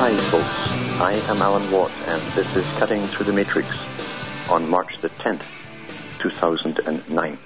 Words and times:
Hi, 0.00 0.16
folks. 0.16 1.00
I 1.00 1.14
am 1.28 1.42
Alan 1.42 1.72
Watt, 1.72 1.90
and 2.06 2.22
this 2.36 2.54
is 2.54 2.64
Cutting 2.78 3.04
Through 3.08 3.26
the 3.26 3.32
Matrix 3.32 3.68
on 4.48 4.70
March 4.70 4.96
the 4.98 5.08
10th, 5.08 5.42
2009. 6.20 7.38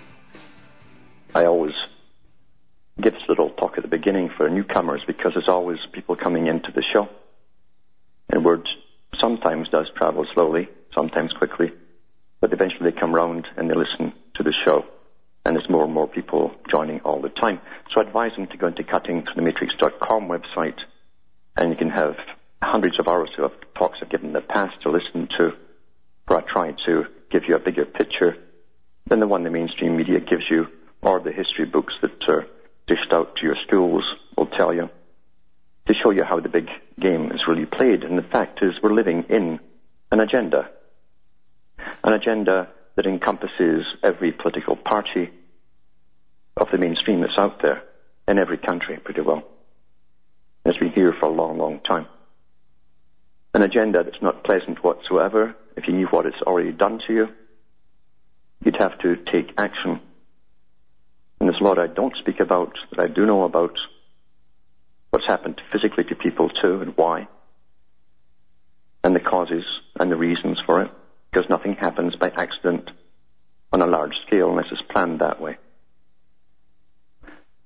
I 1.35 1.45
always 1.47 1.73
give 3.01 3.15
this 3.15 3.23
little 3.27 3.49
talk 3.49 3.79
at 3.79 3.83
the 3.83 3.89
beginning 3.89 4.29
for 4.37 4.51
newcomers 4.51 5.01
because 5.07 5.33
there's 5.33 5.49
always 5.49 5.79
people 5.93 6.15
coming 6.15 6.47
into 6.47 6.71
the 6.73 6.83
show. 6.93 7.09
And 8.29 8.45
word 8.45 8.69
sometimes 9.19 9.71
does 9.71 9.87
travel 9.97 10.27
slowly, 10.35 10.69
sometimes 10.95 11.33
quickly, 11.33 11.73
but 12.43 12.53
eventually 12.53 12.91
they 12.91 13.01
come 13.01 13.15
round 13.15 13.47
and 13.57 13.71
they 13.71 13.75
listen 13.75 14.13
to 14.35 14.43
the 14.43 14.53
show. 14.67 14.85
And 15.47 15.57
there's 15.57 15.71
more 15.71 15.85
and 15.85 15.95
more 15.95 16.07
people 16.07 16.55
joining 16.69 17.01
all 17.01 17.23
the 17.23 17.31
time. 17.31 17.63
So 17.95 18.03
I 18.03 18.05
advise 18.05 18.33
them 18.37 18.47
to 18.49 18.59
go 18.59 18.67
into 18.67 18.83
cuttingthroughthematrix.com 18.83 20.29
website 20.29 20.81
and 21.57 21.71
you 21.71 21.77
can 21.77 21.89
have 21.89 22.17
hundreds 22.63 22.99
of 22.99 23.09
hours 23.09 23.31
of 23.39 23.51
talks 23.75 23.99
I've 24.01 24.09
given 24.09 24.29
in 24.29 24.33
the 24.33 24.41
past 24.41 24.81
to 24.83 24.91
listen 24.91 25.29
to, 25.39 25.53
where 26.27 26.39
I 26.39 26.43
try 26.43 26.75
to 26.87 27.05
give 27.31 27.43
you 27.49 27.57
a 27.57 27.61
bigger 27.61 27.85
picture 27.85 28.37
than 29.07 29.21
the 29.21 29.27
one 29.27 29.43
the 29.43 29.51
mainstream 29.51 29.97
media 29.97 30.21
gives 30.21 30.45
you, 30.49 30.69
or 31.03 31.21
the 31.21 31.33
history 31.33 31.67
books 31.67 31.95
that 32.03 32.29
are 32.29 32.47
dished 32.87 33.13
out 33.13 33.37
to 33.37 33.43
your 33.43 33.57
schools 33.67 34.05
will 34.37 34.47
tell 34.47 34.73
you, 34.73 34.89
to 35.89 35.95
show 35.95 36.11
you 36.11 36.23
how 36.25 36.39
the 36.39 36.49
big 36.49 36.69
game 37.01 37.33
is 37.33 37.41
really 37.49 37.67
played. 37.67 38.05
And 38.05 38.17
the 38.17 38.23
fact 38.23 38.61
is, 38.63 38.75
we're 38.83 38.95
living 38.95 39.25
in 39.29 39.59
an 40.13 40.21
agenda, 40.21 40.71
an 42.05 42.15
agenda 42.15 42.69
that 42.95 43.07
encompasses 43.07 43.85
every 44.05 44.31
political 44.31 44.77
party 44.77 45.31
of 46.57 46.69
the 46.71 46.79
mainstream 46.79 47.23
that's 47.23 47.39
out 47.39 47.61
there 47.61 47.83
in 48.29 48.39
every 48.39 48.59
country 48.59 48.99
pretty 48.99 49.23
well. 49.23 49.43
It's 50.65 50.79
been 50.79 50.93
here 50.93 51.13
for 51.19 51.27
a 51.27 51.33
long, 51.33 51.59
long 51.59 51.81
time 51.81 52.07
an 53.55 53.63
agenda 53.63 54.03
that's 54.03 54.23
not 54.23 54.45
pleasant 54.45 54.83
whatsoever, 54.83 55.55
if 55.77 55.87
you 55.87 55.95
knew 55.95 56.07
what 56.07 56.27
it's 56.27 56.41
already 56.43 56.73
done 56.73 57.01
to 57.07 57.13
you, 57.13 57.29
you'd 58.65 58.81
have 58.81 58.99
to 59.01 59.17
take 59.31 59.53
action. 59.59 60.01
And 61.39 61.49
there's 61.49 61.61
a 61.61 61.65
lot 61.65 61.79
I 61.79 61.87
don't 61.87 62.17
speak 62.17 62.41
about 62.41 62.73
that 62.91 63.01
I 63.01 63.09
do 63.09 63.27
know 63.27 63.45
about 63.45 63.77
what's 65.11 65.27
happened 65.27 65.61
physically 65.71 66.05
to 66.05 66.15
people 66.15 66.49
too 66.49 66.81
and 66.81 66.97
why, 66.97 67.29
and 69.05 69.15
the 69.15 69.21
causes 69.21 69.65
and 69.99 70.11
the 70.11 70.17
reasons 70.17 70.59
for 70.65 70.83
it, 70.83 70.91
because 71.31 71.51
nothing 71.51 71.75
happens 71.75 72.15
by 72.17 72.29
accident 72.29 72.91
on 73.73 73.83
a 73.83 73.87
large 73.87 74.15
scale 74.27 74.51
unless 74.51 74.67
it's 74.71 74.83
planned 74.91 75.21
that 75.21 75.41
way. 75.41 75.59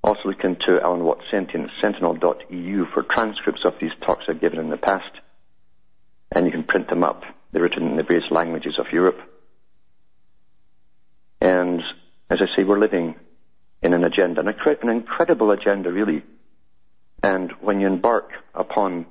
Also 0.03 0.21
look 0.25 0.45
into 0.45 0.81
Alan 0.83 1.05
Watt 1.05 1.19
Sentinel, 1.31 1.69
sentinel.eu 1.83 2.87
for 2.95 3.03
transcripts 3.03 3.65
of 3.65 3.75
these 3.81 3.91
talks 4.05 4.25
I've 4.29 4.41
given 4.41 4.61
in 4.61 4.71
the 4.71 4.77
past 4.77 5.11
and 6.33 6.47
you 6.47 6.53
can 6.53 6.65
print 6.65 6.89
them 6.89 7.05
up. 7.05 7.23
They're 7.53 7.63
written 7.63 7.89
in 7.89 7.97
the 7.97 8.03
various 8.03 8.31
languages 8.31 8.79
of 8.79 8.87
Europe. 8.93 9.19
And 11.41 11.81
as 12.31 12.39
I 12.41 12.57
say, 12.57 12.65
we're 12.65 12.79
living 12.79 13.15
in 13.83 13.93
an 13.93 14.05
agenda, 14.05 14.41
an, 14.41 14.89
incredible 14.89 15.51
agenda, 15.51 15.93
really. 15.93 16.23
And 17.23 17.53
when 17.61 17.81
you 17.81 17.87
embark 17.87 18.31
upon 18.55 19.07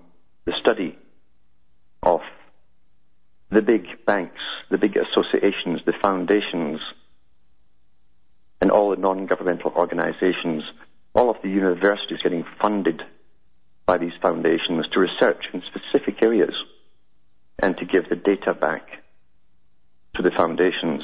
the 0.46 0.54
study 0.60 0.98
of 2.04 2.22
the 3.50 3.62
big 3.62 4.06
banks, 4.06 4.42
the 4.70 4.78
big 4.78 4.98
associations, 4.98 5.82
the 5.86 5.94
foundations, 6.02 6.82
and 8.62 8.72
all 8.72 8.90
the 8.90 8.98
non-governmental 8.98 9.72
organizations, 9.76 10.64
all 11.14 11.30
of 11.30 11.38
the 11.42 11.50
universities 11.50 12.20
getting 12.22 12.46
funded 12.62 13.02
by 13.86 13.98
these 13.98 14.14
foundations 14.22 14.86
to 14.92 15.00
research 15.00 15.46
in 15.54 15.62
specific 15.62 16.22
areas 16.24 16.54
and 17.60 17.78
to 17.78 17.86
give 17.86 18.10
the 18.10 18.16
data 18.16 18.54
back 18.54 18.88
to 20.16 20.22
the 20.22 20.32
foundations. 20.32 21.04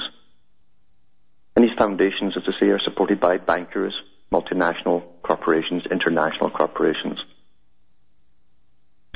And 1.56 1.66
these 1.66 1.78
foundations, 1.78 2.36
as 2.38 2.44
I 2.48 2.60
say, 2.60 2.68
are 2.68 2.80
supported 2.80 3.20
by 3.20 3.38
bankers, 3.38 3.94
multinational 4.32 5.04
corporations, 5.22 5.84
international 5.92 6.50
corporations, 6.50 7.20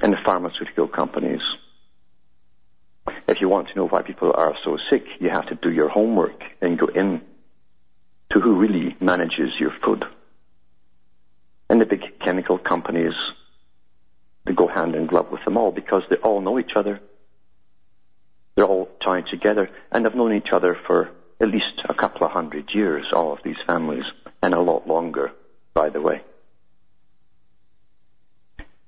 and 0.02 0.12
the 0.12 0.18
pharmaceutical 0.26 0.88
companies. 0.88 1.42
If 3.28 3.40
you 3.42 3.50
want 3.50 3.70
to 3.70 3.76
know 3.76 3.88
why 3.88 4.02
people 4.02 4.34
are 4.36 4.56
so 4.64 4.78
sick, 4.90 5.04
you 5.20 5.30
have 5.30 5.48
to 5.48 5.56
do 5.56 5.72
your 5.72 5.90
homework 5.90 6.42
and 6.62 6.78
go 6.78 6.88
in 6.88 7.22
to 8.32 8.40
who 8.40 8.56
really 8.56 8.96
manages 9.00 9.52
your 9.60 9.72
food. 9.84 10.04
And 11.70 11.80
the 11.80 11.86
big 11.86 12.20
chemical 12.20 12.58
companies, 12.58 13.14
they 14.46 14.54
go 14.54 14.68
hand 14.68 14.96
in 14.96 15.08
glove 15.08 15.32
with 15.32 15.44
them 15.46 15.58
all 15.58 15.72
because 15.72 16.04
they 16.10 16.18
all 16.18 16.42
know 16.42 16.60
each 16.60 16.72
other. 16.76 17.00
They're 18.56 18.66
all 18.66 18.90
tied 19.04 19.28
together 19.28 19.70
and 19.92 20.06
have 20.06 20.16
known 20.16 20.34
each 20.34 20.52
other 20.52 20.78
for 20.88 21.10
at 21.42 21.50
least 21.50 21.82
a 21.88 21.94
couple 21.94 22.26
of 22.26 22.32
hundred 22.32 22.70
years, 22.74 23.06
all 23.14 23.34
of 23.34 23.40
these 23.44 23.58
families, 23.68 24.06
and 24.42 24.54
a 24.54 24.62
lot 24.62 24.88
longer, 24.88 25.32
by 25.74 25.90
the 25.90 26.02
way. 26.02 26.22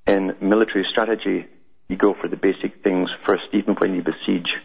In 0.05 0.35
military 0.41 0.85
strategy, 0.89 1.47
you 1.89 1.97
go 1.97 2.13
for 2.13 2.29
the 2.29 2.37
basic 2.37 2.81
things 2.83 3.09
first, 3.25 3.43
even 3.51 3.75
when 3.75 3.93
you 3.93 4.03
besiege 4.03 4.55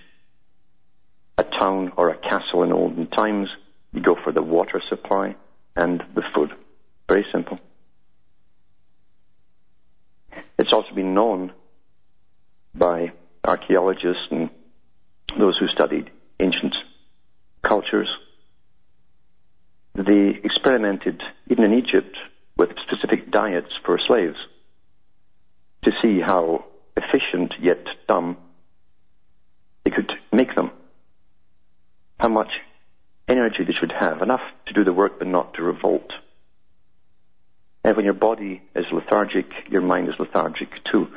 a 1.36 1.42
town 1.42 1.92
or 1.96 2.10
a 2.10 2.16
castle 2.16 2.62
in 2.62 2.72
olden 2.72 3.08
times, 3.08 3.48
you 3.92 4.00
go 4.00 4.16
for 4.22 4.32
the 4.32 4.42
water 4.42 4.80
supply 4.88 5.34
and 5.74 6.02
the 6.14 6.22
food. 6.34 6.50
Very 7.08 7.26
simple. 7.32 7.58
It's 10.58 10.72
also 10.72 10.94
been 10.94 11.14
known 11.14 11.52
by 12.74 13.12
archaeologists 13.44 14.28
and 14.30 14.50
those 15.38 15.56
who 15.58 15.68
studied 15.68 16.10
ancient 16.40 16.74
cultures. 17.62 18.08
They 19.94 20.40
experimented, 20.42 21.22
even 21.48 21.64
in 21.64 21.74
Egypt, 21.74 22.16
with 22.56 22.70
specific 22.86 23.30
diets 23.30 23.72
for 23.84 23.98
slaves 24.06 24.36
to 25.84 25.90
see 26.02 26.20
how 26.20 26.64
efficient 26.96 27.54
yet 27.60 27.84
dumb 28.08 28.36
they 29.84 29.90
could 29.90 30.12
make 30.32 30.54
them. 30.54 30.70
How 32.18 32.28
much 32.28 32.50
energy 33.28 33.64
they 33.64 33.72
should 33.72 33.92
have, 33.92 34.22
enough 34.22 34.42
to 34.66 34.74
do 34.74 34.84
the 34.84 34.92
work 34.92 35.18
but 35.18 35.28
not 35.28 35.54
to 35.54 35.62
revolt. 35.62 36.12
And 37.84 37.96
when 37.96 38.04
your 38.04 38.14
body 38.14 38.62
is 38.76 38.84
lethargic, 38.92 39.46
your 39.68 39.82
mind 39.82 40.08
is 40.08 40.14
lethargic 40.18 40.68
too. 40.90 41.08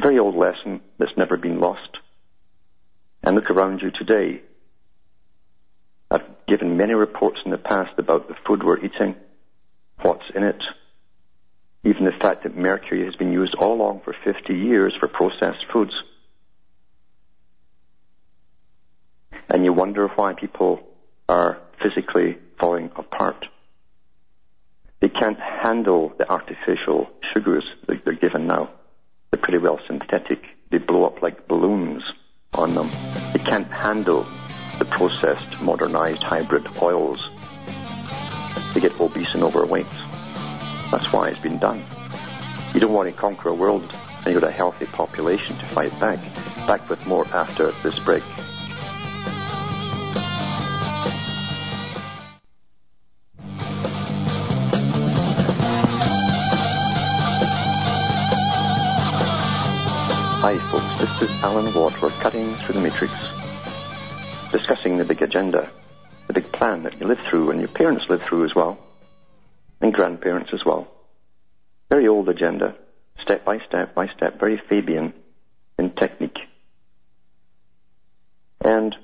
Very 0.00 0.18
old 0.18 0.34
lesson 0.34 0.80
that's 0.98 1.16
never 1.16 1.36
been 1.36 1.60
lost 1.60 1.98
and 3.22 3.36
look 3.36 3.50
around 3.50 3.80
you 3.82 3.90
today. 3.90 4.42
I've 6.10 6.46
given 6.46 6.76
many 6.76 6.94
reports 6.94 7.38
in 7.44 7.50
the 7.50 7.58
past 7.58 7.98
about 7.98 8.28
the 8.28 8.34
food 8.46 8.62
we're 8.62 8.78
eating, 8.78 9.16
what's 10.00 10.24
in 10.34 10.42
it, 10.42 10.62
even 11.84 12.04
the 12.04 12.12
fact 12.12 12.42
that 12.42 12.56
mercury 12.56 13.04
has 13.04 13.16
been 13.16 13.32
used 13.32 13.54
all 13.54 13.74
along 13.74 14.02
for 14.04 14.14
50 14.24 14.54
years 14.54 14.94
for 14.98 15.08
processed 15.08 15.64
foods. 15.72 15.92
And 19.48 19.64
you 19.64 19.72
wonder 19.72 20.08
why 20.08 20.34
people 20.34 20.80
are 21.28 21.58
physically 21.82 22.38
falling 22.58 22.90
apart. 22.96 23.46
They 25.00 25.08
can't 25.08 25.38
handle 25.38 26.12
the 26.16 26.30
artificial 26.30 27.08
sugars 27.34 27.64
that 27.86 28.04
they're 28.04 28.14
given 28.14 28.46
now. 28.46 28.70
They're 29.30 29.40
pretty 29.40 29.58
well 29.58 29.80
synthetic. 29.86 30.42
They 30.70 30.78
blow 30.78 31.04
up 31.04 31.22
like 31.22 31.48
balloons 31.48 32.02
on 32.54 32.74
them. 32.74 32.90
They 33.32 33.38
can't 33.38 33.70
handle 33.70 34.26
the 34.78 34.84
processed, 34.84 35.60
modernized 35.60 36.22
hybrid 36.22 36.66
oils. 36.82 37.20
They 38.74 38.80
get 38.80 38.98
obese 39.00 39.28
and 39.34 39.42
overweight. 39.42 39.86
That's 40.90 41.12
why 41.12 41.30
it's 41.30 41.40
been 41.40 41.58
done. 41.58 41.84
You 42.74 42.80
don't 42.80 42.92
want 42.92 43.08
to 43.08 43.18
conquer 43.18 43.48
a 43.48 43.54
world 43.54 43.82
and 44.24 44.26
you've 44.26 44.40
got 44.40 44.48
a 44.48 44.52
healthy 44.52 44.86
population 44.86 45.56
to 45.58 45.66
fight 45.68 45.98
back. 45.98 46.18
Back 46.66 46.88
with 46.88 47.04
more 47.06 47.26
after 47.28 47.72
this 47.82 47.98
break. 48.00 48.22
Is 61.22 61.30
Alan 61.44 61.72
Watt. 61.72 62.02
We're 62.02 62.10
cutting 62.20 62.56
through 62.56 62.74
the 62.74 62.80
matrix, 62.80 63.14
discussing 64.50 64.98
the 64.98 65.04
big 65.04 65.22
agenda, 65.22 65.70
the 66.26 66.32
big 66.32 66.50
plan 66.50 66.82
that 66.82 66.98
you 66.98 67.06
live 67.06 67.20
through 67.30 67.52
and 67.52 67.60
your 67.60 67.68
parents 67.68 68.06
live 68.08 68.22
through 68.28 68.44
as 68.44 68.56
well, 68.56 68.76
and 69.80 69.94
grandparents 69.94 70.50
as 70.52 70.64
well. 70.66 70.88
Very 71.88 72.08
old 72.08 72.28
agenda, 72.28 72.74
step 73.20 73.44
by 73.44 73.58
step 73.68 73.94
by 73.94 74.08
step, 74.16 74.40
very 74.40 74.60
Fabian 74.68 75.14
in 75.78 75.94
technique. 75.94 76.40
And 78.60 78.96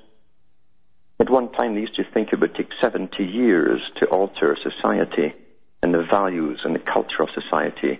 at 1.21 1.29
one 1.29 1.53
time 1.53 1.75
they 1.75 1.81
used 1.81 1.95
to 1.95 2.03
think 2.13 2.33
it 2.33 2.41
would 2.41 2.53
take 2.53 2.71
70 2.81 3.23
years 3.23 3.79
to 4.01 4.07
alter 4.07 4.57
society 4.61 5.35
and 5.81 5.93
the 5.93 6.03
values 6.03 6.59
and 6.65 6.75
the 6.75 6.79
culture 6.79 7.23
of 7.23 7.29
society 7.33 7.97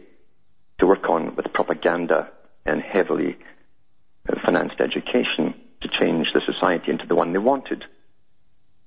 to 0.80 0.88
work 0.88 1.08
on 1.10 1.38
with 1.38 1.54
propaganda 1.54 2.30
and 2.66 2.82
heavily 2.82 3.38
financed 4.44 4.80
education 4.80 5.54
to 5.82 5.88
change 5.88 6.28
the 6.34 6.42
society 6.46 6.92
into 6.92 7.08
the 7.08 7.16
one 7.16 7.32
they 7.32 7.40
wanted. 7.40 7.84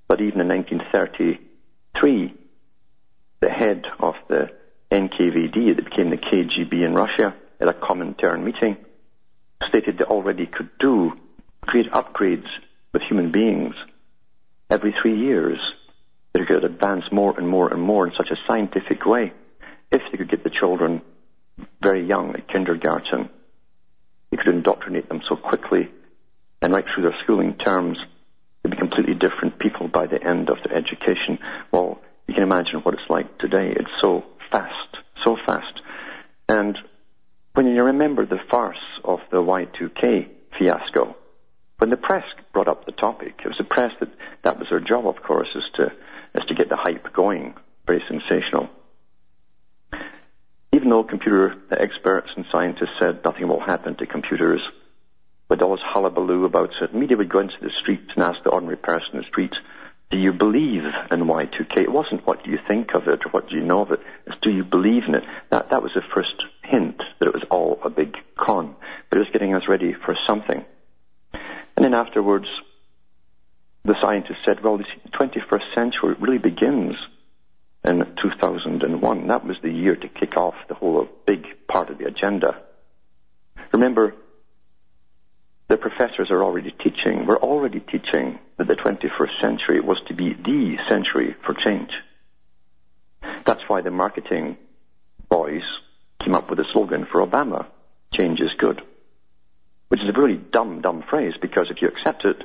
But 0.08 0.20
even 0.20 0.40
in 0.40 0.48
1933, 0.48 2.34
the 3.40 3.50
head 3.50 3.86
of 3.98 4.14
the 4.28 4.50
NKVD, 4.90 5.76
that 5.76 5.84
became 5.84 6.10
the 6.10 6.16
KGB 6.16 6.84
in 6.84 6.94
Russia, 6.94 7.34
at 7.60 7.68
a 7.68 7.72
common 7.72 8.14
Comintern 8.14 8.44
meeting, 8.44 8.76
stated 9.68 9.98
they 9.98 10.04
already 10.04 10.46
could 10.46 10.70
do 10.78 11.12
create 11.62 11.90
upgrades 11.92 12.48
with 12.92 13.02
human 13.02 13.30
beings 13.30 13.74
every 14.68 14.94
three 15.00 15.18
years. 15.18 15.58
They 16.32 16.44
could 16.44 16.64
advance 16.64 17.04
more 17.12 17.38
and 17.38 17.48
more 17.48 17.72
and 17.72 17.80
more 17.80 18.06
in 18.06 18.12
such 18.16 18.30
a 18.30 18.36
scientific 18.46 19.06
way 19.06 19.32
if 19.90 20.02
they 20.10 20.18
could 20.18 20.30
get 20.30 20.42
the 20.42 20.50
children 20.50 21.02
very 21.80 22.06
young 22.06 22.34
at 22.34 22.48
kindergarten 22.48 23.28
you 24.32 24.38
could 24.38 24.48
indoctrinate 24.48 25.08
them 25.08 25.20
so 25.28 25.36
quickly 25.36 25.88
and 26.62 26.72
right 26.72 26.84
through 26.92 27.04
their 27.04 27.16
schooling 27.22 27.54
terms, 27.54 27.98
they'd 28.62 28.70
be 28.70 28.76
completely 28.76 29.14
different 29.14 29.58
people 29.58 29.88
by 29.88 30.06
the 30.06 30.22
end 30.22 30.48
of 30.48 30.56
their 30.64 30.76
education. 30.76 31.38
Well, 31.70 32.00
you 32.26 32.34
can 32.34 32.42
imagine 32.42 32.80
what 32.80 32.94
it's 32.94 33.10
like 33.10 33.38
today. 33.38 33.72
It's 33.76 33.90
so 34.00 34.24
fast, 34.50 34.96
so 35.24 35.36
fast. 35.44 35.80
And 36.48 36.78
when 37.54 37.66
you 37.66 37.82
remember 37.82 38.24
the 38.24 38.40
farce 38.50 38.76
of 39.04 39.20
the 39.30 39.38
Y2K 39.38 40.28
fiasco, 40.58 41.16
when 41.78 41.90
the 41.90 41.96
press 41.96 42.24
brought 42.52 42.68
up 42.68 42.86
the 42.86 42.92
topic, 42.92 43.40
it 43.44 43.48
was 43.48 43.58
the 43.58 43.64
press 43.64 43.90
that 44.00 44.08
that 44.44 44.58
was 44.58 44.68
their 44.70 44.80
job, 44.80 45.06
of 45.06 45.22
course, 45.22 45.48
is 45.54 45.64
to 45.74 45.92
is 46.34 46.46
to 46.46 46.54
get 46.54 46.68
the 46.68 46.76
hype 46.76 47.12
going. 47.12 47.54
Very 47.86 48.02
sensational 48.08 48.70
even 50.72 50.88
though 50.88 51.04
computer 51.04 51.54
experts 51.70 52.28
and 52.36 52.46
scientists 52.50 52.96
said 53.00 53.20
nothing 53.24 53.48
will 53.48 53.60
happen 53.60 53.94
to 53.96 54.06
computers, 54.06 54.60
with 55.48 55.60
all 55.60 55.72
this 55.72 55.84
hullabaloo 55.84 56.44
about 56.44 56.70
it, 56.80 56.94
media 56.94 57.16
would 57.16 57.30
go 57.30 57.40
into 57.40 57.54
the 57.60 57.70
streets 57.82 58.10
and 58.14 58.24
ask 58.24 58.42
the 58.42 58.50
ordinary 58.50 58.78
person 58.78 59.10
in 59.12 59.18
the 59.18 59.26
streets, 59.28 59.56
do 60.10 60.18
you 60.18 60.32
believe 60.32 60.82
in 61.10 61.20
Y2K? 61.20 61.78
It 61.78 61.92
wasn't 61.92 62.26
what 62.26 62.42
do 62.44 62.50
you 62.50 62.58
think 62.68 62.94
of 62.94 63.08
it 63.08 63.24
or 63.24 63.30
what 63.30 63.48
do 63.48 63.56
you 63.56 63.62
know 63.62 63.82
of 63.82 63.90
it, 63.90 64.00
it's 64.26 64.36
do 64.42 64.50
you 64.50 64.64
believe 64.64 65.04
in 65.08 65.14
it? 65.14 65.24
That, 65.50 65.70
that 65.70 65.82
was 65.82 65.92
the 65.94 66.02
first 66.14 66.34
hint 66.64 67.02
that 67.18 67.28
it 67.28 67.34
was 67.34 67.44
all 67.50 67.78
a 67.84 67.90
big 67.90 68.16
con, 68.36 68.74
but 69.10 69.18
it 69.18 69.20
was 69.20 69.32
getting 69.32 69.54
us 69.54 69.62
ready 69.68 69.94
for 69.94 70.16
something. 70.26 70.64
And 71.76 71.84
then 71.84 71.94
afterwards, 71.94 72.46
the 73.84 73.96
scientists 74.00 74.44
said, 74.46 74.62
well, 74.62 74.78
the 74.78 74.84
21st 75.18 75.74
century 75.74 76.14
really 76.20 76.38
begins 76.38 76.94
in 77.84 78.14
2001. 78.22 79.26
That 79.26 79.44
was 79.44 79.56
the 79.62 79.70
year 79.70 79.96
to 79.96 80.08
kick 80.08 80.36
off 80.36 80.54
the 80.68 80.74
whole 80.74 81.08
big 81.26 81.44
part 81.66 81.90
of 81.90 81.98
the 81.98 82.06
agenda. 82.06 82.60
Remember, 83.72 84.14
the 85.68 85.76
professors 85.76 86.30
are 86.30 86.42
already 86.42 86.70
teaching, 86.70 87.26
we're 87.26 87.38
already 87.38 87.80
teaching 87.80 88.38
that 88.58 88.68
the 88.68 88.74
21st 88.74 89.40
century 89.40 89.80
was 89.80 90.00
to 90.08 90.14
be 90.14 90.34
the 90.34 90.76
century 90.88 91.34
for 91.44 91.54
change. 91.54 91.90
That's 93.44 93.62
why 93.68 93.80
the 93.80 93.90
marketing 93.90 94.58
boys 95.28 95.62
came 96.22 96.34
up 96.34 96.50
with 96.50 96.60
a 96.60 96.64
slogan 96.72 97.06
for 97.10 97.26
Obama, 97.26 97.66
change 98.14 98.40
is 98.40 98.50
good. 98.58 98.82
Which 99.88 100.02
is 100.02 100.08
a 100.08 100.20
really 100.20 100.36
dumb, 100.36 100.80
dumb 100.80 101.02
phrase 101.08 101.34
because 101.40 101.68
if 101.70 101.82
you 101.82 101.88
accept 101.88 102.24
it 102.24 102.42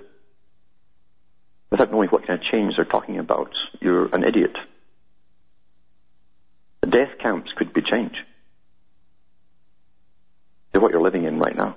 without 1.70 1.92
knowing 1.92 2.10
what 2.10 2.26
kind 2.26 2.40
of 2.40 2.46
change 2.46 2.76
they're 2.76 2.86
talking 2.86 3.20
about, 3.20 3.52
you're 3.82 4.08
an 4.16 4.24
idiot. 4.24 4.56
The 6.82 6.88
death 6.88 7.18
camps 7.20 7.52
could 7.56 7.74
be 7.74 7.82
changed 7.82 8.18
to 10.74 10.80
what 10.80 10.92
you're 10.92 11.02
living 11.02 11.24
in 11.24 11.40
right 11.40 11.56
now. 11.56 11.76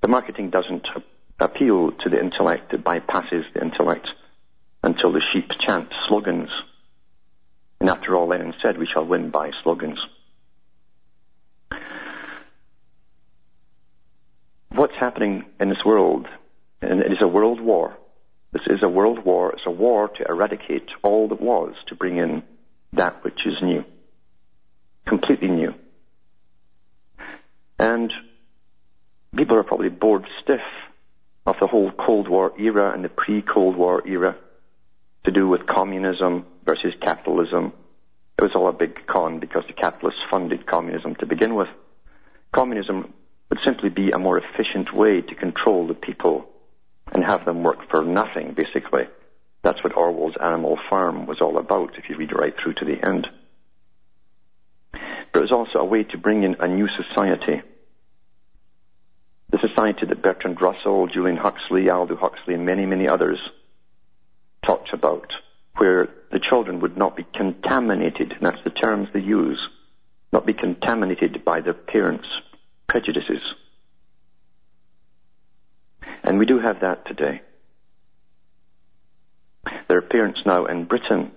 The 0.00 0.08
marketing 0.08 0.50
doesn't 0.50 0.86
appeal 1.38 1.92
to 1.92 2.08
the 2.08 2.20
intellect, 2.20 2.72
it 2.72 2.84
bypasses 2.84 3.44
the 3.54 3.62
intellect 3.62 4.08
until 4.82 5.12
the 5.12 5.22
sheep 5.32 5.50
chant 5.60 5.88
slogans. 6.08 6.50
And 7.80 7.90
after 7.90 8.14
all, 8.16 8.28
Lenin 8.28 8.54
said, 8.62 8.78
we 8.78 8.86
shall 8.86 9.04
win 9.04 9.30
by 9.30 9.50
slogans. 9.62 9.98
What's 14.70 14.94
happening 14.94 15.44
in 15.60 15.68
this 15.68 15.84
world, 15.84 16.26
and 16.80 17.00
it 17.00 17.12
is 17.12 17.18
a 17.20 17.28
world 17.28 17.60
war. 17.60 17.96
This 18.52 18.62
is 18.66 18.82
a 18.82 18.88
world 18.88 19.24
war. 19.24 19.52
It's 19.52 19.66
a 19.66 19.70
war 19.70 20.08
to 20.08 20.24
eradicate 20.28 20.88
all 21.02 21.28
that 21.28 21.40
was, 21.40 21.74
to 21.88 21.94
bring 21.94 22.18
in 22.18 22.42
that 22.92 23.24
which 23.24 23.46
is 23.46 23.54
new. 23.62 23.84
Completely 25.06 25.48
new. 25.48 25.74
And 27.78 28.12
people 29.34 29.56
are 29.56 29.64
probably 29.64 29.88
bored 29.88 30.26
stiff 30.42 30.60
of 31.46 31.56
the 31.60 31.66
whole 31.66 31.90
Cold 31.90 32.28
War 32.28 32.52
era 32.58 32.92
and 32.92 33.02
the 33.02 33.08
pre-Cold 33.08 33.76
War 33.76 34.06
era 34.06 34.36
to 35.24 35.30
do 35.30 35.48
with 35.48 35.66
communism 35.66 36.44
versus 36.64 36.92
capitalism. 37.00 37.72
It 38.38 38.42
was 38.42 38.52
all 38.54 38.68
a 38.68 38.72
big 38.72 39.06
con 39.06 39.40
because 39.40 39.64
the 39.66 39.72
capitalists 39.72 40.20
funded 40.30 40.66
communism 40.66 41.16
to 41.16 41.26
begin 41.26 41.54
with. 41.54 41.68
Communism 42.52 43.14
would 43.48 43.58
simply 43.64 43.88
be 43.88 44.10
a 44.10 44.18
more 44.18 44.38
efficient 44.38 44.94
way 44.94 45.22
to 45.22 45.34
control 45.34 45.86
the 45.86 45.94
people 45.94 46.51
and 47.12 47.24
have 47.24 47.44
them 47.44 47.62
work 47.62 47.88
for 47.90 48.02
nothing, 48.02 48.54
basically. 48.54 49.06
That's 49.62 49.82
what 49.84 49.96
Orwell's 49.96 50.36
Animal 50.40 50.78
Farm 50.90 51.26
was 51.26 51.40
all 51.40 51.58
about, 51.58 51.96
if 51.98 52.08
you 52.08 52.16
read 52.16 52.32
right 52.32 52.54
through 52.56 52.74
to 52.74 52.84
the 52.84 53.06
end. 53.06 53.28
But 54.92 55.38
it 55.38 55.42
was 55.42 55.52
also 55.52 55.78
a 55.78 55.84
way 55.84 56.02
to 56.04 56.18
bring 56.18 56.42
in 56.42 56.56
a 56.58 56.66
new 56.66 56.88
society. 56.88 57.62
The 59.50 59.58
society 59.58 60.06
that 60.06 60.22
Bertrand 60.22 60.60
Russell, 60.60 61.06
Julian 61.06 61.36
Huxley, 61.36 61.88
Aldous 61.90 62.18
Huxley, 62.18 62.54
and 62.54 62.66
many, 62.66 62.86
many 62.86 63.06
others 63.06 63.38
talked 64.66 64.92
about, 64.92 65.30
where 65.76 66.08
the 66.30 66.40
children 66.40 66.80
would 66.80 66.96
not 66.96 67.16
be 67.16 67.26
contaminated, 67.34 68.32
and 68.32 68.40
that's 68.40 68.64
the 68.64 68.70
terms 68.70 69.08
they 69.12 69.20
use, 69.20 69.60
not 70.32 70.46
be 70.46 70.54
contaminated 70.54 71.44
by 71.44 71.60
their 71.60 71.74
parents' 71.74 72.28
prejudices. 72.86 73.42
And 76.22 76.38
we 76.38 76.46
do 76.46 76.58
have 76.58 76.80
that 76.80 77.06
today. 77.06 77.42
There 79.88 79.98
are 79.98 80.02
parents 80.02 80.40
now 80.46 80.66
in 80.66 80.84
Britain 80.84 81.32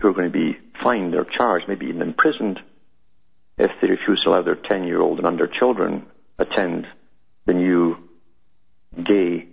who 0.00 0.08
are 0.08 0.12
going 0.12 0.30
to 0.30 0.38
be 0.38 0.58
fined 0.82 1.14
or 1.14 1.24
charged, 1.24 1.68
maybe 1.68 1.86
even 1.86 2.02
imprisoned, 2.02 2.60
if 3.58 3.70
they 3.80 3.88
refuse 3.88 4.22
to 4.22 4.30
allow 4.30 4.42
their 4.42 4.56
10 4.56 4.84
year 4.84 5.00
old 5.00 5.18
and 5.18 5.26
under 5.26 5.46
children 5.46 6.06
attend 6.38 6.86
the 7.46 7.54
new 7.54 7.96
gay 9.02 9.46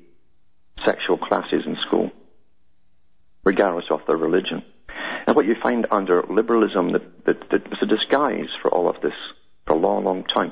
sexual 0.86 1.18
classes 1.18 1.64
in 1.66 1.78
school, 1.88 2.12
regardless 3.44 3.86
of 3.90 4.02
their 4.08 4.18
religion. 4.18 4.64
And 5.26 5.36
what 5.36 5.46
you 5.46 5.56
find 5.62 5.88
under 5.90 6.24
liberalism 6.24 6.92
that, 6.92 7.26
that, 7.26 7.50
that 7.52 7.70
was 7.70 7.80
a 7.82 7.86
disguise 7.86 8.50
for 8.62 8.70
all 8.70 8.90
of 8.90 9.02
this 9.02 9.14
for 9.66 9.74
a 9.74 9.80
long, 9.80 10.04
long 10.04 10.26
time. 10.26 10.52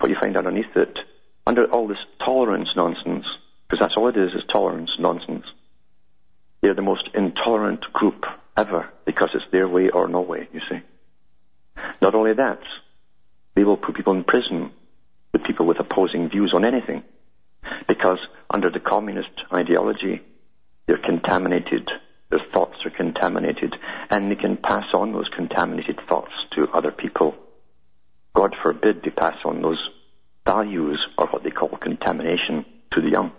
What 0.00 0.10
you 0.10 0.16
find 0.20 0.36
underneath 0.36 0.74
it, 0.74 0.98
under 1.46 1.64
all 1.70 1.88
this 1.88 1.98
tolerance 2.24 2.68
nonsense, 2.76 3.26
because 3.66 3.80
that's 3.80 3.94
all 3.96 4.08
it 4.08 4.16
is, 4.16 4.32
is 4.32 4.42
tolerance 4.52 4.90
nonsense. 4.98 5.46
They're 6.60 6.74
the 6.74 6.82
most 6.82 7.08
intolerant 7.14 7.92
group 7.92 8.24
ever 8.56 8.88
because 9.04 9.30
it's 9.34 9.50
their 9.50 9.68
way 9.68 9.88
or 9.88 10.08
no 10.08 10.20
way, 10.20 10.48
you 10.52 10.60
see. 10.68 10.80
Not 12.02 12.14
only 12.14 12.34
that, 12.34 12.60
they 13.54 13.64
will 13.64 13.76
put 13.76 13.96
people 13.96 14.14
in 14.14 14.24
prison 14.24 14.70
with 15.32 15.44
people 15.44 15.66
with 15.66 15.80
opposing 15.80 16.28
views 16.28 16.52
on 16.54 16.66
anything 16.66 17.02
because 17.86 18.18
under 18.48 18.70
the 18.70 18.80
communist 18.80 19.30
ideology, 19.52 20.22
they're 20.86 20.98
contaminated, 20.98 21.88
their 22.30 22.44
thoughts 22.52 22.78
are 22.84 22.90
contaminated, 22.90 23.74
and 24.10 24.30
they 24.30 24.36
can 24.36 24.56
pass 24.56 24.86
on 24.92 25.12
those 25.12 25.28
contaminated 25.28 26.00
thoughts 26.08 26.32
to 26.52 26.68
other 26.74 26.90
people. 26.90 27.34
God 28.34 28.54
forbid 28.62 29.02
they 29.02 29.10
pass 29.10 29.36
on 29.44 29.62
those 29.62 29.78
values 30.46 31.04
or 31.18 31.26
what 31.28 31.42
they 31.42 31.50
call 31.50 31.68
contamination 31.68 32.64
to 32.92 33.00
the 33.00 33.10
young. 33.10 33.32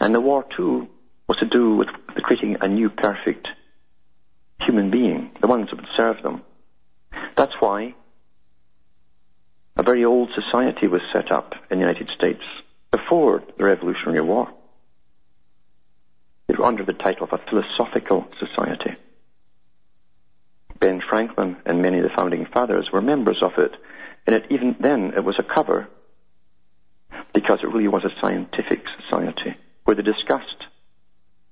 And 0.00 0.14
the 0.14 0.20
war, 0.20 0.44
too, 0.56 0.88
was 1.28 1.38
to 1.38 1.46
do 1.46 1.76
with 1.76 1.88
creating 2.22 2.56
a 2.60 2.68
new 2.68 2.90
perfect 2.90 3.46
human 4.60 4.90
being, 4.90 5.30
the 5.40 5.46
ones 5.46 5.68
that 5.70 5.76
would 5.76 5.88
serve 5.96 6.22
them. 6.22 6.42
That's 7.36 7.52
why 7.60 7.94
a 9.76 9.82
very 9.82 10.04
old 10.04 10.30
society 10.34 10.86
was 10.86 11.00
set 11.12 11.32
up 11.32 11.54
in 11.70 11.78
the 11.78 11.84
United 11.84 12.10
States 12.16 12.42
before 12.90 13.42
the 13.56 13.64
Revolutionary 13.64 14.20
War. 14.20 14.48
It 16.48 16.58
was 16.58 16.66
under 16.66 16.84
the 16.84 16.92
title 16.92 17.24
of 17.24 17.32
a 17.32 17.40
philosophical 17.48 18.26
society. 18.38 18.96
Ben 20.82 21.00
Franklin 21.08 21.56
and 21.64 21.80
many 21.80 21.98
of 21.98 22.02
the 22.02 22.10
founding 22.14 22.44
fathers 22.44 22.90
were 22.92 23.00
members 23.00 23.40
of 23.40 23.52
it, 23.56 23.70
and 24.26 24.34
it, 24.34 24.46
even 24.50 24.74
then 24.80 25.12
it 25.16 25.22
was 25.24 25.36
a 25.38 25.54
cover 25.54 25.86
because 27.32 27.60
it 27.62 27.68
really 27.68 27.86
was 27.86 28.04
a 28.04 28.20
scientific 28.20 28.82
society 29.00 29.54
where 29.84 29.94
they 29.94 30.02
discussed, 30.02 30.64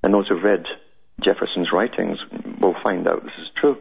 and 0.03 0.13
those 0.13 0.27
who've 0.27 0.43
read 0.43 0.65
Jefferson's 1.21 1.71
writings 1.73 2.19
will 2.61 2.75
find 2.83 3.07
out 3.07 3.23
this 3.23 3.39
is 3.41 3.49
true. 3.57 3.79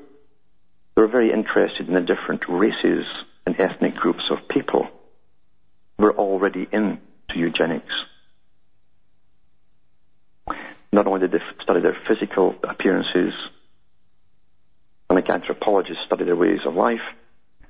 They 0.96 1.02
were 1.02 1.08
very 1.08 1.34
interested 1.34 1.88
in 1.88 1.96
the 1.96 2.02
different 2.02 2.44
races 2.48 3.08
and 3.48 3.60
ethnic 3.60 3.96
groups 3.96 4.30
of 4.30 4.48
people 4.48 4.88
who 5.98 6.04
were 6.04 6.16
already 6.16 6.68
into 6.72 7.00
eugenics. 7.34 7.94
Not 10.94 11.08
only 11.08 11.22
did 11.22 11.32
they 11.32 11.44
study 11.64 11.82
their 11.82 11.98
physical 12.08 12.54
appearances, 12.64 13.34
like 15.20 15.30
anthropologists 15.30 16.06
study 16.06 16.24
their 16.24 16.36
ways 16.38 16.62
of 16.66 16.74
life, 16.76 17.02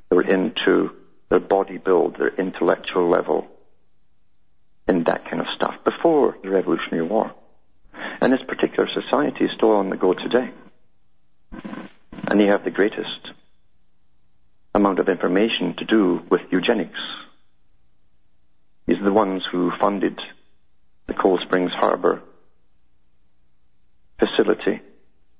they 0.09 0.15
were 0.15 0.21
into 0.21 0.91
their 1.29 1.39
body 1.39 1.79
build, 1.79 2.15
their 2.15 2.35
intellectual 2.35 3.09
level, 3.09 3.47
and 4.87 5.07
that 5.07 5.25
kind 5.25 5.41
of 5.41 5.47
stuff 5.55 5.73
before 5.83 6.37
the 6.43 6.49
Revolutionary 6.49 7.07
War. 7.07 7.33
And 8.21 8.31
this 8.31 8.43
particular 8.47 8.87
society 8.93 9.45
is 9.45 9.51
still 9.55 9.71
on 9.71 9.89
the 9.89 9.97
go 9.97 10.13
today. 10.13 10.51
And 11.51 12.39
they 12.39 12.45
have 12.45 12.63
the 12.63 12.69
greatest 12.69 13.31
amount 14.75 14.99
of 14.99 15.09
information 15.09 15.73
to 15.77 15.85
do 15.85 16.21
with 16.29 16.41
eugenics. 16.51 16.99
These 18.85 18.99
are 18.99 19.05
the 19.05 19.11
ones 19.11 19.41
who 19.51 19.71
funded 19.81 20.19
the 21.07 21.15
Cold 21.15 21.41
Springs 21.47 21.71
Harbor 21.73 22.21
facility 24.19 24.81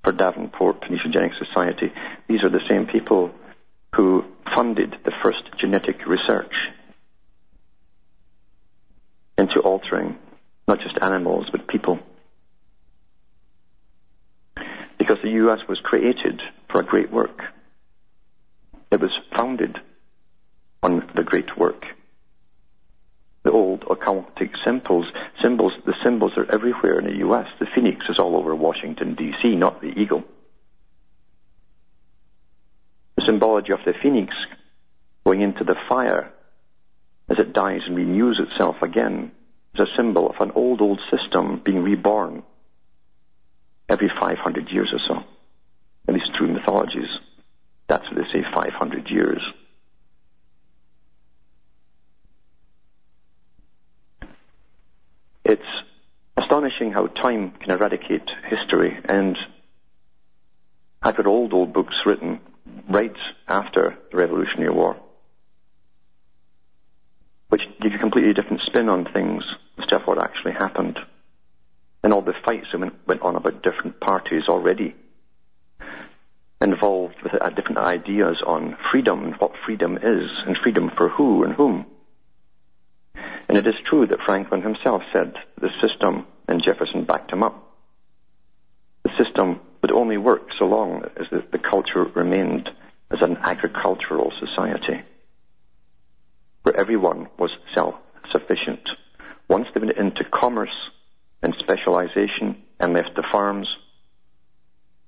for 0.04 0.12
Davenport 0.12 0.84
Eugenics 0.90 1.36
Society. 1.38 1.92
These 2.28 2.44
are 2.44 2.50
the 2.50 2.66
same 2.70 2.86
people 2.86 3.32
who 3.96 4.24
funded 4.56 4.96
the 5.04 5.12
first 5.24 5.44
genetic 5.60 6.06
research 6.06 6.54
into 9.38 9.60
altering 9.62 10.18
not 10.68 10.80
just 10.80 10.98
animals 11.02 11.48
but 11.52 11.68
people. 11.68 12.00
Because 14.98 15.18
the 15.24 15.32
US 15.32 15.60
was 15.68 15.80
created 15.80 16.42
for 16.70 16.80
a 16.82 16.86
great 16.86 17.12
work. 17.12 17.42
It 18.92 19.00
was 19.00 19.12
founded 19.36 19.78
on 20.84 21.10
the 21.16 21.24
great 21.24 21.58
work. 21.58 21.86
The 23.44 23.52
old 23.52 23.82
occultic 23.82 24.52
symbols, 24.66 25.06
symbols, 25.42 25.74
the 25.86 25.94
symbols 26.04 26.34
are 26.38 26.50
everywhere 26.52 27.00
in 27.00 27.06
the 27.06 27.18
U.S. 27.20 27.48
The 27.60 27.68
phoenix 27.74 28.06
is 28.10 28.20
all 28.20 28.36
over 28.36 28.56
Washington 28.56 29.16
D.C., 29.16 29.56
not 29.56 29.82
the 29.82 29.88
eagle. 29.88 30.24
The 33.18 33.24
symbology 33.26 33.74
of 33.74 33.80
the 33.86 33.94
phoenix 34.02 34.34
going 35.26 35.42
into 35.42 35.64
the 35.64 35.76
fire 35.88 36.32
as 37.30 37.38
it 37.38 37.54
dies 37.54 37.82
and 37.86 37.96
renews 37.96 38.40
itself 38.40 38.78
again 38.82 39.32
is 39.76 39.82
a 39.82 39.98
symbol 39.98 40.30
of 40.30 40.36
an 40.40 40.52
old, 40.56 40.82
old 40.82 41.00
system 41.12 41.62
being 41.64 41.84
reborn 41.84 42.44
every 43.88 44.10
500 44.20 44.70
years 44.72 44.92
or 44.94 45.00
so, 45.08 45.24
at 46.08 46.14
least 46.14 46.32
through 46.38 46.54
mythologies. 46.54 47.10
That's 47.88 48.06
what 48.10 48.16
they 48.16 48.40
say, 48.40 48.46
500 48.54 49.10
years. 49.10 49.42
It's 55.50 55.64
astonishing 56.38 56.92
how 56.92 57.08
time 57.08 57.50
can 57.60 57.72
eradicate 57.72 58.22
history, 58.52 58.96
and 59.06 59.36
I've 61.02 61.18
got 61.18 61.26
old, 61.26 61.54
old 61.54 61.74
books 61.74 61.96
written 62.06 62.40
right 62.88 63.16
after 63.48 63.98
the 64.12 64.18
Revolutionary 64.18 64.70
War, 64.72 64.96
which 67.48 67.64
give 67.82 67.94
you 67.94 67.98
a 67.98 68.00
completely 68.00 68.34
different 68.34 68.62
spin 68.68 68.90
on 68.90 69.12
things, 69.12 69.44
stuff 69.86 70.04
what 70.06 70.22
actually 70.22 70.52
happened, 70.52 71.00
and 72.04 72.14
all 72.14 72.22
the 72.22 72.36
fights 72.46 72.68
that 72.72 72.92
went, 73.08 73.22
on 73.24 73.36
about 73.36 73.64
different 73.64 74.00
parties 74.00 74.44
already 74.48 74.94
involved 76.62 77.16
with 77.24 77.34
uh, 77.42 77.50
different 77.50 77.80
ideas 77.80 78.38
on 78.46 78.78
freedom 78.92 79.24
and 79.24 79.34
what 79.38 79.54
freedom 79.66 79.98
is, 79.98 80.30
and 80.46 80.60
freedom 80.62 80.92
for 80.96 81.10
who 81.10 81.44
and 81.44 81.56
whom. 81.56 81.88
And 83.48 83.58
it 83.58 83.66
is 83.66 83.74
true 83.90 84.06
that 84.08 84.20
Franklin 84.26 84.62
himself 84.62 85.02
said 85.12 85.34
the 85.60 85.70
system, 85.82 86.26
and 86.48 86.64
Jefferson 86.64 87.06
backed 87.06 87.32
him 87.32 87.44
up. 87.44 87.64
The 89.04 89.12
system 89.24 89.60
would 89.82 89.92
only 89.92 90.18
work 90.18 90.50
so 90.58 90.66
long 90.66 91.04
as 91.18 91.26
the, 91.32 91.44
the 91.52 91.58
culture 91.58 92.04
remained 92.04 92.70
as 93.12 93.22
an 93.22 93.38
agricultural 93.38 94.32
society, 94.40 95.02
where 96.64 96.78
everyone 96.78 97.28
was 97.38 97.50
self-sufficient. 97.74 98.82
Once 99.48 99.68
they 99.74 99.80
went 99.80 99.98
into 99.98 100.24
commerce 100.26 100.92
and 101.42 101.56
specialization 101.60 102.62
and 102.80 102.94
left 102.94 103.16
the 103.16 103.24
farms, 103.32 103.68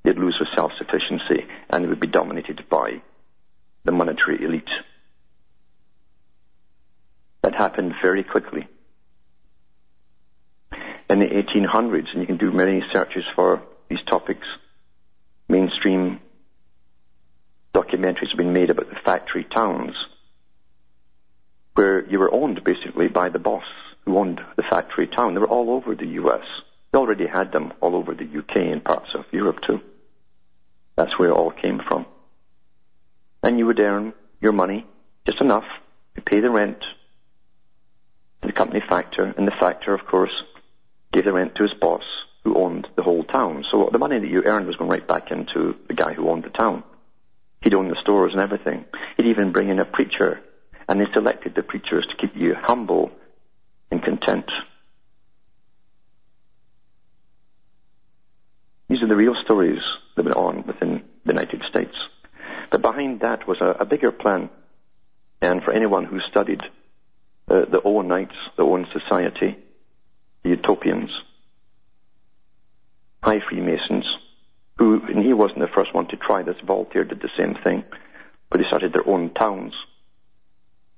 they'd 0.04 0.18
lose 0.18 0.36
their 0.40 0.50
self-sufficiency 0.56 1.46
and 1.70 1.88
would 1.88 2.00
be 2.00 2.08
dominated 2.08 2.68
by 2.70 3.02
the 3.84 3.92
monetary 3.92 4.44
elite. 4.44 4.70
Happened 7.62 7.94
very 8.02 8.24
quickly. 8.24 8.68
In 11.08 11.20
the 11.20 11.28
1800s, 11.28 12.08
and 12.12 12.22
you 12.22 12.26
can 12.26 12.38
do 12.38 12.52
many 12.52 12.82
searches 12.92 13.24
for 13.36 13.62
these 13.88 14.04
topics, 14.10 14.48
mainstream 15.48 16.20
documentaries 17.72 18.30
have 18.30 18.38
been 18.40 18.54
made 18.54 18.72
about 18.72 18.90
the 18.90 18.96
factory 19.06 19.44
towns, 19.44 19.94
where 21.76 22.04
you 22.04 22.18
were 22.18 22.34
owned 22.34 22.64
basically 22.64 23.10
by 23.10 23.30
the 23.30 23.38
boss 23.38 23.70
who 24.06 24.18
owned 24.18 24.42
the 24.56 24.64
factory 24.64 25.06
town. 25.06 25.36
They 25.36 25.40
were 25.40 25.48
all 25.48 25.70
over 25.70 25.94
the 25.94 26.08
US. 26.22 26.46
They 26.92 26.98
already 26.98 27.28
had 27.28 27.52
them 27.52 27.74
all 27.80 27.96
over 27.96 28.16
the 28.16 28.40
UK 28.40 28.56
and 28.56 28.84
parts 28.84 29.14
of 29.14 29.26
Europe 29.32 29.62
too. 29.62 29.82
That's 30.96 31.20
where 31.20 31.30
it 31.30 31.34
all 31.34 31.52
came 31.52 31.80
from. 31.88 32.08
And 33.44 33.60
you 33.60 33.68
would 33.68 33.80
earn 33.80 34.14
your 34.40 34.52
money, 34.52 34.88
just 35.28 35.42
enough 35.42 35.68
to 36.16 36.22
pay 36.22 36.40
the 36.40 36.50
rent 36.50 36.84
the 38.42 38.52
company 38.52 38.82
factor, 38.88 39.24
and 39.24 39.48
the 39.48 39.54
factor, 39.60 39.94
of 39.94 40.06
course, 40.06 40.32
gave 41.14 41.26
the 41.26 41.34
rent 41.34 41.56
to 41.56 41.64
his 41.64 41.74
boss, 41.80 42.04
who 42.44 42.56
owned 42.56 42.88
the 42.96 43.04
whole 43.04 43.24
town. 43.24 43.64
So 43.72 43.90
the 43.92 44.00
money 44.00 44.20
that 44.20 44.28
you 44.28 44.44
earned 44.44 44.68
was 44.68 44.76
going 44.76 44.90
right 44.90 45.08
back 45.08 45.32
into 45.32 45.76
the 45.88 45.94
guy 45.94 46.14
who 46.14 46.30
owned 46.30 46.44
the 46.44 46.50
town. 46.50 46.84
He'd 47.62 47.76
own 47.76 47.90
the 47.90 47.98
stores 48.02 48.32
and 48.34 48.42
everything. 48.42 48.86
He'd 49.18 49.28
even 49.28 49.52
bring 49.52 49.70
in 49.70 49.80
a 49.80 49.86
preacher, 49.86 50.42
and 50.88 51.00
they 51.00 51.06
selected 51.14 51.54
the 51.56 51.62
preachers 51.62 52.08
to 52.10 52.18
keep 52.18 52.36
you 52.36 52.56
humble 52.60 53.12
and 53.92 54.02
content. 54.02 54.50
These 58.90 59.04
are 59.04 59.08
the 59.08 59.16
real 59.16 59.36
stories 59.46 59.82
that 60.16 60.26
went 60.26 60.36
on 60.36 60.66
within 60.66 61.04
the 61.26 61.34
United 61.34 61.62
States. 61.70 61.96
But 62.72 62.82
behind 62.82 63.22
that 63.22 63.48
was 63.48 63.62
a, 63.62 63.82
a 63.82 63.86
bigger 63.86 64.12
plan. 64.12 64.50
And 65.42 65.64
for 65.64 65.72
anyone 65.72 66.06
who 66.06 66.20
studied 66.30 66.62
uh, 67.52 67.66
the 67.70 67.82
Owenites, 67.84 68.36
the 68.58 68.64
Owen 68.64 68.88
Society, 68.94 69.58
the 70.44 70.50
Utopians, 70.50 71.10
high 73.22 73.40
Freemasons, 73.48 74.06
who, 74.78 75.02
and 75.08 75.24
he 75.24 75.34
wasn't 75.34 75.60
the 75.60 75.68
first 75.76 75.94
one 75.94 76.08
to 76.08 76.18
try 76.18 76.44
this, 76.44 76.56
Voltaire 76.66 77.04
did 77.04 77.22
the 77.22 77.30
same 77.40 77.56
thing, 77.64 77.84
but 78.50 78.60
they 78.60 78.68
started 78.68 78.94
their 78.94 79.08
own 79.08 79.34
towns. 79.34 79.74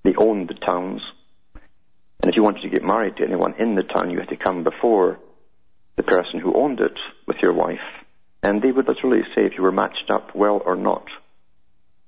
They 0.03 0.15
owned 0.15 0.49
the 0.49 0.53
towns. 0.53 1.01
And 2.21 2.29
if 2.29 2.35
you 2.35 2.43
wanted 2.43 2.61
to 2.61 2.69
get 2.69 2.83
married 2.83 3.17
to 3.17 3.25
anyone 3.25 3.55
in 3.59 3.75
the 3.75 3.83
town, 3.83 4.09
you 4.09 4.19
had 4.19 4.29
to 4.29 4.37
come 4.37 4.63
before 4.63 5.19
the 5.95 6.03
person 6.03 6.39
who 6.39 6.53
owned 6.53 6.79
it 6.79 6.97
with 7.27 7.37
your 7.41 7.53
wife 7.53 7.79
and 8.43 8.61
they 8.61 8.71
would 8.71 8.87
literally 8.87 9.21
say 9.33 9.45
if 9.45 9.53
you 9.57 9.63
were 9.63 9.71
matched 9.71 10.09
up 10.09 10.35
well 10.35 10.61
or 10.63 10.75
not. 10.75 11.05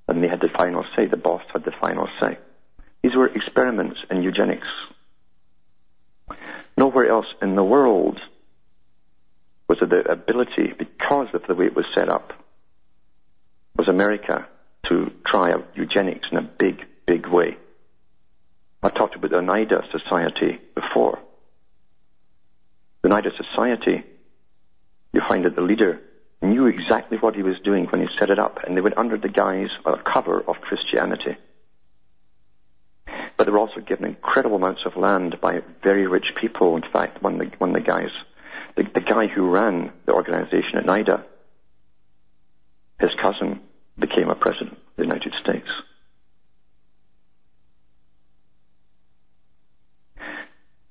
And 0.08 0.24
they 0.24 0.28
had 0.28 0.42
the 0.42 0.50
final 0.56 0.84
say. 0.96 1.08
The 1.08 1.18
boss 1.18 1.42
had 1.52 1.64
the 1.64 1.72
final 1.80 2.08
say. 2.22 2.38
These 3.16 3.20
were 3.20 3.28
experiments 3.28 3.98
in 4.12 4.24
eugenics. 4.24 4.68
Nowhere 6.76 7.10
else 7.10 7.28
in 7.42 7.56
the 7.56 7.64
world 7.64 8.20
was 9.70 9.78
there 9.80 10.04
the 10.04 10.12
ability, 10.12 10.74
because 10.78 11.30
of 11.34 11.44
the 11.48 11.56
way 11.56 11.68
it 11.68 11.76
was 11.78 11.86
set 11.96 12.10
up, 12.10 12.34
was 13.78 13.88
America 13.88 14.46
to 14.90 15.14
try 15.26 15.54
out 15.54 15.66
eugenics 15.76 16.28
in 16.30 16.40
a 16.40 16.42
big, 16.42 16.84
big 17.08 17.26
way. 17.28 17.56
I 18.84 18.90
talked 18.90 19.16
about 19.16 19.32
the 19.32 19.38
Oneida 19.38 19.84
Society 19.94 20.60
before. 20.76 21.18
The 23.02 23.08
Oneida 23.08 23.30
Society, 23.38 24.04
you 25.14 25.22
find 25.26 25.46
that 25.46 25.56
the 25.56 25.62
leader 25.62 26.02
knew 26.42 26.66
exactly 26.66 27.18
what 27.18 27.34
he 27.34 27.44
was 27.44 27.56
doing 27.64 27.86
when 27.86 28.02
he 28.02 28.08
set 28.20 28.30
it 28.30 28.40
up, 28.40 28.60
and 28.68 28.76
they 28.76 28.82
went 28.82 28.98
under 28.98 29.18
the 29.18 29.30
guise 29.30 29.70
or 29.86 30.02
cover 30.04 30.42
of 30.42 30.60
Christianity. 30.60 31.38
But 33.38 33.46
they 33.46 33.52
were 33.52 33.60
also 33.60 33.82
given 33.82 34.06
incredible 34.06 34.56
amounts 34.56 34.82
of 34.86 34.96
land 34.96 35.40
by 35.42 35.62
very 35.84 36.08
rich 36.08 36.34
people. 36.40 36.76
In 36.76 36.84
fact, 36.92 37.22
one 37.22 37.34
of 37.34 37.40
the, 37.40 37.58
one 37.58 37.72
of 37.72 37.76
the 37.76 37.82
guys, 37.82 38.10
the, 38.76 38.84
the 38.84 39.02
guy 39.02 39.28
who 39.28 39.50
ran 39.50 39.92
the 40.06 40.14
organization 40.14 40.78
at 40.78 40.84
Oneida, 40.90 41.26
his 43.00 43.12
cousin 43.22 43.60
became 44.00 44.30
a 44.30 44.36
president 44.36 44.74
of 44.74 44.96
the 44.98 45.04
United 45.04 45.34
States. 45.44 45.68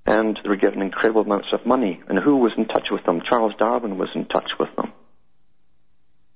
And 0.07 0.39
they 0.43 0.49
were 0.49 0.57
given 0.57 0.83
incredible 0.83 1.23
amounts 1.23 1.49
of 1.53 1.65
money. 1.65 2.03
And 2.09 2.19
who 2.19 2.37
was 2.37 2.53
in 2.59 2.67
touch 2.67 2.89
with 2.91 3.05
them? 3.05 3.23
Charles 3.27 3.55
Darwin 3.59 3.97
was 3.97 4.11
in 4.15 4.27
touch 4.27 4.51
with 4.61 4.69
them. 4.77 4.93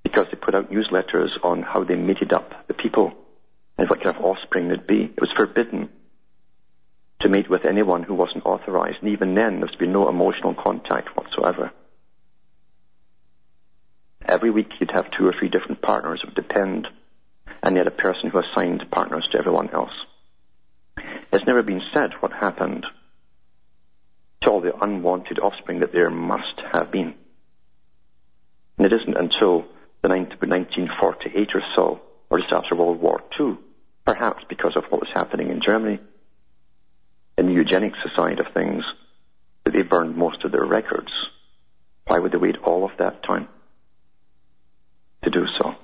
Because 0.02 0.26
they 0.30 0.38
put 0.38 0.54
out 0.54 0.72
newsletters 0.72 1.28
on 1.42 1.62
how 1.62 1.84
they 1.84 1.94
mated 1.94 2.32
up 2.32 2.66
the 2.66 2.74
people 2.74 3.12
and 3.76 3.88
what 3.88 4.02
kind 4.02 4.16
of 4.16 4.24
offspring 4.24 4.68
they'd 4.68 4.86
be. 4.86 5.04
It 5.04 5.20
was 5.20 5.30
forbidden 5.36 5.90
to 7.20 7.28
meet 7.28 7.50
with 7.50 7.64
anyone 7.64 8.02
who 8.02 8.14
wasn't 8.14 8.46
authorized. 8.46 8.98
And 9.00 9.10
even 9.10 9.34
then, 9.34 9.54
there 9.54 9.66
was 9.66 9.72
to 9.72 9.78
be 9.78 9.86
no 9.86 10.08
emotional 10.08 10.54
contact 10.54 11.16
whatsoever. 11.16 11.72
Every 14.24 14.50
week 14.50 14.68
you'd 14.78 14.90
have 14.92 15.10
two 15.10 15.26
or 15.26 15.34
three 15.38 15.48
different 15.48 15.82
partners. 15.82 16.20
It 16.22 16.26
would 16.26 16.34
depend. 16.34 16.86
And 17.62 17.76
had 17.76 17.88
a 17.88 17.90
person 17.90 18.30
who 18.30 18.38
assigned 18.38 18.84
partners 18.90 19.26
to 19.32 19.38
everyone 19.38 19.70
else. 19.70 19.92
It's 21.32 21.46
never 21.46 21.62
been 21.62 21.82
said 21.92 22.12
what 22.20 22.32
happened 22.32 22.86
to 24.42 24.50
all 24.50 24.60
the 24.60 24.76
unwanted 24.80 25.38
offspring 25.38 25.80
that 25.80 25.92
there 25.92 26.10
must 26.10 26.60
have 26.72 26.92
been. 26.92 27.14
And 28.76 28.86
it 28.86 28.92
isn't 28.92 29.16
until 29.16 29.64
the 30.02 30.08
1948 30.08 31.50
or 31.54 31.62
so, 31.74 32.00
or 32.30 32.38
just 32.38 32.52
after 32.52 32.76
World 32.76 33.00
War 33.00 33.22
II, 33.38 33.56
perhaps 34.06 34.44
because 34.48 34.76
of 34.76 34.84
what 34.88 35.00
was 35.00 35.10
happening 35.12 35.50
in 35.50 35.60
Germany, 35.60 35.98
the 37.48 37.54
eugenics 37.54 37.98
side 38.16 38.40
of 38.40 38.46
things, 38.54 38.84
that 39.64 39.74
they 39.74 39.82
burned 39.82 40.16
most 40.16 40.44
of 40.44 40.52
their 40.52 40.64
records. 40.64 41.12
Why 42.06 42.18
would 42.18 42.32
they 42.32 42.38
wait 42.38 42.56
all 42.64 42.84
of 42.84 42.92
that 42.98 43.22
time 43.22 43.48
to 45.24 45.30
do 45.30 45.44
so? 45.60 45.74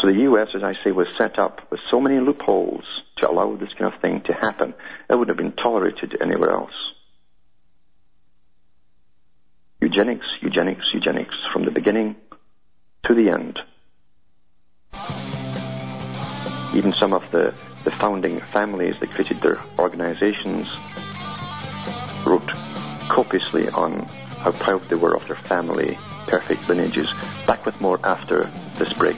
So 0.00 0.06
the 0.06 0.20
U.S., 0.20 0.48
as 0.54 0.62
I 0.62 0.74
say, 0.84 0.92
was 0.92 1.08
set 1.18 1.38
up 1.38 1.70
with 1.70 1.80
so 1.90 2.00
many 2.00 2.20
loopholes 2.20 2.84
to 3.18 3.28
allow 3.28 3.56
this 3.56 3.72
kind 3.76 3.92
of 3.92 4.00
thing 4.00 4.22
to 4.26 4.32
happen. 4.32 4.74
It 5.10 5.16
wouldn't 5.16 5.28
have 5.28 5.36
been 5.36 5.56
tolerated 5.56 6.16
anywhere 6.20 6.50
else. 6.50 6.74
Eugenics, 9.80 10.26
eugenics, 10.40 10.84
eugenics, 10.92 11.34
from 11.52 11.64
the 11.64 11.70
beginning 11.70 12.16
to 13.06 13.14
the 13.14 13.30
end. 13.30 13.58
Even 16.76 16.92
some 17.00 17.12
of 17.12 17.22
the, 17.32 17.54
the 17.88 17.96
founding 17.96 18.38
families 18.52 18.94
that 19.00 19.10
created 19.12 19.40
their 19.40 19.58
organizations 19.78 20.68
wrote 22.26 22.46
copiously 23.08 23.66
on 23.70 24.00
how 24.40 24.52
proud 24.52 24.86
they 24.90 24.94
were 24.94 25.16
of 25.16 25.26
their 25.26 25.36
family, 25.36 25.98
perfect 26.26 26.68
lineages. 26.68 27.08
Back 27.46 27.64
with 27.64 27.80
more 27.80 27.98
after 28.04 28.44
this 28.76 28.92
break. 28.92 29.16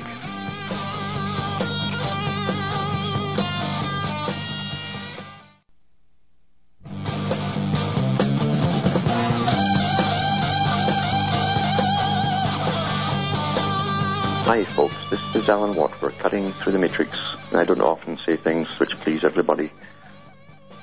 Hi, 14.51 14.65
folks. 14.75 14.97
This 15.13 15.21
is 15.37 15.49
Alan 15.49 15.77
Watt. 15.77 16.03
We're 16.03 16.11
cutting 16.11 16.53
through 16.55 16.73
the 16.73 16.81
matrix. 16.81 17.17
I 17.53 17.63
don't 17.63 17.81
often 17.81 18.19
say 18.27 18.37
things 18.37 18.67
which 18.81 18.91
please 18.99 19.21
everybody 19.23 19.71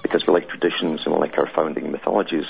because 0.02 0.24
we 0.26 0.34
like 0.34 0.48
traditions 0.48 1.02
and 1.04 1.14
we 1.14 1.20
like 1.20 1.38
our 1.38 1.50
founding 1.54 1.92
mythologies 1.92 2.46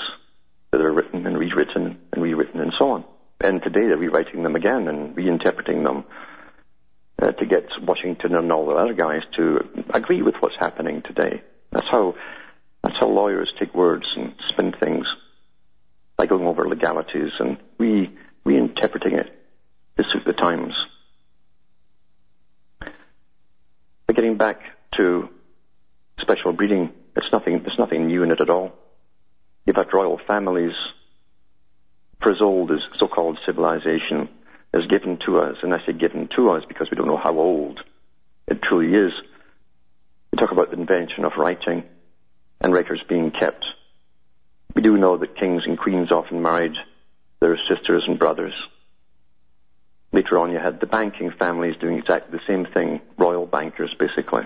that 0.70 0.80
are 0.80 0.92
written 0.92 1.26
and 1.26 1.36
rewritten 1.36 1.98
and 2.12 2.22
rewritten 2.22 2.60
and 2.60 2.72
so 2.78 2.90
on. 2.90 3.04
And 3.40 3.60
today 3.60 3.88
they're 3.88 3.96
rewriting 3.96 4.44
them 4.44 4.54
again 4.54 4.86
and 4.86 5.16
reinterpreting 5.16 5.82
them 5.84 6.04
uh, 7.20 7.32
to 7.32 7.46
get 7.46 7.66
Washington 7.82 8.36
and 8.36 8.52
all 8.52 8.66
the 8.66 8.76
other 8.76 8.94
guys 8.94 9.22
to 9.38 9.68
agree 9.92 10.22
with 10.22 10.36
what's 10.38 10.54
happening 10.56 11.02
today. 11.02 11.42
That's 11.72 11.88
how 11.90 12.14
that's 12.84 12.94
how 13.00 13.08
lawyers 13.08 13.52
take 13.58 13.74
words 13.74 14.06
and 14.16 14.34
spin 14.50 14.72
things 14.80 15.04
by 16.16 16.26
going 16.26 16.46
over 16.46 16.68
legalities 16.68 17.32
and 17.40 17.58
re 17.76 18.08
reinterpreting 18.46 19.18
it 19.18 19.34
to 19.96 20.04
suit 20.12 20.22
the 20.24 20.32
times. 20.32 20.74
Back 24.38 24.60
to 24.96 25.28
special 26.20 26.52
breeding, 26.52 26.92
it's 27.16 27.26
nothing, 27.32 27.60
there's 27.64 27.76
nothing 27.76 28.06
new 28.06 28.22
in 28.22 28.30
it 28.30 28.40
at 28.40 28.48
all. 28.48 28.72
You've 29.66 29.74
had 29.74 29.92
royal 29.92 30.20
families 30.28 30.74
for 32.22 32.30
as 32.30 32.40
old 32.40 32.70
as 32.70 32.78
so-called 33.00 33.40
civilization 33.44 34.28
is 34.72 34.86
given 34.86 35.18
to 35.26 35.40
us, 35.40 35.56
and 35.64 35.74
I 35.74 35.84
say 35.84 35.92
given 35.92 36.28
to 36.36 36.50
us 36.50 36.62
because 36.68 36.88
we 36.88 36.96
don't 36.96 37.08
know 37.08 37.16
how 37.16 37.36
old 37.36 37.80
it 38.46 38.62
truly 38.62 38.94
is. 38.94 39.12
We 40.30 40.38
talk 40.38 40.52
about 40.52 40.70
the 40.70 40.78
invention 40.78 41.24
of 41.24 41.32
writing 41.36 41.82
and 42.60 42.72
records 42.72 43.02
being 43.08 43.32
kept. 43.32 43.64
We 44.76 44.82
do 44.82 44.96
know 44.96 45.16
that 45.16 45.36
kings 45.36 45.64
and 45.66 45.76
queens 45.76 46.12
often 46.12 46.42
married 46.42 46.76
their 47.40 47.58
sisters 47.68 48.04
and 48.06 48.20
brothers. 48.20 48.54
Later 50.18 50.38
on, 50.40 50.50
you 50.50 50.58
had 50.58 50.80
the 50.80 50.86
banking 50.88 51.30
families 51.38 51.76
doing 51.80 51.96
exactly 51.96 52.36
the 52.36 52.44
same 52.52 52.66
thing, 52.74 53.00
royal 53.16 53.46
bankers, 53.46 53.94
basically. 54.00 54.42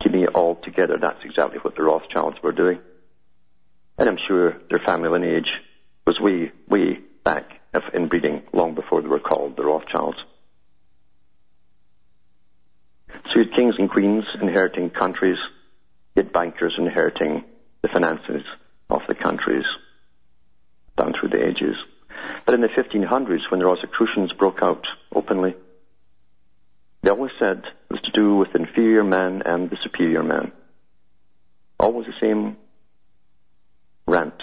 Keeping 0.00 0.20
it 0.20 0.28
all 0.32 0.54
together, 0.62 0.96
that's 0.96 1.24
exactly 1.24 1.58
what 1.58 1.74
the 1.74 1.82
Rothschilds 1.82 2.40
were 2.40 2.52
doing. 2.52 2.78
And 3.98 4.08
I'm 4.08 4.18
sure 4.28 4.56
their 4.70 4.78
family 4.78 5.08
lineage 5.08 5.50
was 6.06 6.20
way, 6.20 6.52
way 6.68 7.00
back 7.24 7.50
in 7.92 8.06
breeding, 8.06 8.44
long 8.52 8.76
before 8.76 9.02
they 9.02 9.08
were 9.08 9.18
called 9.18 9.56
the 9.56 9.64
Rothschilds. 9.64 10.18
So 13.08 13.40
you 13.40 13.44
had 13.46 13.56
kings 13.56 13.74
and 13.76 13.90
queens 13.90 14.22
inheriting 14.40 14.90
countries, 14.90 15.38
you 16.14 16.22
had 16.22 16.32
bankers 16.32 16.76
inheriting 16.78 17.42
the 17.82 17.88
finances 17.88 18.44
of 18.88 19.00
the 19.08 19.16
countries 19.16 19.64
down 20.96 21.12
through 21.18 21.30
the 21.30 21.44
ages. 21.44 21.74
But 22.44 22.54
in 22.54 22.60
the 22.60 22.68
1500s, 22.68 23.50
when 23.50 23.60
the 23.60 23.66
Rosicrucians 23.66 24.32
broke 24.32 24.62
out 24.62 24.84
openly, 25.14 25.54
they 27.02 27.10
always 27.10 27.32
said 27.38 27.58
it 27.58 27.92
was 27.92 28.00
to 28.02 28.10
do 28.12 28.36
with 28.36 28.54
inferior 28.54 29.04
man 29.04 29.42
and 29.44 29.70
the 29.70 29.76
superior 29.82 30.22
man. 30.22 30.52
Always 31.78 32.06
the 32.06 32.14
same 32.20 32.56
rant. 34.06 34.42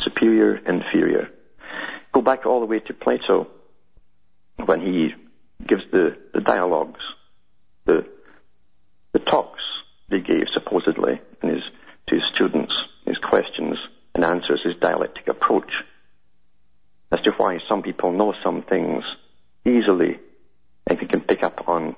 Superior, 0.00 0.56
inferior. 0.56 1.30
Go 2.12 2.20
back 2.20 2.46
all 2.46 2.60
the 2.60 2.66
way 2.66 2.80
to 2.80 2.94
Plato 2.94 3.48
when 4.64 4.80
he 4.80 5.14
gives 5.66 5.82
the, 5.90 6.16
the 6.34 6.40
dialogues, 6.40 7.00
the, 7.84 8.06
the 9.12 9.18
talks 9.18 9.62
he 10.10 10.20
gave 10.20 10.44
supposedly 10.52 11.20
in 11.42 11.48
his, 11.48 11.62
to 12.08 12.14
his 12.14 12.24
students, 12.34 12.72
his 13.06 13.18
questions 13.18 13.76
and 14.14 14.24
answers, 14.24 14.60
his 14.64 14.76
dialectic 14.80 15.28
approach 15.28 15.70
as 17.12 17.20
to 17.22 17.32
why 17.32 17.58
some 17.68 17.82
people 17.82 18.12
know 18.12 18.34
some 18.42 18.62
things 18.62 19.04
easily 19.64 20.18
and 20.86 21.08
can 21.08 21.20
pick 21.20 21.42
up 21.42 21.68
on 21.68 21.96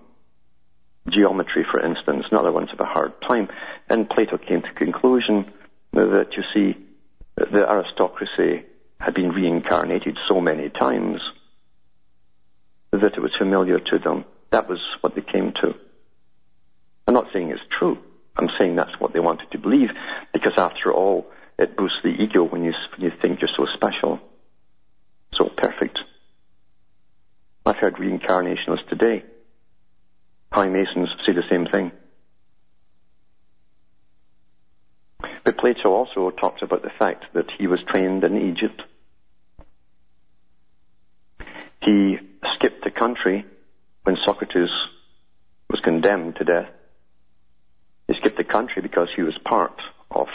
geometry, 1.09 1.65
for 1.71 1.81
instance, 1.85 2.27
and 2.31 2.39
other 2.39 2.53
ones 2.53 2.71
have 2.71 2.81
a 2.81 2.85
hard 2.85 3.13
time. 3.23 3.49
And 3.89 4.09
Plato 4.09 4.39
came 4.39 4.63
to 4.63 4.69
the 4.69 4.85
conclusion 4.85 5.53
that 5.93 6.29
you 6.37 6.43
see, 6.55 6.79
the 7.37 7.71
aristocracy 7.71 8.65
had 9.01 9.15
been 9.15 9.31
reincarnated 9.31 10.19
so 10.29 10.41
many 10.41 10.69
times 10.69 11.21
that 12.91 13.15
it 13.15 13.21
was 13.21 13.35
familiar 13.39 13.79
to 13.79 13.99
them. 13.99 14.25
That 14.51 14.69
was 14.69 14.81
what 15.01 15.15
they 15.15 15.21
came 15.21 15.53
to. 15.63 15.75
I'm 17.07 17.15
not 17.15 17.29
saying 17.33 17.51
it's 17.51 17.61
true. 17.79 17.99
I'm 18.37 18.49
saying 18.59 18.77
that's 18.77 18.99
what 18.99 19.13
they 19.13 19.21
wanted 19.21 19.51
to 19.53 19.59
believe, 19.59 19.91
because 20.33 20.53
after 20.57 20.93
all, 20.93 21.27
it 21.59 21.77
boosts 21.77 21.99
the 22.03 22.11
ego 22.11 22.45
when 22.45 22.65
you, 22.65 22.73
when 22.97 23.11
you 23.11 23.13
think 23.21 23.41
you're 23.41 23.51
so 23.57 23.67
special 23.75 24.21
so 25.39 25.49
perfect. 25.57 25.99
I've 27.65 27.77
heard 27.77 27.97
reincarnationists 27.97 28.89
today. 28.89 29.25
High 30.53 30.69
Masons 30.69 31.09
say 31.27 31.33
the 31.33 31.43
same 31.51 31.67
thing. 31.67 31.93
But 35.45 35.59
Plato 35.59 35.91
also 35.91 36.31
talks 36.31 36.63
about 36.63 36.83
the 36.83 36.91
fact 36.99 37.25
that 37.35 37.47
he 37.59 37.67
was 37.67 37.79
trained 37.89 38.25
in 38.25 38.37
Egypt. 38.37 38.83
He 41.83 42.19
skipped 42.55 42.85
the 42.85 42.91
country 42.91 43.47
when 44.03 44.17
Socrates 44.25 44.71
was 45.71 45.81
condemned 45.85 46.37
to 46.37 46.45
death. 46.45 46.69
He 48.09 48.15
skipped 48.19 48.39
the 48.39 48.45
country 48.45 48.83
because 48.83 49.09
he 49.15 49.23
was 49.23 49.39
part 49.45 49.81
of 50.11 50.29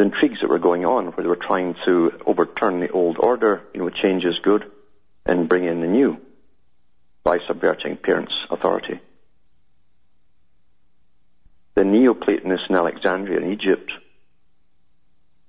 the 0.00 0.06
intrigues 0.06 0.38
that 0.40 0.48
were 0.48 0.58
going 0.58 0.86
on, 0.86 1.08
where 1.08 1.22
they 1.22 1.28
were 1.28 1.36
trying 1.36 1.74
to 1.84 2.10
overturn 2.26 2.80
the 2.80 2.90
old 2.90 3.18
order, 3.20 3.62
you 3.74 3.80
know, 3.80 3.90
change 3.90 4.24
is 4.24 4.38
good, 4.42 4.64
and 5.26 5.46
bring 5.46 5.64
in 5.64 5.82
the 5.82 5.86
new 5.86 6.16
by 7.22 7.36
subverting 7.46 7.98
parents' 7.98 8.32
authority. 8.50 8.98
The 11.74 11.84
Neoplatonists 11.84 12.66
in 12.70 12.76
Alexandria 12.76 13.40
in 13.40 13.52
Egypt 13.52 13.92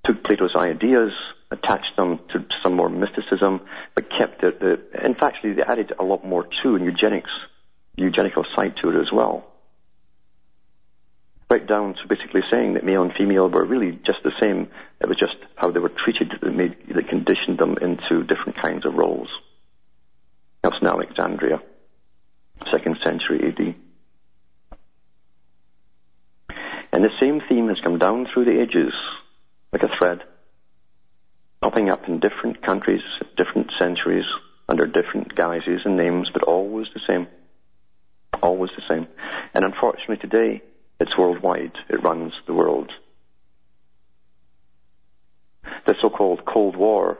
took 0.04 0.22
Plato's 0.22 0.54
ideas, 0.54 1.12
attached 1.50 1.96
them 1.96 2.20
to 2.34 2.44
some 2.62 2.76
more 2.76 2.90
mysticism, 2.90 3.62
but 3.94 4.10
kept 4.10 4.42
the, 4.42 4.50
the 4.92 5.06
in 5.06 5.14
fact, 5.14 5.38
they 5.42 5.62
added 5.66 5.94
a 5.98 6.04
lot 6.04 6.26
more 6.26 6.46
to, 6.62 6.74
and 6.74 6.84
eugenics, 6.84 7.30
eugenical 7.96 8.44
side 8.54 8.74
to 8.82 8.90
it 8.90 9.00
as 9.00 9.10
well. 9.10 9.51
Right 11.52 11.66
down 11.66 11.92
to 11.92 12.08
basically 12.08 12.40
saying 12.50 12.72
that 12.72 12.82
male 12.82 13.02
and 13.02 13.12
female 13.12 13.46
were 13.46 13.66
really 13.66 14.00
just 14.06 14.20
the 14.24 14.32
same. 14.40 14.70
It 15.02 15.06
was 15.06 15.18
just 15.18 15.36
how 15.54 15.70
they 15.70 15.80
were 15.80 15.92
treated 16.02 16.32
that 16.40 16.50
made 16.50 16.74
that 16.94 17.08
conditioned 17.10 17.58
them 17.58 17.76
into 17.76 18.24
different 18.24 18.56
kinds 18.62 18.86
of 18.86 18.94
roles. 18.94 19.28
That's 20.62 20.76
in 20.80 20.86
Alexandria, 20.86 21.60
second 22.70 22.96
century 23.04 23.48
AD. 23.48 23.74
And 26.94 27.04
the 27.04 27.10
same 27.20 27.42
theme 27.46 27.68
has 27.68 27.80
come 27.84 27.98
down 27.98 28.28
through 28.32 28.46
the 28.46 28.58
ages 28.58 28.94
like 29.74 29.82
a 29.82 29.90
thread, 29.98 30.22
popping 31.60 31.90
up 31.90 32.08
in 32.08 32.18
different 32.18 32.62
countries, 32.62 33.02
different 33.36 33.70
centuries, 33.78 34.24
under 34.70 34.86
different 34.86 35.34
guises 35.34 35.82
and 35.84 35.98
names, 35.98 36.30
but 36.32 36.44
always 36.44 36.86
the 36.94 37.00
same. 37.06 37.26
Always 38.42 38.70
the 38.74 38.84
same. 38.88 39.06
And 39.54 39.66
unfortunately 39.66 40.16
today, 40.16 40.62
it's 41.02 41.18
worldwide. 41.18 41.72
It 41.90 42.00
runs 42.02 42.32
the 42.46 42.54
world. 42.54 42.92
The 45.84 45.96
so-called 46.00 46.44
Cold 46.44 46.76
War 46.76 47.18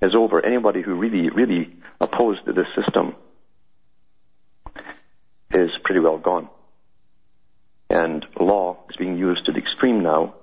is 0.00 0.14
over. 0.14 0.44
Anybody 0.44 0.80
who 0.80 0.94
really, 0.94 1.28
really 1.28 1.74
opposed 2.00 2.46
this 2.46 2.66
system 2.76 3.16
is 5.50 5.70
pretty 5.82 6.00
well 6.00 6.18
gone. 6.18 6.48
And 7.90 8.24
law 8.38 8.78
is 8.88 8.96
being 8.96 9.18
used 9.18 9.46
to 9.46 9.52
the 9.52 9.58
extreme 9.58 10.04
now 10.04 10.34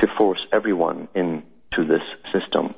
to 0.00 0.08
force 0.18 0.40
everyone 0.52 1.06
into 1.14 1.86
this 1.86 2.02
system. 2.32 2.74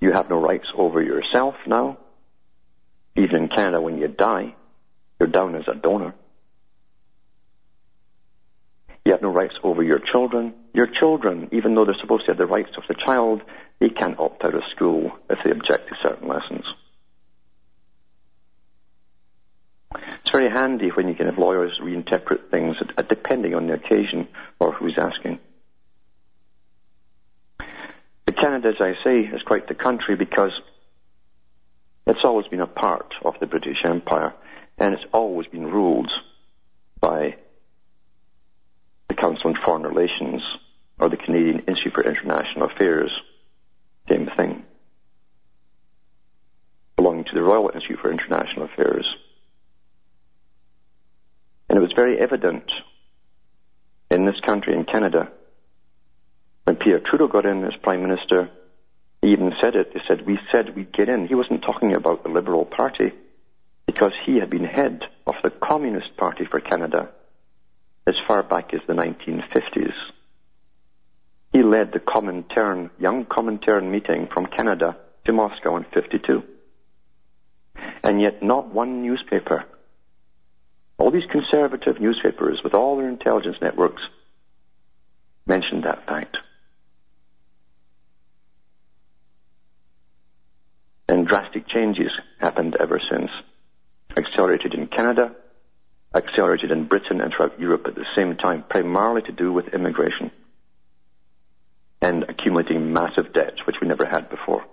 You 0.00 0.12
have 0.12 0.30
no 0.30 0.40
rights 0.40 0.66
over 0.76 1.02
yourself 1.02 1.56
now. 1.66 1.98
Even 3.16 3.44
in 3.44 3.48
Canada, 3.48 3.82
when 3.82 3.98
you 3.98 4.08
die, 4.08 4.54
you're 5.20 5.28
down 5.28 5.54
as 5.56 5.68
a 5.68 5.74
donor. 5.74 6.14
You 9.04 9.12
have 9.12 9.22
no 9.22 9.30
rights 9.30 9.54
over 9.62 9.82
your 9.82 9.98
children. 9.98 10.54
Your 10.72 10.86
children, 10.86 11.48
even 11.52 11.74
though 11.74 11.84
they're 11.84 11.94
supposed 12.00 12.24
to 12.24 12.30
have 12.30 12.38
the 12.38 12.46
rights 12.46 12.70
of 12.76 12.84
the 12.88 12.94
child, 12.94 13.42
they 13.78 13.90
can't 13.90 14.18
opt 14.18 14.44
out 14.44 14.54
of 14.54 14.62
school 14.74 15.12
if 15.28 15.38
they 15.44 15.50
object 15.50 15.88
to 15.88 15.96
certain 16.02 16.28
lessons. 16.28 16.64
It's 19.94 20.30
very 20.32 20.50
handy 20.50 20.88
when 20.88 21.06
you 21.08 21.14
can 21.14 21.26
have 21.26 21.38
lawyers 21.38 21.78
reinterpret 21.82 22.50
things 22.50 22.76
uh, 22.96 23.02
depending 23.02 23.54
on 23.54 23.66
the 23.66 23.74
occasion 23.74 24.26
or 24.58 24.72
who's 24.72 24.96
asking. 24.98 25.38
But 28.24 28.36
Canada, 28.36 28.68
as 28.68 28.80
I 28.80 28.94
say, 29.04 29.20
is 29.20 29.42
quite 29.42 29.68
the 29.68 29.74
country 29.74 30.16
because 30.16 30.52
it's 32.06 32.24
always 32.24 32.46
been 32.46 32.60
a 32.60 32.66
part 32.66 33.14
of 33.24 33.34
the 33.38 33.46
British 33.46 33.78
Empire 33.84 34.32
and 34.78 34.94
it's 34.94 35.04
always 35.12 35.46
been 35.46 35.66
ruled 35.66 36.10
by 37.00 37.36
the 39.08 39.14
Council 39.14 39.50
on 39.50 39.56
Foreign 39.64 39.83
Relations 39.94 40.42
or 40.98 41.08
the 41.08 41.16
Canadian 41.16 41.60
Institute 41.60 41.94
for 41.94 42.02
International 42.02 42.66
Affairs. 42.66 43.10
Same 44.08 44.28
thing. 44.36 44.64
Belonging 46.96 47.24
to 47.24 47.34
the 47.34 47.42
Royal 47.42 47.70
Institute 47.74 47.98
for 48.00 48.10
International 48.10 48.66
Affairs. 48.66 49.06
And 51.68 51.78
it 51.78 51.82
was 51.82 51.92
very 51.96 52.18
evident 52.20 52.70
in 54.10 54.26
this 54.26 54.38
country, 54.40 54.74
in 54.74 54.84
Canada, 54.84 55.30
when 56.64 56.76
Pierre 56.76 57.00
Trudeau 57.00 57.28
got 57.28 57.46
in 57.46 57.64
as 57.64 57.74
Prime 57.82 58.02
Minister, 58.02 58.50
he 59.22 59.32
even 59.32 59.52
said 59.60 59.74
it. 59.74 59.90
He 59.92 60.00
said, 60.06 60.26
we 60.26 60.38
said 60.52 60.74
we'd 60.74 60.92
get 60.92 61.08
in. 61.08 61.26
He 61.26 61.34
wasn't 61.34 61.62
talking 61.62 61.94
about 61.94 62.22
the 62.22 62.28
Liberal 62.30 62.64
Party 62.64 63.12
because 63.86 64.12
he 64.24 64.38
had 64.38 64.50
been 64.50 64.64
head 64.64 65.02
of 65.26 65.34
the 65.42 65.50
Communist 65.50 66.16
Party 66.16 66.44
for 66.50 66.60
Canada 66.60 67.10
as 68.06 68.14
far 68.26 68.42
back 68.42 68.74
as 68.74 68.80
the 68.86 68.92
1950s. 68.92 69.94
He 71.52 71.62
led 71.62 71.92
the 71.92 72.00
Comintern, 72.00 72.90
young 72.98 73.24
Comintern 73.24 73.90
meeting 73.90 74.28
from 74.32 74.46
Canada 74.46 74.96
to 75.26 75.32
Moscow 75.32 75.76
in 75.76 75.84
52. 75.94 76.42
And 78.02 78.20
yet 78.20 78.42
not 78.42 78.72
one 78.72 79.02
newspaper 79.02 79.64
all 80.98 81.10
these 81.10 81.26
conservative 81.30 82.00
newspapers 82.00 82.60
with 82.62 82.74
all 82.74 82.96
their 82.96 83.08
intelligence 83.08 83.56
networks 83.60 84.02
mentioned 85.46 85.84
that 85.84 86.06
fact. 86.06 86.36
And 91.08 91.26
drastic 91.26 91.68
changes 91.68 92.10
happened 92.40 92.76
ever 92.78 93.00
since. 93.10 93.30
Accelerated 94.16 94.74
in 94.74 94.86
Canada, 94.86 95.34
accelerated 96.14 96.70
in 96.70 96.86
Britain 96.86 97.20
and 97.20 97.32
throughout 97.32 97.58
Europe 97.58 97.86
at 97.86 97.94
the 97.94 98.06
same 98.16 98.36
time, 98.36 98.64
primarily 98.68 99.22
to 99.22 99.32
do 99.32 99.52
with 99.52 99.68
immigration 99.74 100.30
and 102.00 102.24
accumulating 102.24 102.92
massive 102.92 103.32
debts, 103.32 103.66
which 103.66 103.76
we 103.80 103.88
never 103.88 104.04
had 104.04 104.28
before. 104.28 104.64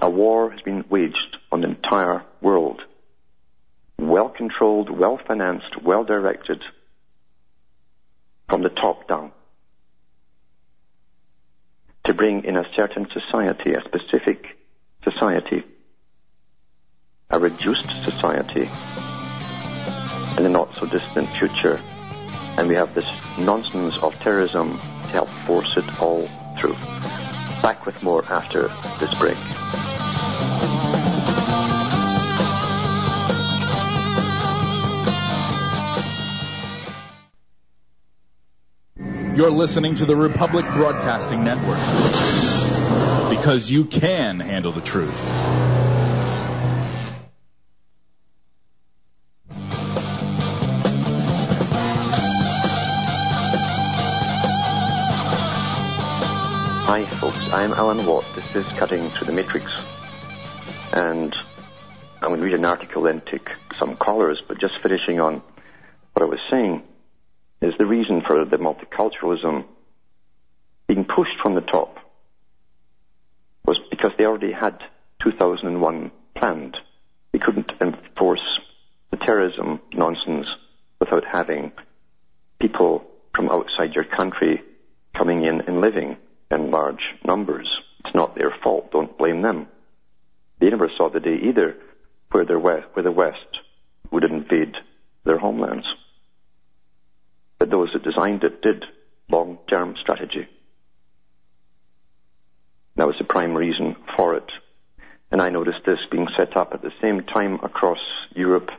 A 0.00 0.08
war 0.08 0.50
has 0.50 0.60
been 0.60 0.84
waged 0.88 1.36
on 1.50 1.62
the 1.62 1.68
entire 1.68 2.22
world. 2.40 2.80
Well 3.98 4.28
controlled, 4.28 4.90
well 4.90 5.18
financed, 5.26 5.82
well 5.82 6.04
directed 6.04 6.62
from 8.48 8.62
the 8.62 8.68
top 8.68 9.08
down 9.08 9.32
to 12.04 12.14
bring 12.14 12.44
in 12.44 12.56
a 12.56 12.64
certain 12.76 13.08
society, 13.12 13.72
a 13.72 13.82
specific 13.82 14.56
society, 15.02 15.64
a 17.28 17.38
reduced 17.38 17.88
society 18.04 18.70
in 20.36 20.42
the 20.42 20.48
not 20.48 20.76
so 20.76 20.86
distant 20.86 21.28
future. 21.38 21.80
And 22.58 22.68
we 22.68 22.74
have 22.74 22.94
this 22.94 23.06
nonsense 23.38 23.96
of 24.00 24.14
terrorism 24.20 24.78
to 24.78 25.08
help 25.08 25.28
force 25.46 25.72
it 25.76 26.00
all 26.00 26.28
through. 26.60 26.74
Back 27.62 27.84
with 27.84 28.02
more 28.02 28.24
after 28.24 28.68
this 29.00 29.12
break. 29.14 29.36
You're 39.36 39.50
listening 39.50 39.96
to 39.96 40.06
the 40.06 40.16
Republic 40.16 40.64
Broadcasting 40.74 41.44
Network 41.44 41.78
because 43.28 43.70
you 43.70 43.84
can 43.84 44.40
handle 44.40 44.72
the 44.72 44.80
truth. 44.80 45.20
I'm 57.56 57.72
Alan 57.72 58.04
Watt. 58.04 58.26
This 58.34 58.66
is 58.66 58.70
Cutting 58.74 59.08
Through 59.12 59.28
the 59.28 59.32
Matrix. 59.32 59.64
And 60.92 61.34
I'm 62.20 62.28
going 62.28 62.40
to 62.40 62.44
read 62.44 62.52
an 62.52 62.66
article, 62.66 63.04
then 63.04 63.22
take 63.32 63.48
some 63.80 63.96
callers, 63.96 64.42
but 64.46 64.60
just 64.60 64.74
finishing 64.82 65.20
on 65.20 65.40
what 66.12 66.22
I 66.22 66.26
was 66.26 66.38
saying 66.50 66.82
is 67.62 67.72
the 67.78 67.86
reason 67.86 68.20
for 68.26 68.44
the 68.44 68.58
multiculturalism 68.58 69.64
being 70.86 71.06
pushed 71.06 71.40
from 71.42 71.54
the 71.54 71.62
top 71.62 71.96
was 73.64 73.78
because 73.90 74.10
they 74.18 74.26
already 74.26 74.52
had 74.52 74.78
2001 75.24 76.10
planned. 76.34 76.76
They 77.32 77.38
couldn't 77.38 77.72
enforce 77.80 78.60
the 79.10 79.16
terrorism 79.16 79.80
nonsense 79.94 80.46
without 81.00 81.24
having 81.24 81.72
people 82.60 83.02
from 83.34 83.48
outside 83.48 83.94
your 83.94 84.04
country 84.04 84.62
coming 85.14 85.46
in 85.46 85.62
and 85.62 85.80
living 85.80 86.18
in 86.50 86.70
large 86.70 87.02
numbers. 87.24 87.68
It's 88.04 88.14
not 88.14 88.34
their 88.34 88.54
fault. 88.62 88.92
Don't 88.92 89.18
blame 89.18 89.42
them. 89.42 89.68
They 90.60 90.70
never 90.70 90.90
saw 90.96 91.10
the 91.10 91.20
day 91.20 91.38
either 91.42 91.76
where, 92.30 92.58
west, 92.58 92.86
where 92.92 93.02
the 93.02 93.10
West 93.10 93.60
would 94.10 94.24
invade 94.24 94.74
their 95.24 95.38
homelands 95.38 95.86
But 97.58 97.70
those 97.70 97.88
that 97.92 98.04
designed 98.04 98.44
it 98.44 98.62
did 98.62 98.84
long-term 99.30 99.96
strategy. 100.00 100.46
That 102.96 103.06
was 103.06 103.16
the 103.18 103.24
prime 103.24 103.54
reason 103.54 103.96
for 104.16 104.36
it. 104.36 104.50
And 105.30 105.40
I 105.42 105.48
noticed 105.48 105.84
this 105.84 105.98
being 106.10 106.28
set 106.36 106.56
up 106.56 106.72
at 106.74 106.82
the 106.82 106.92
same 107.00 107.22
time 107.22 107.54
across 107.62 107.98
Europe 108.34 108.70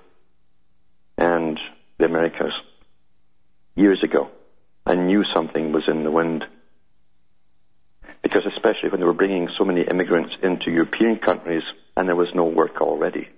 and 1.17 1.59
the 1.97 2.05
Americas 2.05 2.53
years 3.75 4.03
ago. 4.03 4.29
I 4.85 4.95
knew 4.95 5.23
something 5.35 5.71
was 5.71 5.83
in 5.87 6.03
the 6.03 6.11
wind. 6.11 6.45
Because 8.23 8.43
especially 8.45 8.89
when 8.89 8.99
they 8.99 9.05
were 9.05 9.13
bringing 9.13 9.49
so 9.57 9.63
many 9.63 9.81
immigrants 9.81 10.33
into 10.41 10.71
European 10.71 11.17
countries 11.17 11.63
and 11.95 12.07
there 12.07 12.15
was 12.15 12.29
no 12.33 12.45
work 12.45 12.81
already. 12.81 13.29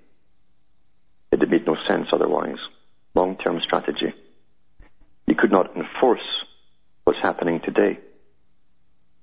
It 1.31 1.49
made 1.49 1.65
no 1.65 1.75
sense 1.87 2.07
otherwise. 2.11 2.57
Long-term 3.15 3.61
strategy. 3.63 4.13
You 5.27 5.35
could 5.35 5.51
not 5.51 5.75
enforce 5.75 6.25
what's 7.03 7.19
happening 7.21 7.59
today 7.63 7.99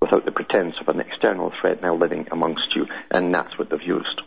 without 0.01 0.25
the 0.25 0.31
pretense 0.31 0.75
of 0.79 0.87
an 0.87 0.99
external 0.99 1.51
threat 1.59 1.81
now 1.81 1.95
living 1.95 2.27
amongst 2.31 2.75
you, 2.75 2.85
and 3.11 3.33
that's 3.33 3.57
what 3.57 3.69
they've 3.69 3.81
used. 3.81 4.21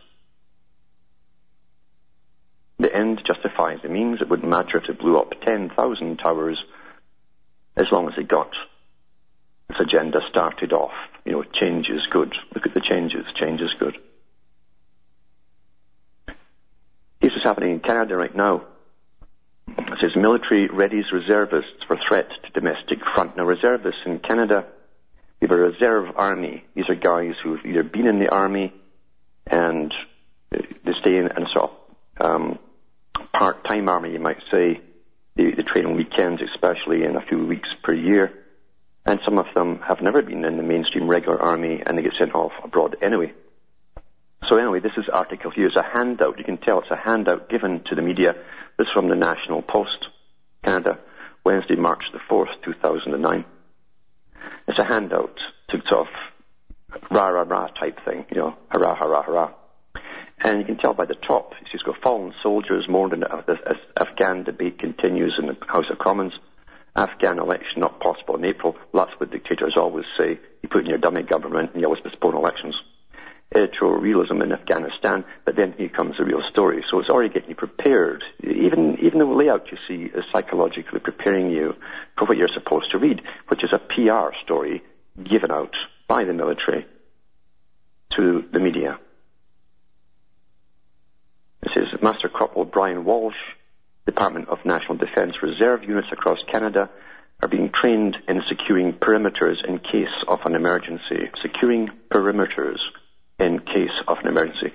The 2.79 2.95
end 2.95 3.23
justifies 3.27 3.79
the 3.83 3.89
means. 3.89 4.21
It 4.21 4.29
wouldn't 4.29 4.49
matter 4.49 4.79
if 4.79 4.89
it 4.89 4.99
blew 4.99 5.19
up 5.19 5.33
10,000 5.45 6.17
towers 6.17 6.59
as 7.77 7.87
long 7.93 8.09
as 8.09 8.15
it 8.19 8.29
got 8.29 8.51
this 9.69 9.79
agenda 9.81 10.21
started 10.29 10.73
off. 10.73 10.91
You 11.25 11.33
know, 11.33 11.43
change 11.43 11.89
is 11.89 12.07
good. 12.11 12.35
Look 12.55 12.67
at 12.67 12.75
the 12.75 12.81
changes. 12.81 13.27
Change 13.39 13.61
is 13.61 13.71
good. 13.79 13.97
This 17.21 17.33
is 17.33 17.43
happening 17.43 17.73
in 17.73 17.81
Canada 17.81 18.17
right 18.17 18.35
now. 18.35 18.65
It 19.69 19.99
says 20.01 20.17
military 20.17 20.69
readies 20.69 21.13
reservists 21.13 21.85
for 21.87 21.99
threat 22.09 22.29
to 22.45 22.51
domestic 22.53 22.99
front. 23.15 23.37
Now 23.37 23.45
reservists 23.45 24.01
in 24.07 24.19
Canada, 24.19 24.67
we 25.41 25.47
have 25.49 25.57
a 25.57 25.61
reserve 25.61 26.13
army. 26.17 26.65
These 26.75 26.89
are 26.89 26.95
guys 26.95 27.35
who've 27.43 27.65
either 27.65 27.83
been 27.83 28.07
in 28.07 28.19
the 28.19 28.31
army 28.31 28.73
and 29.47 29.93
they 30.51 30.93
stay 31.01 31.17
in 31.17 31.29
and 31.29 31.47
sort 31.53 31.71
of 32.19 32.27
um, 32.27 32.59
part-time 33.33 33.89
army, 33.89 34.13
you 34.13 34.19
might 34.19 34.43
say. 34.51 34.81
They, 35.37 35.51
they 35.53 35.63
train 35.63 35.87
on 35.87 35.97
weekends, 35.97 36.43
especially 36.55 37.05
in 37.05 37.17
a 37.17 37.23
few 37.23 37.47
weeks 37.47 37.69
per 37.83 37.95
year. 37.95 38.33
And 39.07 39.21
some 39.25 39.39
of 39.39 39.47
them 39.55 39.81
have 39.87 40.01
never 40.01 40.23
been 40.23 40.45
in 40.45 40.57
the 40.57 40.63
mainstream 40.63 41.09
regular 41.09 41.41
army 41.41 41.83
and 41.85 41.97
they 41.97 42.03
get 42.03 42.13
sent 42.19 42.35
off 42.35 42.53
abroad 42.63 42.97
anyway. 43.03 43.33
So 44.49 44.59
anyway, 44.59 44.81
this 44.81 44.93
is 44.97 45.05
article 45.13 45.51
here. 45.51 45.67
It's 45.67 45.77
a 45.77 45.83
handout. 45.83 46.39
You 46.39 46.45
can 46.45 46.59
tell 46.59 46.81
it's 46.81 46.91
a 46.91 46.97
handout 46.97 47.49
given 47.49 47.83
to 47.89 47.95
the 47.95 48.03
media. 48.03 48.35
This 48.79 48.87
is 48.87 48.93
from 48.93 49.09
the 49.09 49.15
National 49.15 49.63
Post, 49.63 50.07
Canada, 50.65 50.99
Wednesday, 51.45 51.77
March 51.77 52.03
the 52.13 52.19
4th, 52.31 52.63
2009. 52.65 53.45
It's 54.69 54.79
a 54.79 54.85
handout 54.85 55.37
to 55.71 55.83
sort 55.89 56.09
of 56.09 57.01
rah 57.11 57.29
rah 57.29 57.45
rah 57.47 57.69
type 57.69 57.99
thing, 58.05 58.27
you 58.31 58.37
know, 58.37 58.57
hurrah 58.69 58.97
hurrah 58.97 59.23
hurrah. 59.23 59.53
And 60.43 60.59
you 60.59 60.65
can 60.65 60.79
tell 60.79 60.95
by 60.95 61.05
the 61.05 61.15
top, 61.15 61.53
it 61.61 61.69
says, 61.71 61.83
got 61.83 62.01
fallen 62.03 62.33
soldiers 62.43 62.87
mourned 62.89 63.13
in 63.13 63.21
the 63.21 63.77
Afghan 63.99 64.45
debate 64.45 64.79
continues 64.79 65.39
in 65.39 65.47
the 65.47 65.57
House 65.67 65.85
of 65.91 65.99
Commons. 65.99 66.33
Afghan 66.97 67.39
election 67.39 67.81
not 67.81 68.01
possible 68.01 68.37
in 68.37 68.45
April. 68.45 68.77
That's 68.93 69.13
what 69.19 69.31
dictators 69.31 69.75
always 69.77 70.07
say. 70.19 70.41
You 70.63 70.69
put 70.69 70.83
in 70.83 70.87
your 70.87 70.99
dummy 70.99 71.23
government 71.23 71.73
and 71.73 71.81
you 71.81 71.87
always 71.87 72.03
postpone 72.03 72.37
elections. 72.37 72.75
Editorial 73.55 74.01
realism 74.01 74.43
in 74.43 74.53
Afghanistan, 74.53 75.25
but 75.45 75.57
then 75.57 75.75
here 75.77 75.89
comes 75.89 76.17
the 76.17 76.25
real 76.25 76.43
story. 76.51 76.85
So 76.91 77.01
it's 77.01 77.09
already 77.09 77.33
getting 77.33 77.51
you 77.51 77.57
prepared. 77.57 78.23
Even, 78.43 78.99
even 79.03 79.19
the 79.19 79.25
layout 79.25 79.67
you 79.73 79.79
see 79.89 80.05
is 80.05 80.25
psychologically 80.33 81.01
preparing 81.01 81.51
you 81.51 81.75
for 82.17 82.27
what 82.27 82.37
you're 82.37 82.49
supposed 82.55 82.93
to 82.93 82.99
read, 82.99 83.21
which 83.49 83.65
is 83.65 83.73
a 83.73 83.79
PR 83.79 84.35
story 84.45 84.83
given 85.17 85.51
out 85.51 85.75
by 86.07 86.25
the 86.25 86.33
military 86.33 86.87
to 88.17 88.45
the 88.53 88.61
media. 88.61 88.99
This 91.63 91.73
is 91.77 92.03
Master 92.03 92.29
Corporal 92.29 92.65
Brian 92.65 93.05
Walsh, 93.05 93.35
Department 94.07 94.49
of 94.49 94.59
National 94.65 94.97
Defence 94.97 95.35
Reserve 95.43 95.85
units 95.85 96.09
across 96.13 96.39
Canada 96.51 96.91
are 97.43 97.49
being 97.49 97.71
trained 97.71 98.17
in 98.29 98.43
securing 98.49 98.93
perimeters 98.93 99.57
in 99.67 99.79
case 99.79 100.15
of 100.29 100.41
an 100.45 100.55
emergency. 100.55 101.31
Securing 101.43 101.89
perimeters 102.11 102.79
in 103.39 103.59
case 103.61 103.97
of 104.07 104.19
an 104.19 104.29
emergency. 104.29 104.73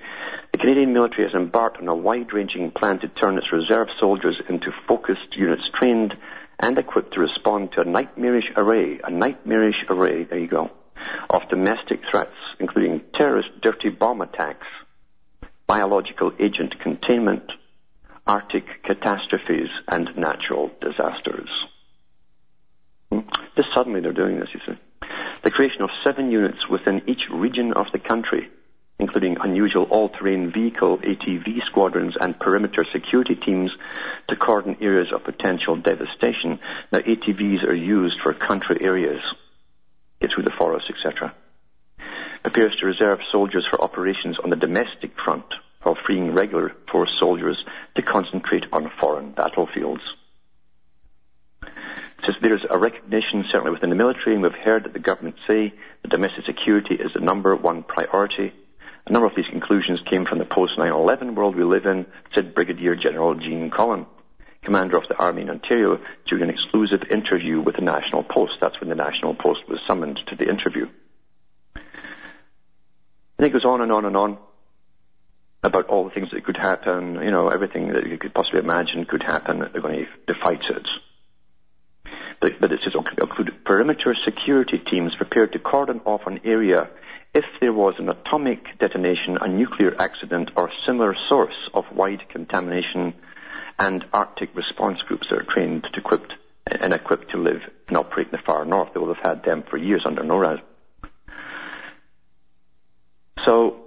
The 0.52 0.58
Canadian 0.58 0.92
military 0.92 1.24
has 1.24 1.34
embarked 1.34 1.78
on 1.78 1.88
a 1.88 1.94
wide-ranging 1.94 2.72
plan 2.72 2.98
to 3.00 3.08
turn 3.08 3.38
its 3.38 3.52
reserve 3.52 3.88
soldiers 4.00 4.40
into 4.48 4.72
focused 4.88 5.36
units 5.36 5.62
trained 5.78 6.14
and 6.58 6.78
equipped 6.78 7.14
to 7.14 7.20
respond 7.20 7.72
to 7.72 7.82
a 7.82 7.84
nightmarish 7.84 8.50
array, 8.56 8.98
a 9.04 9.10
nightmarish 9.10 9.84
array, 9.88 10.24
there 10.24 10.38
you 10.38 10.48
go, 10.48 10.70
of 11.30 11.48
domestic 11.48 12.00
threats, 12.10 12.34
including 12.58 13.02
terrorist 13.14 13.48
dirty 13.60 13.90
bomb 13.90 14.20
attacks, 14.20 14.66
biological 15.66 16.32
agent 16.40 16.74
containment, 16.80 17.52
Arctic 18.26 18.64
catastrophes, 18.82 19.68
and 19.88 20.08
natural 20.16 20.70
disasters. 20.80 21.48
Hmm? 23.12 23.20
Just 23.54 23.68
suddenly 23.72 24.00
they're 24.00 24.12
doing 24.12 24.40
this, 24.40 24.48
you 24.52 24.60
see. 24.66 24.78
The 25.44 25.52
creation 25.52 25.82
of 25.82 25.90
seven 26.04 26.32
units 26.32 26.68
within 26.68 27.02
each 27.06 27.22
region 27.32 27.72
of 27.72 27.86
the 27.92 28.00
country, 28.00 28.50
including 28.98 29.36
unusual 29.40 29.84
all-terrain 29.84 30.52
vehicle 30.52 30.98
ATV 30.98 31.64
squadrons 31.66 32.14
and 32.20 32.38
perimeter 32.40 32.84
security 32.92 33.36
teams 33.36 33.70
to 34.28 34.34
cordon 34.34 34.76
areas 34.80 35.12
of 35.14 35.22
potential 35.22 35.76
devastation. 35.76 36.58
Now, 36.90 36.98
ATVs 36.98 37.62
are 37.62 37.76
used 37.76 38.16
for 38.24 38.34
country 38.34 38.78
areas, 38.80 39.20
get 40.20 40.30
through 40.34 40.44
the 40.44 40.56
forests, 40.58 40.90
etc. 40.90 41.32
Appears 42.44 42.74
to 42.80 42.86
reserve 42.86 43.20
soldiers 43.30 43.66
for 43.70 43.80
operations 43.80 44.36
on 44.42 44.50
the 44.50 44.56
domestic 44.56 45.12
front 45.24 45.44
while 45.86 45.96
freeing 46.04 46.34
regular 46.34 46.72
force 46.90 47.14
soldiers 47.20 47.64
to 47.94 48.02
concentrate 48.02 48.64
on 48.72 48.90
foreign 49.00 49.30
battlefields. 49.30 50.02
It 51.62 52.24
says 52.26 52.34
there's 52.42 52.66
a 52.68 52.76
recognition, 52.76 53.44
certainly 53.52 53.70
within 53.70 53.90
the 53.90 53.96
military, 53.96 54.34
and 54.34 54.42
we've 54.42 54.52
heard 54.52 54.82
that 54.82 54.94
the 54.94 54.98
government 54.98 55.36
say 55.46 55.72
that 56.02 56.08
domestic 56.08 56.44
security 56.44 56.96
is 56.96 57.12
the 57.14 57.20
number 57.20 57.54
one 57.54 57.84
priority. 57.84 58.52
A 59.06 59.12
number 59.12 59.28
of 59.28 59.36
these 59.36 59.46
conclusions 59.48 60.00
came 60.10 60.26
from 60.26 60.38
the 60.38 60.44
post-9-11 60.44 61.36
world 61.36 61.54
we 61.54 61.62
live 61.62 61.86
in, 61.86 62.06
said 62.34 62.52
Brigadier 62.52 62.96
General 62.96 63.36
Gene 63.36 63.70
Cullen, 63.70 64.06
commander 64.62 64.96
of 64.96 65.06
the 65.08 65.14
Army 65.14 65.42
in 65.42 65.50
Ontario, 65.50 66.00
during 66.26 66.42
an 66.42 66.50
exclusive 66.50 67.04
interview 67.12 67.60
with 67.60 67.76
the 67.76 67.82
National 67.82 68.24
Post. 68.24 68.54
That's 68.60 68.80
when 68.80 68.88
the 68.88 68.96
National 68.96 69.36
Post 69.36 69.60
was 69.68 69.78
summoned 69.86 70.18
to 70.26 70.34
the 70.34 70.50
interview. 70.50 70.88
And 71.76 73.46
it 73.46 73.52
goes 73.52 73.64
on 73.64 73.82
and 73.82 73.92
on 73.92 74.04
and 74.04 74.16
on 74.16 74.38
about 75.62 75.86
all 75.86 76.04
the 76.04 76.10
things 76.10 76.28
that 76.32 76.44
could 76.44 76.56
happen, 76.56 77.14
you 77.22 77.30
know, 77.30 77.48
everything 77.48 77.92
that 77.92 78.06
you 78.06 78.18
could 78.18 78.34
possibly 78.34 78.60
imagine 78.60 79.04
could 79.04 79.22
happen, 79.22 79.58
they're 79.58 79.82
going 79.82 80.06
to 80.26 80.34
fight 80.42 80.60
it. 80.70 80.86
But, 82.40 82.60
but 82.60 82.72
it 82.72 82.80
says 82.84 82.92
include 82.94 83.64
perimeter 83.64 84.14
security 84.24 84.78
teams 84.78 85.14
prepared 85.16 85.52
to 85.52 85.58
cordon 85.58 86.00
off 86.04 86.22
an 86.26 86.40
area 86.44 86.88
if 87.34 87.44
there 87.60 87.72
was 87.72 87.94
an 87.98 88.08
atomic 88.08 88.78
detonation, 88.78 89.38
a 89.40 89.48
nuclear 89.48 89.94
accident, 90.00 90.50
or 90.56 90.70
similar 90.86 91.14
source 91.28 91.68
of 91.74 91.84
wide 91.92 92.28
contamination, 92.30 93.14
and 93.78 94.04
Arctic 94.12 94.54
response 94.54 95.00
groups 95.02 95.26
that 95.30 95.40
are 95.40 95.54
trained 95.54 95.86
to 95.92 96.00
equipped 96.00 96.32
and 96.66 96.92
equipped 96.92 97.30
to 97.30 97.38
live 97.38 97.60
and 97.88 97.96
operate 97.96 98.28
in 98.28 98.32
the 98.32 98.38
far 98.44 98.64
north. 98.64 98.92
They 98.94 99.00
will 99.00 99.14
have 99.14 99.24
had 99.24 99.44
them 99.44 99.64
for 99.68 99.76
years 99.76 100.04
under 100.06 100.22
NORAD. 100.22 100.60
So 103.44 103.85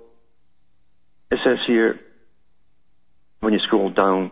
it 1.32 1.40
says 1.44 1.58
here, 1.68 2.00
when 3.40 3.54
you 3.54 3.60
scroll 3.60 3.90
down, 3.90 4.32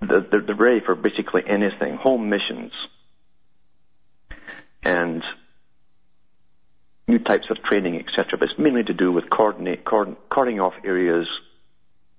they're, 0.00 0.20
they're 0.30 0.54
ready 0.54 0.80
for 0.84 0.94
basically 0.94 1.42
anything, 1.46 1.96
home 1.96 2.28
missions, 2.28 2.72
and 4.82 5.22
new 7.06 7.18
types 7.18 7.46
of 7.50 7.62
training, 7.62 7.96
etc. 8.00 8.38
But 8.38 8.50
it's 8.50 8.58
mainly 8.58 8.82
to 8.84 8.94
do 8.94 9.12
with 9.12 9.30
coordinate, 9.30 9.84
cord, 9.84 10.16
cording 10.28 10.60
off 10.60 10.74
areas. 10.84 11.28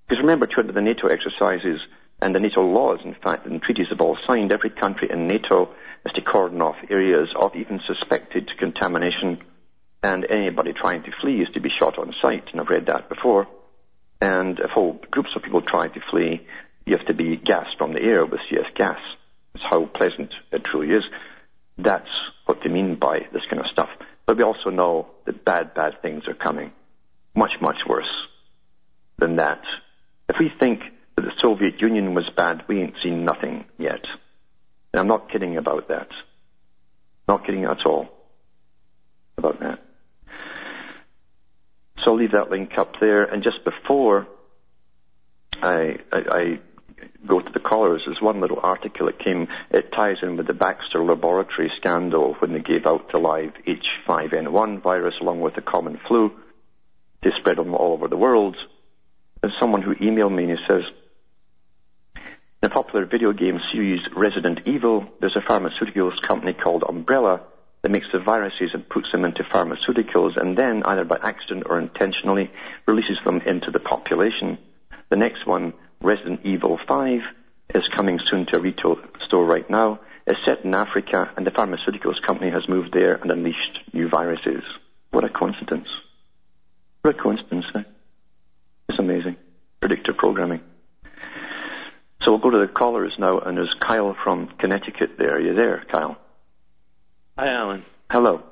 Because 0.06 0.22
remember, 0.22 0.46
too, 0.46 0.62
the 0.62 0.80
NATO 0.80 1.08
exercises 1.08 1.80
and 2.20 2.34
the 2.34 2.40
NATO 2.40 2.62
laws, 2.62 3.00
in 3.04 3.14
fact, 3.14 3.46
and 3.46 3.60
treaties 3.60 3.88
have 3.90 4.00
all 4.00 4.16
signed, 4.26 4.52
every 4.52 4.70
country 4.70 5.10
in 5.10 5.26
NATO 5.26 5.74
is 6.06 6.12
to 6.12 6.22
cordon 6.22 6.62
off 6.62 6.76
areas 6.88 7.28
of 7.38 7.54
even 7.54 7.80
suspected 7.86 8.50
contamination 8.58 9.42
and 10.04 10.26
anybody 10.30 10.74
trying 10.74 11.02
to 11.02 11.10
flee 11.22 11.40
is 11.40 11.48
to 11.54 11.60
be 11.60 11.70
shot 11.78 11.98
on 11.98 12.14
sight, 12.20 12.44
and 12.52 12.60
I've 12.60 12.68
read 12.68 12.86
that 12.86 13.08
before. 13.08 13.48
And 14.20 14.58
if 14.58 14.70
whole 14.70 15.00
groups 15.10 15.30
of 15.34 15.42
people 15.42 15.62
try 15.62 15.88
to 15.88 16.00
flee, 16.10 16.46
you 16.84 16.94
have 16.94 17.06
to 17.06 17.14
be 17.14 17.36
gassed 17.38 17.78
from 17.78 17.94
the 17.94 18.02
air 18.02 18.26
with 18.26 18.40
CS 18.50 18.66
gas. 18.74 18.98
That's 19.54 19.64
how 19.70 19.86
pleasant 19.86 20.30
it 20.52 20.62
truly 20.62 20.88
is. 20.94 21.04
That's 21.78 22.10
what 22.44 22.58
they 22.62 22.68
mean 22.68 22.96
by 22.96 23.20
this 23.32 23.44
kind 23.48 23.60
of 23.60 23.66
stuff. 23.72 23.88
But 24.26 24.36
we 24.36 24.44
also 24.44 24.68
know 24.68 25.08
that 25.24 25.42
bad, 25.42 25.72
bad 25.72 26.02
things 26.02 26.24
are 26.28 26.34
coming. 26.34 26.72
Much, 27.34 27.52
much 27.62 27.78
worse 27.88 28.12
than 29.16 29.36
that. 29.36 29.62
If 30.28 30.36
we 30.38 30.52
think 30.60 30.80
that 31.16 31.22
the 31.22 31.32
Soviet 31.42 31.80
Union 31.80 32.12
was 32.12 32.28
bad, 32.36 32.64
we 32.68 32.82
ain't 32.82 32.96
seen 33.02 33.24
nothing 33.24 33.64
yet. 33.78 34.04
And 34.92 35.00
I'm 35.00 35.08
not 35.08 35.32
kidding 35.32 35.56
about 35.56 35.88
that. 35.88 36.08
Not 37.26 37.46
kidding 37.46 37.64
at 37.64 37.86
all 37.86 38.08
about 39.38 39.60
that. 39.60 39.83
So 42.04 42.12
I'll 42.12 42.18
leave 42.18 42.32
that 42.32 42.50
link 42.50 42.76
up 42.76 43.00
there. 43.00 43.24
And 43.24 43.42
just 43.42 43.64
before 43.64 44.26
I, 45.62 45.98
I, 46.12 46.18
I 46.30 46.58
go 47.26 47.40
to 47.40 47.50
the 47.52 47.60
callers, 47.60 48.02
there's 48.06 48.20
one 48.20 48.40
little 48.40 48.60
article 48.62 49.06
that 49.06 49.18
came, 49.18 49.48
it 49.70 49.90
ties 49.92 50.16
in 50.22 50.36
with 50.36 50.46
the 50.46 50.52
Baxter 50.52 51.02
laboratory 51.02 51.72
scandal 51.78 52.34
when 52.40 52.52
they 52.52 52.60
gave 52.60 52.86
out 52.86 53.10
the 53.10 53.18
live 53.18 53.52
H5N1 53.66 54.82
virus 54.82 55.14
along 55.20 55.40
with 55.40 55.54
the 55.54 55.62
common 55.62 55.98
flu. 56.06 56.32
They 57.22 57.30
spread 57.38 57.56
them 57.56 57.74
all 57.74 57.94
over 57.94 58.08
the 58.08 58.18
world. 58.18 58.56
There's 59.40 59.54
someone 59.58 59.82
who 59.82 59.94
emailed 59.94 60.34
me 60.34 60.44
and 60.44 60.58
he 60.58 60.64
says, 60.68 60.82
in 62.16 62.22
the 62.60 62.68
popular 62.70 63.06
video 63.06 63.32
game 63.32 63.60
series 63.72 64.00
Resident 64.14 64.60
Evil, 64.66 65.06
there's 65.20 65.36
a 65.36 65.50
pharmaceuticals 65.50 66.20
company 66.22 66.52
called 66.52 66.84
Umbrella 66.86 67.42
that 67.84 67.90
makes 67.90 68.06
the 68.14 68.18
viruses 68.18 68.70
and 68.72 68.88
puts 68.88 69.12
them 69.12 69.26
into 69.26 69.42
pharmaceuticals 69.42 70.40
and 70.40 70.56
then, 70.56 70.82
either 70.84 71.04
by 71.04 71.18
accident 71.22 71.64
or 71.66 71.78
intentionally, 71.78 72.50
releases 72.86 73.18
them 73.26 73.42
into 73.42 73.70
the 73.70 73.78
population. 73.78 74.56
The 75.10 75.16
next 75.16 75.46
one, 75.46 75.74
Resident 76.00 76.40
Evil 76.44 76.78
5, 76.88 77.20
is 77.74 77.82
coming 77.94 78.18
soon 78.24 78.46
to 78.46 78.56
a 78.56 78.60
retail 78.60 78.96
store 79.26 79.44
right 79.44 79.68
now. 79.68 80.00
It's 80.26 80.42
set 80.46 80.64
in 80.64 80.74
Africa, 80.74 81.30
and 81.36 81.46
the 81.46 81.50
pharmaceuticals 81.50 82.22
company 82.26 82.50
has 82.50 82.66
moved 82.70 82.94
there 82.94 83.16
and 83.16 83.30
unleashed 83.30 83.80
new 83.92 84.08
viruses. 84.08 84.62
What 85.10 85.24
a 85.24 85.28
coincidence. 85.28 85.88
What 87.02 87.16
a 87.16 87.22
coincidence, 87.22 87.66
eh? 87.74 87.82
It's 88.88 88.98
amazing. 88.98 89.36
Predictive 89.80 90.16
programming. 90.16 90.62
So 92.22 92.30
we'll 92.30 92.38
go 92.38 92.48
to 92.48 92.66
the 92.66 92.72
callers 92.72 93.12
now, 93.18 93.40
and 93.40 93.58
there's 93.58 93.74
Kyle 93.78 94.16
from 94.24 94.48
Connecticut 94.58 95.18
there. 95.18 95.36
Are 95.36 95.40
you 95.40 95.54
there, 95.54 95.84
Kyle? 95.92 96.16
Hi, 97.36 97.48
Alan. 97.48 97.84
Hello. 98.08 98.42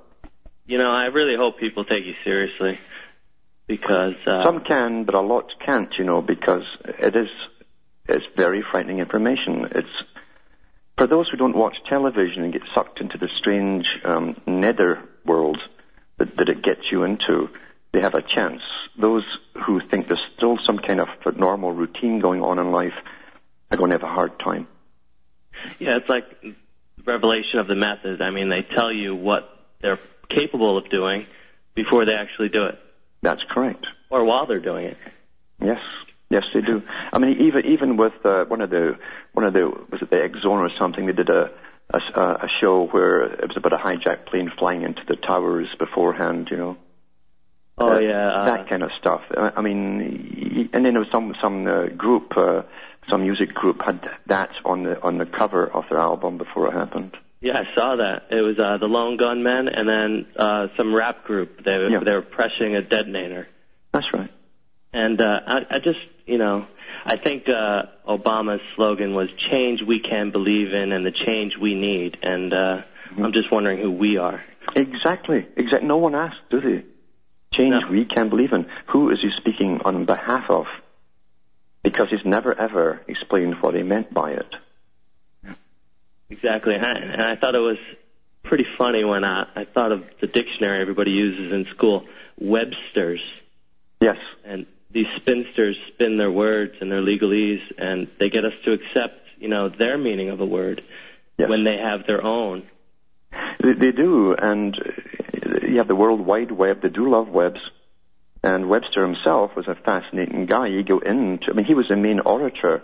You 0.67 0.79
know, 0.79 0.91
I 0.91 1.07
really 1.07 1.37
hope 1.37 1.61
people 1.61 1.85
take 1.85 2.05
you 2.05 2.15
seriously 2.25 2.81
because 3.69 4.15
uh, 4.27 4.43
Some 4.43 4.65
can, 4.65 5.05
but 5.05 5.15
a 5.15 5.21
lot 5.21 5.53
can't, 5.65 5.93
you 5.99 6.05
know, 6.05 6.21
because 6.21 6.65
it 6.85 7.15
is 7.15 7.29
it's 8.09 8.25
very 8.37 8.65
frightening 8.73 8.99
information. 8.99 9.69
It's 9.71 10.03
for 10.99 11.07
those 11.07 11.29
who 11.29 11.37
don't 11.37 11.57
watch 11.57 11.77
television 11.89 12.43
and 12.43 12.53
get 12.53 12.63
sucked 12.75 13.01
into 13.01 13.19
the 13.19 13.29
strange 13.39 13.87
um, 14.05 14.41
nether 14.49 15.01
world 15.25 15.59
that, 16.19 16.37
that 16.37 16.49
it 16.49 16.63
gets 16.63 16.91
you 16.91 17.05
into, 17.05 17.51
they 17.93 18.01
have 18.01 18.15
a 18.15 18.23
chance. 18.23 18.63
Those 18.99 19.25
who 19.65 19.81
think 19.81 20.09
there's 20.09 20.27
still 20.37 20.59
some 20.67 20.79
kind 20.79 21.01
of 21.01 21.09
normal 21.37 21.71
routine 21.71 22.19
going 22.19 22.43
on 22.43 22.59
in 22.59 22.73
life 22.73 22.95
are 23.71 23.77
going 23.77 23.91
to 23.91 23.95
have 23.95 24.03
a 24.03 24.13
hard 24.13 24.41
time. 24.41 24.67
yeah, 25.79 25.97
it's 25.97 26.09
like 26.09 26.25
revelation 27.05 27.59
of 27.59 27.67
the 27.69 27.75
method. 27.77 28.21
I 28.23 28.31
mean, 28.31 28.49
they 28.49 28.63
tell 28.63 28.93
you 28.93 29.15
what 29.15 29.49
they're 29.81 29.99
capable 30.29 30.79
of 30.79 30.89
doing 30.91 31.27
before 31.75 32.05
they 32.05 32.15
actually 32.15 32.49
do 32.49 32.65
it, 32.65 32.79
That's 33.23 33.43
correct. 33.51 33.87
or 34.11 34.25
while 34.25 34.47
they're 34.47 34.61
doing 34.61 34.87
it. 34.87 34.97
Yes, 35.61 35.79
yes, 36.31 36.43
they 36.55 36.61
do. 36.61 36.83
I 37.13 37.19
mean, 37.19 37.41
even 37.43 37.67
even 37.67 37.97
with 37.97 38.15
uh, 38.25 38.45
one 38.47 38.61
of 38.61 38.71
the 38.71 38.99
one 39.33 39.45
of 39.47 39.53
the 39.55 39.67
was 39.91 40.03
it 40.03 40.11
the 40.11 40.29
Zone 40.43 40.59
or 40.59 40.71
something? 40.79 41.07
They 41.07 41.13
did 41.13 41.31
a, 41.31 41.51
a 41.93 42.21
a 42.21 42.49
show 42.61 42.87
where 42.87 43.23
it 43.25 43.49
was 43.49 43.57
about 43.57 43.73
a 43.73 43.77
hijacked 43.79 44.27
plane 44.27 44.51
flying 44.59 44.83
into 44.83 45.03
the 45.07 45.17
towers 45.17 45.69
beforehand. 45.79 46.49
You 46.51 46.57
know. 46.57 46.77
Oh 47.79 47.93
Uh, 47.95 47.99
yeah, 48.01 48.29
uh, 48.29 48.45
that 48.45 48.69
kind 48.69 48.83
of 48.83 48.91
stuff. 49.01 49.23
I, 49.37 49.53
I 49.57 49.61
mean, 49.63 49.99
y- 50.57 50.69
and 50.75 50.85
then 50.85 50.93
there 50.95 51.01
was 51.01 51.11
some 51.13 51.35
some 51.41 51.67
uh, 51.67 51.87
group, 51.97 52.37
uh, 52.37 52.63
some 53.11 53.23
music 53.23 53.53
group 53.55 53.81
had 53.85 54.01
that 54.27 54.51
on 54.65 54.85
the 54.85 55.01
on 55.03 55.19
the 55.19 55.27
cover 55.27 55.67
of 55.67 55.85
their 55.91 55.99
album 55.99 56.39
before 56.39 56.69
it 56.69 56.73
happened. 56.73 57.17
yeah, 57.41 57.59
I 57.59 57.75
saw 57.75 57.97
that. 57.97 58.27
It 58.31 58.41
was 58.41 58.59
uh, 58.59 58.79
the 58.79 58.87
Lone 58.87 59.17
Gunmen 59.17 59.69
and 59.69 59.89
then 59.89 60.27
uh, 60.37 60.69
some 60.77 60.95
rap 60.95 61.25
group. 61.25 61.65
They 61.65 61.77
were 61.79 61.91
Yeah. 61.91 62.01
they 62.05 62.13
were 62.13 62.23
pressing 62.23 62.77
a 62.77 62.83
detonator. 62.83 63.49
That's 63.93 64.07
right. 64.15 64.31
And 64.95 65.21
uh, 65.21 65.41
I, 65.47 65.67
I 65.71 65.79
just, 65.79 65.99
you 66.27 66.37
know, 66.39 66.67
I 67.05 67.17
think 67.17 67.49
uh, 67.49 67.85
Obama's 68.07 68.61
slogan 68.77 69.15
was 69.15 69.29
"Change 69.51 69.83
we 69.83 69.99
can 70.01 70.31
believe 70.31 70.73
in, 70.73 70.93
and 70.93 71.05
the 71.05 71.11
change 71.13 71.57
we 71.61 71.75
need." 71.75 72.19
And 72.23 72.53
uh, 72.53 72.83
I'm 73.19 73.33
just 73.33 73.51
wondering 73.51 73.79
who 73.81 73.91
we 73.91 74.19
are. 74.19 74.43
Exactly. 74.77 75.47
Exactly. 75.57 75.89
No 75.89 75.97
one 75.97 76.15
asked, 76.15 76.41
do 76.51 76.61
they? 76.61 76.85
Change 77.53 77.75
No. 77.85 77.91
we 77.91 78.05
can 78.05 78.29
believe 78.31 78.53
in. 78.53 78.67
Who 78.93 79.11
is 79.11 79.19
he 79.21 79.31
speaking 79.39 79.81
on 79.85 80.05
behalf 80.05 80.45
of? 80.49 80.67
Because 81.83 82.09
he's 82.11 82.25
never 82.25 82.55
ever 82.59 83.01
explained 83.09 83.57
what 83.61 83.75
he 83.75 83.83
meant 83.83 84.13
by 84.15 84.33
it. 84.33 84.55
Exactly, 86.31 86.75
and 86.75 86.85
I, 86.85 86.93
and 86.93 87.23
I 87.23 87.37
thought 87.37 87.55
it 87.55 87.59
was 87.61 87.79
pretty 88.43 88.67
funny 88.79 89.05
when 89.05 89.25
I, 89.25 89.47
I 89.55 89.65
thought 89.65 89.93
of 89.93 90.05
the 90.21 90.27
dictionary 90.27 90.81
everybody 90.81 91.11
uses 91.11 91.53
in 91.53 91.67
school, 91.75 92.07
Webster's, 92.39 93.23
Yes. 94.01 94.17
and 94.45 94.67
these 94.91 95.07
spinsters 95.17 95.77
spin 95.89 96.17
their 96.17 96.31
words 96.31 96.75
and 96.81 96.91
their 96.91 97.01
legalese, 97.01 97.63
and 97.79 98.09
they 98.19 98.31
get 98.31 98.45
us 98.45 98.53
to 98.65 98.73
accept, 98.73 99.21
you 99.39 99.49
know, 99.49 99.69
their 99.69 99.97
meaning 99.99 100.31
of 100.31 100.41
a 100.41 100.47
word 100.47 100.83
Yes. 101.39 101.49
when 101.49 101.65
they 101.65 101.79
have 101.79 102.07
their 102.07 102.23
own. 102.23 102.65
They, 103.63 103.73
they 103.75 103.93
do, 103.93 104.35
and 104.35 104.77
uh, 104.77 105.67
you 105.67 105.79
have 105.79 105.89
the 105.89 105.97
World 105.97 106.21
Wide 106.21 106.51
Web. 106.51 106.83
They 106.83 106.89
do 106.89 107.11
love 107.11 107.29
webs. 107.29 107.61
And 108.43 108.69
Webster 108.69 109.07
himself 109.07 109.53
was 109.57 109.69
a 109.69 109.75
fascinating 109.75 110.47
guy. 110.47 110.67
You 110.67 110.83
go 110.83 110.99
into, 110.99 111.47
I 111.51 111.53
mean, 111.55 111.65
he 111.65 111.75
was 111.75 111.87
the 111.89 111.97
main 111.97 112.21
orator 112.21 112.83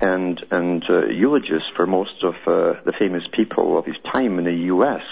and 0.00 0.40
and 0.50 0.84
uh, 0.88 1.06
eulogist 1.06 1.66
for 1.76 1.86
most 1.86 2.22
of 2.22 2.34
uh, 2.46 2.80
the 2.84 2.92
famous 2.98 3.22
people 3.32 3.78
of 3.78 3.86
his 3.86 3.96
time 4.12 4.38
in 4.38 4.44
the 4.44 4.66
U.S. 4.74 5.02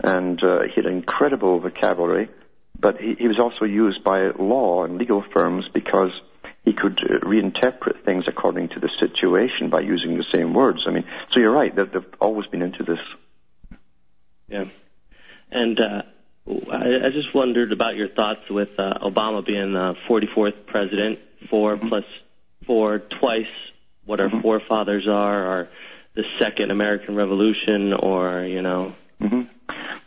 And 0.00 0.42
uh, 0.42 0.62
he 0.62 0.80
had 0.82 0.86
incredible 0.86 1.60
vocabulary, 1.60 2.28
but 2.78 3.00
he, 3.00 3.14
he 3.18 3.28
was 3.28 3.38
also 3.38 3.64
used 3.64 4.04
by 4.04 4.30
law 4.38 4.84
and 4.84 4.98
legal 4.98 5.24
firms 5.32 5.66
because 5.72 6.10
he 6.64 6.72
could 6.72 7.00
uh, 7.02 7.18
reinterpret 7.20 8.04
things 8.04 8.24
according 8.28 8.68
to 8.70 8.80
the 8.80 8.90
situation 9.00 9.70
by 9.70 9.80
using 9.80 10.16
the 10.16 10.24
same 10.32 10.54
words. 10.54 10.84
I 10.86 10.90
mean, 10.90 11.04
so 11.32 11.40
you're 11.40 11.52
right. 11.52 11.74
They've, 11.74 11.90
they've 11.90 12.14
always 12.20 12.46
been 12.46 12.62
into 12.62 12.84
this. 12.84 12.98
Yeah. 14.48 14.64
And 15.50 15.80
uh, 15.80 16.02
I, 16.48 17.06
I 17.06 17.10
just 17.10 17.34
wondered 17.34 17.72
about 17.72 17.96
your 17.96 18.08
thoughts 18.08 18.48
with 18.48 18.70
uh, 18.78 18.98
Obama 19.02 19.44
being 19.44 19.72
the 19.72 19.94
44th 20.08 20.66
president, 20.66 21.18
4 21.50 21.76
plus 21.76 22.04
4, 22.66 22.98
twice 22.98 23.46
what 24.04 24.20
our 24.20 24.30
forefathers 24.30 25.06
are, 25.06 25.46
or 25.46 25.68
the 26.14 26.24
Second 26.38 26.70
American 26.70 27.14
Revolution, 27.16 27.92
or, 27.92 28.44
you 28.44 28.62
know. 28.62 28.94
hmm 29.20 29.42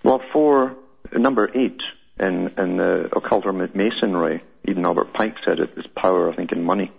Well, 0.03 0.21
for 0.33 0.75
number 1.11 1.49
eight 1.55 1.79
in, 2.19 2.49
in 2.57 2.77
the 2.77 3.09
occult 3.15 3.45
or 3.45 3.53
masonry, 3.53 4.43
even 4.67 4.85
Albert 4.85 5.13
Pike 5.13 5.35
said 5.45 5.59
it 5.59 5.71
is 5.77 5.85
power, 5.95 6.31
I 6.31 6.35
think, 6.35 6.51
in 6.51 6.63
money. 6.63 6.91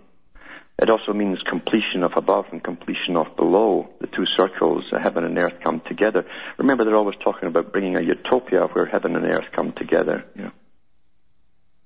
It 0.83 0.91
also 0.91 1.13
means 1.13 1.39
completion 1.43 2.03
of 2.03 2.13
above 2.17 2.47
and 2.51 2.63
completion 2.63 3.17
of 3.17 3.37
below. 3.37 3.89
The 4.01 4.09
two 4.09 4.27
circles, 4.37 4.85
uh, 4.93 4.99
heaven 4.99 5.23
and 5.25 5.39
earth, 5.39 5.61
come 5.63 5.81
together. 5.87 6.27
Remember, 6.59 6.85
they're 6.85 6.97
always 6.97 7.17
talking 7.23 7.49
about 7.49 7.71
bringing 7.71 7.97
a 7.97 8.03
utopia 8.03 8.67
where 8.67 8.85
heaven 8.87 9.15
and 9.15 9.25
earth 9.25 9.53
come 9.55 9.73
together. 9.73 10.25
Yeah. 10.35 10.51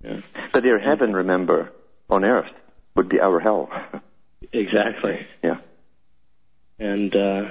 Yeah. 0.03 0.21
But 0.51 0.63
their 0.63 0.79
heaven, 0.79 1.13
remember, 1.13 1.73
on 2.09 2.25
earth 2.25 2.51
would 2.95 3.11
be 3.11 3.21
our 3.21 3.39
hell. 3.39 3.69
Exactly. 4.53 5.27
yeah. 5.43 5.59
And, 6.79 7.15
uh, 7.15 7.51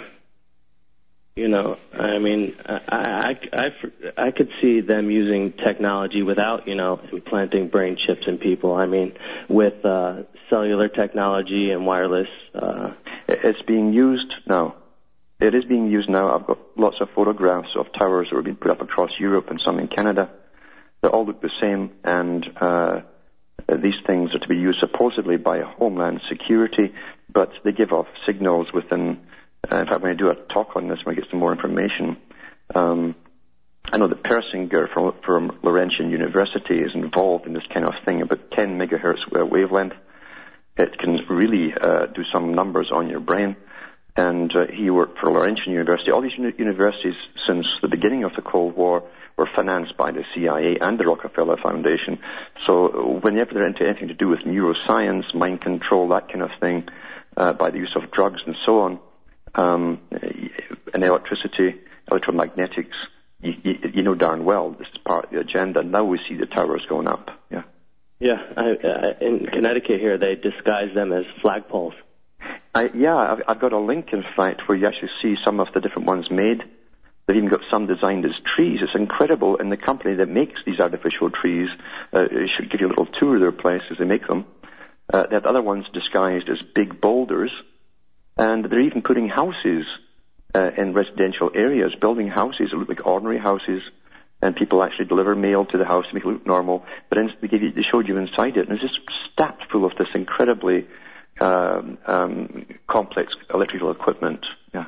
you 1.35 1.47
know, 1.49 1.77
I 1.93 2.19
mean, 2.19 2.55
I, 2.65 2.81
I, 2.87 3.39
I, 3.53 4.27
I 4.27 4.31
could 4.31 4.49
see 4.61 4.81
them 4.81 5.11
using 5.11 5.51
technology 5.51 6.21
without, 6.23 6.67
you 6.67 6.75
know, 6.75 6.99
implanting 7.11 7.67
brain 7.67 7.97
chips 7.97 8.25
in 8.27 8.37
people. 8.37 8.73
I 8.73 8.85
mean, 8.85 9.13
with 9.49 9.83
uh, 9.83 10.23
cellular 10.49 10.87
technology 10.87 11.71
and 11.71 11.85
wireless. 11.85 12.27
Uh, 12.53 12.93
It's 13.27 13.61
being 13.63 13.93
used 13.93 14.31
now. 14.47 14.75
It 15.39 15.53
is 15.53 15.65
being 15.65 15.87
used 15.87 16.09
now. 16.09 16.33
I've 16.33 16.47
got 16.47 16.59
lots 16.77 16.97
of 17.01 17.09
photographs 17.13 17.69
of 17.75 17.87
towers 17.91 18.27
that 18.29 18.37
are 18.37 18.41
being 18.41 18.55
put 18.55 18.71
up 18.71 18.81
across 18.81 19.11
Europe 19.19 19.49
and 19.49 19.61
some 19.65 19.79
in 19.79 19.87
Canada. 19.87 20.29
They 21.01 21.09
all 21.09 21.25
look 21.25 21.41
the 21.41 21.49
same, 21.61 21.91
and 22.03 22.45
uh, 22.59 23.01
these 23.67 23.99
things 24.07 24.33
are 24.33 24.39
to 24.39 24.47
be 24.47 24.55
used 24.55 24.79
supposedly 24.79 25.37
by 25.37 25.61
Homeland 25.61 26.21
Security, 26.29 26.93
but 27.31 27.49
they 27.63 27.73
give 27.73 27.91
off 27.91 28.07
signals 28.25 28.67
within. 28.73 29.19
Uh, 29.71 29.77
in 29.77 29.87
fact, 29.87 30.01
when 30.01 30.11
I 30.11 30.15
do 30.15 30.29
a 30.29 30.35
talk 30.35 30.75
on 30.75 30.87
this, 30.87 30.99
when 31.03 31.15
I 31.15 31.19
get 31.19 31.29
some 31.29 31.39
more 31.39 31.51
information, 31.51 32.17
um, 32.73 33.15
I 33.91 33.97
know 33.97 34.07
that 34.07 34.23
Persinger 34.23 34.91
from, 34.93 35.13
from 35.25 35.59
Laurentian 35.63 36.09
University 36.09 36.79
is 36.79 36.91
involved 36.93 37.45
in 37.45 37.53
this 37.53 37.63
kind 37.73 37.85
of 37.85 37.93
thing, 38.03 38.21
about 38.21 38.51
10 38.51 38.77
megahertz 38.77 39.29
wavelength. 39.31 39.93
It 40.77 40.97
can 40.97 41.19
really 41.29 41.73
uh, 41.79 42.07
do 42.07 42.23
some 42.33 42.53
numbers 42.53 42.89
on 42.93 43.09
your 43.09 43.19
brain. 43.19 43.55
And 44.17 44.51
uh, 44.55 44.71
he 44.73 44.89
worked 44.89 45.19
for 45.19 45.31
Laurentian 45.31 45.73
University. 45.73 46.11
All 46.11 46.21
these 46.21 46.37
uni- 46.37 46.53
universities, 46.57 47.15
since 47.47 47.65
the 47.81 47.87
beginning 47.87 48.23
of 48.23 48.31
the 48.35 48.41
Cold 48.41 48.75
War, 48.75 49.03
were 49.37 49.49
financed 49.55 49.97
by 49.97 50.11
the 50.11 50.23
CIA 50.33 50.77
and 50.79 50.97
the 50.97 51.05
Rockefeller 51.05 51.57
Foundation. 51.61 52.19
So 52.65 53.19
whenever 53.21 53.53
they're 53.53 53.67
into 53.67 53.85
anything 53.85 54.07
to 54.07 54.13
do 54.13 54.29
with 54.29 54.39
neuroscience, 54.39 55.33
mind 55.35 55.61
control, 55.61 56.07
that 56.09 56.29
kind 56.29 56.41
of 56.41 56.51
thing, 56.61 56.87
uh, 57.35 57.53
by 57.53 57.71
the 57.71 57.77
use 57.77 57.95
of 58.01 58.11
drugs 58.11 58.41
and 58.45 58.55
so 58.65 58.79
on, 58.79 58.99
um, 59.55 59.99
and 60.11 61.03
electricity, 61.03 61.75
electromagnetics, 62.11 62.93
you, 63.41 63.53
you, 63.63 63.73
you 63.95 64.03
know 64.03 64.15
darn 64.15 64.45
well 64.45 64.71
this 64.71 64.87
is 64.93 64.97
part 65.05 65.25
of 65.25 65.31
the 65.31 65.39
agenda. 65.39 65.83
Now 65.83 66.03
we 66.03 66.19
see 66.27 66.35
the 66.35 66.45
towers 66.45 66.85
going 66.87 67.07
up. 67.07 67.29
Yeah. 67.51 67.63
yeah, 68.19 68.37
I, 68.57 68.63
I, 68.63 69.25
in 69.25 69.45
Connecticut 69.47 69.99
here, 69.99 70.17
they 70.17 70.35
disguise 70.35 70.93
them 70.93 71.11
as 71.11 71.25
flagpoles. 71.43 71.93
I, 72.73 72.89
yeah, 72.93 73.15
I've, 73.15 73.41
I've 73.47 73.59
got 73.61 73.73
a 73.73 73.79
link, 73.79 74.09
in 74.11 74.23
fact, 74.35 74.67
where 74.67 74.77
you 74.77 74.85
actually 74.85 75.11
see 75.21 75.35
some 75.45 75.59
of 75.59 75.67
the 75.73 75.79
different 75.79 76.07
ones 76.07 76.29
made. 76.29 76.61
They've 77.25 77.37
even 77.37 77.49
got 77.49 77.61
some 77.71 77.87
designed 77.87 78.25
as 78.25 78.31
trees. 78.55 78.79
It's 78.83 78.93
incredible. 78.93 79.57
And 79.57 79.71
the 79.71 79.77
company 79.77 80.15
that 80.15 80.27
makes 80.27 80.59
these 80.65 80.79
artificial 80.79 81.31
trees 81.31 81.69
uh, 82.13 82.25
should 82.55 82.69
give 82.69 82.81
you 82.81 82.87
a 82.87 82.89
little 82.89 83.07
tour 83.07 83.35
of 83.35 83.41
their 83.41 83.51
place 83.51 83.81
as 83.89 83.97
they 83.97 84.05
make 84.05 84.27
them. 84.27 84.45
Uh, 85.11 85.25
they 85.27 85.35
have 85.35 85.45
other 85.45 85.61
ones 85.61 85.85
disguised 85.93 86.49
as 86.49 86.57
big 86.73 86.99
boulders, 86.99 87.51
and 88.37 88.65
they're 88.65 88.81
even 88.81 89.01
putting 89.01 89.27
houses 89.27 89.85
uh, 90.53 90.71
in 90.77 90.93
residential 90.93 91.51
areas, 91.53 91.93
building 91.99 92.27
houses 92.27 92.69
that 92.71 92.77
look 92.77 92.89
like 92.89 93.05
ordinary 93.05 93.39
houses, 93.39 93.81
and 94.41 94.55
people 94.55 94.83
actually 94.83 95.05
deliver 95.05 95.35
mail 95.35 95.65
to 95.65 95.77
the 95.77 95.85
house 95.85 96.05
to 96.07 96.13
make 96.13 96.23
it 96.23 96.27
look 96.27 96.45
normal. 96.45 96.85
But 97.09 97.17
in, 97.17 97.31
they, 97.41 97.57
you, 97.57 97.71
they 97.71 97.81
showed 97.89 98.07
you 98.07 98.17
inside 98.17 98.57
it, 98.57 98.67
and 98.67 98.71
it's 98.77 98.81
just 98.81 98.99
stacked 99.31 99.71
full 99.71 99.85
of 99.85 99.93
this 99.97 100.07
incredibly 100.13 100.87
um, 101.39 101.97
um, 102.05 102.65
complex 102.87 103.33
electrical 103.53 103.91
equipment. 103.91 104.45
Yeah. 104.73 104.85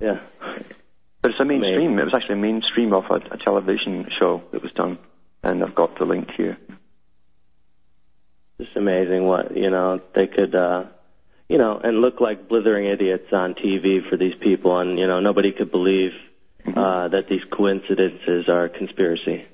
Yeah. 0.00 0.20
But 1.22 1.32
it's 1.32 1.40
a 1.40 1.44
mainstream. 1.44 1.98
It 1.98 2.04
was 2.04 2.14
actually 2.14 2.34
a 2.34 2.42
mainstream 2.42 2.92
of 2.92 3.04
a, 3.10 3.16
a 3.34 3.38
television 3.38 4.08
show 4.18 4.42
that 4.52 4.62
was 4.62 4.72
done, 4.72 4.98
and 5.42 5.62
I've 5.62 5.74
got 5.74 5.98
the 5.98 6.04
link 6.04 6.28
here. 6.36 6.56
Just 8.60 8.76
amazing 8.76 9.24
what 9.24 9.56
you 9.56 9.68
know 9.70 10.00
they 10.14 10.26
could, 10.28 10.54
uh, 10.54 10.84
you 11.48 11.58
know, 11.58 11.78
and 11.82 12.00
look 12.00 12.20
like 12.20 12.48
blithering 12.48 12.86
idiots 12.86 13.32
on 13.32 13.54
TV 13.54 14.08
for 14.08 14.16
these 14.16 14.34
people, 14.40 14.78
and 14.78 14.98
you 14.98 15.06
know 15.06 15.20
nobody 15.20 15.52
could 15.52 15.70
believe 15.70 16.12
uh, 16.66 17.08
that 17.08 17.28
these 17.28 17.42
coincidences 17.50 18.48
are 18.48 18.64
a 18.64 18.68
conspiracy. 18.68 19.46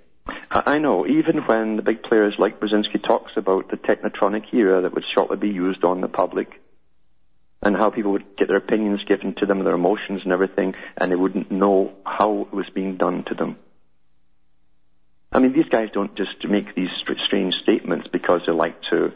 I 0.50 0.78
know, 0.78 1.06
even 1.06 1.38
when 1.46 1.76
the 1.76 1.82
big 1.82 2.02
players 2.02 2.34
like 2.38 2.60
Brzezinski 2.60 3.02
talks 3.06 3.32
about 3.36 3.70
the 3.70 3.76
technotronic 3.76 4.52
era 4.52 4.82
that 4.82 4.94
would 4.94 5.04
shortly 5.14 5.36
be 5.36 5.48
used 5.48 5.84
on 5.84 6.00
the 6.00 6.08
public, 6.08 6.48
and 7.62 7.76
how 7.76 7.90
people 7.90 8.12
would 8.12 8.36
get 8.36 8.48
their 8.48 8.56
opinions 8.56 9.04
given 9.04 9.34
to 9.36 9.46
them, 9.46 9.64
their 9.64 9.74
emotions 9.74 10.22
and 10.24 10.32
everything, 10.32 10.74
and 10.96 11.10
they 11.10 11.16
wouldn't 11.16 11.50
know 11.50 11.92
how 12.04 12.42
it 12.42 12.52
was 12.52 12.68
being 12.74 12.96
done 12.96 13.24
to 13.24 13.34
them. 13.34 13.56
I 15.30 15.38
mean, 15.38 15.52
these 15.52 15.68
guys 15.70 15.88
don't 15.92 16.14
just 16.14 16.46
make 16.46 16.74
these 16.74 16.90
strange 17.24 17.54
statements 17.62 18.06
because 18.12 18.42
they 18.46 18.52
like 18.52 18.76
to 18.90 19.12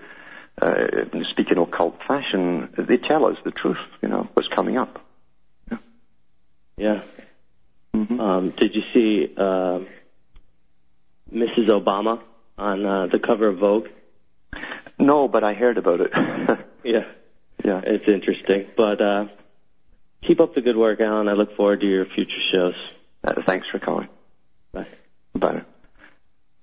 speak 1.30 1.50
in 1.50 1.58
occult 1.58 1.96
fashion. 2.06 2.68
They 2.76 2.96
tell 2.96 3.26
us 3.26 3.36
the 3.44 3.50
truth, 3.50 3.76
you 4.02 4.08
know, 4.08 4.28
what's 4.34 4.48
coming 4.48 4.76
up. 4.76 5.00
Yeah. 6.76 7.02
Mhm. 7.94 8.20
Um, 8.20 8.50
did 8.50 8.74
you 8.74 8.82
see 8.92 9.28
uh, 9.36 9.80
Mrs. 11.32 11.68
Obama 11.68 12.20
on 12.58 12.84
uh, 12.84 13.06
the 13.06 13.18
cover 13.18 13.48
of 13.48 13.58
Vogue? 13.58 13.86
No, 14.98 15.28
but 15.28 15.42
I 15.44 15.54
heard 15.54 15.78
about 15.78 16.00
it. 16.00 16.12
Yeah, 16.84 17.04
yeah. 17.64 17.80
it's 17.84 18.06
interesting. 18.06 18.66
But 18.76 19.00
uh, 19.00 19.26
keep 20.22 20.38
up 20.40 20.54
the 20.54 20.60
good 20.60 20.76
work, 20.76 21.00
Alan. 21.00 21.26
I 21.26 21.32
look 21.32 21.56
forward 21.56 21.80
to 21.80 21.86
your 21.86 22.04
future 22.06 22.40
shows. 22.52 22.74
Uh, 23.24 23.42
thanks 23.44 23.66
for 23.68 23.80
calling. 23.80 24.06
Bye. 24.72 24.86
Bye. 25.34 25.62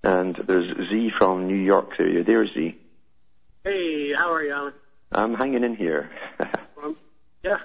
And 0.01 0.33
there's 0.47 0.73
Z 0.89 1.09
from 1.17 1.47
New 1.47 1.57
York 1.57 1.99
area. 1.99 2.23
There's 2.23 2.53
Z. 2.53 2.73
Hey, 3.63 4.11
how 4.13 4.31
are 4.33 4.43
you, 4.43 4.51
Alan? 4.51 4.73
I'm 5.11 5.33
hanging 5.35 5.63
in 5.63 5.75
here. 5.75 6.09
Um, 6.81 6.97
yeah. 7.43 7.57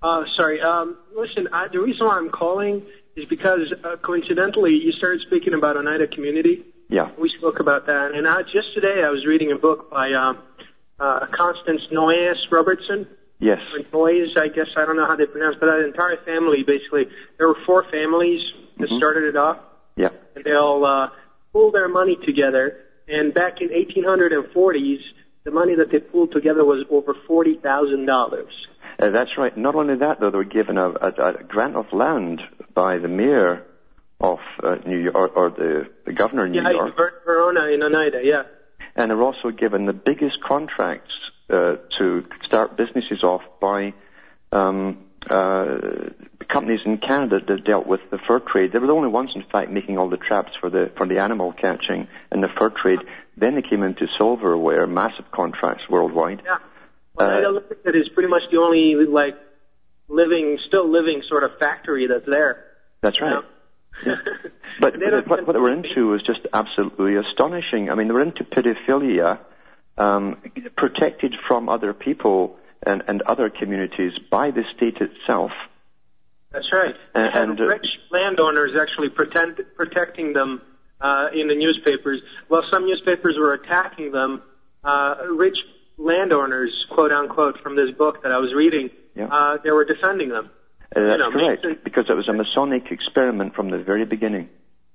Uh, 0.00 0.24
sorry. 0.36 0.60
Um, 0.60 0.96
listen, 1.16 1.48
I, 1.52 1.68
the 1.68 1.80
reason 1.80 2.06
why 2.06 2.16
I'm 2.16 2.28
calling 2.30 2.82
is 3.16 3.24
because 3.24 3.72
uh, 3.82 3.96
coincidentally 3.96 4.74
you 4.74 4.92
started 4.92 5.20
speaking 5.22 5.54
about 5.54 5.76
Oneida 5.76 6.06
Community. 6.06 6.62
yeah. 6.88 7.10
We 7.18 7.28
spoke 7.30 7.60
about 7.60 7.86
that, 7.86 8.12
and 8.12 8.26
I, 8.28 8.42
just 8.42 8.72
today 8.74 9.02
I 9.02 9.10
was 9.10 9.26
reading 9.26 9.50
a 9.52 9.58
book 9.58 9.90
by 9.90 10.12
um, 10.12 10.38
uh, 11.00 11.26
Constance 11.32 11.82
Noyes 11.90 12.36
Robertson. 12.50 13.06
Yes. 13.40 13.60
Noyes, 13.92 14.36
I 14.36 14.46
guess 14.48 14.68
I 14.76 14.84
don't 14.84 14.96
know 14.96 15.06
how 15.06 15.16
they 15.16 15.26
pronounce, 15.26 15.56
but 15.58 15.66
that 15.66 15.80
entire 15.84 16.16
family 16.18 16.62
basically. 16.62 17.06
There 17.38 17.48
were 17.48 17.56
four 17.66 17.82
families 17.90 18.40
that 18.78 18.88
Mhm. 18.88 18.98
started 18.98 19.24
it 19.24 19.36
off, 19.36 19.58
Yeah. 19.96 20.10
and 20.36 20.44
they 20.44 20.52
all 20.52 20.84
uh, 20.84 21.08
pooled 21.52 21.74
their 21.74 21.88
money 21.88 22.16
together. 22.16 22.76
And 23.08 23.34
back 23.34 23.60
in 23.60 23.68
1840s, 23.68 25.00
the 25.44 25.50
money 25.50 25.74
that 25.76 25.90
they 25.90 25.98
pooled 25.98 26.32
together 26.32 26.64
was 26.64 26.84
over 26.90 27.14
forty 27.26 27.56
thousand 27.56 28.06
dollars. 28.06 28.52
Uh, 28.98 29.10
that's 29.10 29.30
right. 29.36 29.56
Not 29.56 29.74
only 29.74 29.96
that, 29.96 30.20
though, 30.20 30.30
they 30.30 30.36
were 30.36 30.44
given 30.44 30.78
a, 30.78 30.90
a, 30.90 31.08
a 31.40 31.42
grant 31.44 31.76
of 31.76 31.86
land 31.92 32.40
by 32.74 32.98
the 32.98 33.08
mayor 33.08 33.64
of 34.20 34.38
uh, 34.62 34.76
New 34.86 34.98
York, 34.98 35.16
or, 35.16 35.28
or 35.30 35.50
the, 35.50 35.88
the 36.06 36.12
governor 36.12 36.44
of 36.44 36.50
New 36.52 36.62
Yeah, 36.62 36.70
in 36.70 36.76
York, 36.76 36.96
Ver- 36.96 37.22
Verona 37.24 37.66
in 37.72 37.82
Oneida, 37.82 38.20
yeah. 38.22 38.42
and 38.94 39.10
they 39.10 39.14
were 39.14 39.24
also 39.24 39.50
given 39.50 39.86
the 39.86 39.92
biggest 39.92 40.36
contracts 40.46 41.10
uh, 41.50 41.76
to 41.98 42.24
start 42.46 42.76
businesses 42.76 43.24
off 43.24 43.42
by 43.60 43.92
um, 44.52 44.98
companies 45.28 46.80
in 46.84 46.98
Canada 46.98 47.38
that 47.46 47.64
dealt 47.64 47.86
with 47.86 48.00
the 48.10 48.18
fur 48.26 48.40
trade. 48.40 48.72
They 48.72 48.78
were 48.78 48.86
the 48.86 48.92
only 48.92 49.08
ones, 49.08 49.30
in 49.34 49.44
fact, 49.50 49.70
making 49.70 49.98
all 49.98 50.08
the 50.08 50.16
traps 50.16 50.52
for 50.60 50.70
the 50.70 50.90
for 50.96 51.06
the 51.06 51.18
animal 51.18 51.52
catching 51.52 52.08
and 52.30 52.42
the 52.42 52.48
fur 52.58 52.70
trade. 52.70 53.00
Then 53.36 53.54
they 53.54 53.62
came 53.62 53.82
into 53.82 54.06
silverware, 54.18 54.86
massive 54.86 55.30
contracts 55.30 55.84
worldwide. 55.88 56.42
Yeah. 56.44 56.58
Uh, 57.18 57.24
Oneida 57.24 57.50
Limited 57.50 57.96
is 57.96 58.08
pretty 58.14 58.28
much 58.28 58.42
the 58.50 58.58
only 58.58 58.94
like 59.06 59.36
living, 60.08 60.58
still 60.66 60.90
living 60.90 61.22
sort 61.28 61.44
of 61.44 61.58
factory 61.58 62.06
that's 62.06 62.26
there. 62.26 62.64
That's 63.00 63.18
you 63.18 63.26
right. 63.26 63.44
But 64.80 64.94
what, 65.26 65.46
what 65.46 65.52
they 65.52 65.58
were 65.58 65.72
into 65.72 66.08
was 66.08 66.22
just 66.22 66.40
absolutely 66.52 67.16
astonishing. 67.16 67.90
I 67.90 67.94
mean, 67.94 68.08
they 68.08 68.14
were 68.14 68.22
into 68.22 68.42
pedophilia, 68.42 69.38
um, 69.98 70.38
protected 70.76 71.34
from 71.46 71.68
other 71.68 71.92
people 71.92 72.56
and, 72.86 73.02
and 73.08 73.22
other 73.22 73.50
communities 73.50 74.12
by 74.30 74.50
the 74.50 74.64
state 74.76 74.96
itself. 74.98 75.50
That's 76.50 76.72
right. 76.72 76.94
And- 77.14 77.34
And, 77.52 77.60
uh, 77.60 77.64
rich 77.64 77.86
landowners 78.10 78.72
actually 78.80 79.08
pretend, 79.10 79.60
protecting 79.76 80.32
them 80.32 80.60
uh, 81.00 81.28
in 81.32 81.48
the 81.48 81.54
newspapers. 81.56 82.20
While 82.48 82.62
some 82.70 82.86
newspapers 82.86 83.36
were 83.38 83.54
attacking 83.54 84.12
them, 84.12 84.42
uh, 84.84 85.16
rich 85.30 85.58
landowners, 85.98 86.86
quote 86.90 87.12
unquote, 87.12 87.58
from 87.60 87.74
this 87.76 87.90
book 87.90 88.22
that 88.22 88.32
I 88.32 88.38
was 88.38 88.52
reading, 88.54 88.90
Yeah. 89.16 89.26
uh, 89.26 89.58
they 89.62 89.70
were 89.72 89.84
defending 89.84 90.28
them. 90.28 90.50
Uh, 90.94 91.00
that's 91.00 91.18
know, 91.18 91.30
correct, 91.30 91.64
Mason- 91.64 91.80
because 91.82 92.04
it 92.08 92.14
was 92.14 92.28
a 92.28 92.32
Masonic 92.32 92.90
experiment 92.90 93.54
from 93.54 93.70
the 93.70 93.78
very 93.78 94.04
beginning. 94.04 94.48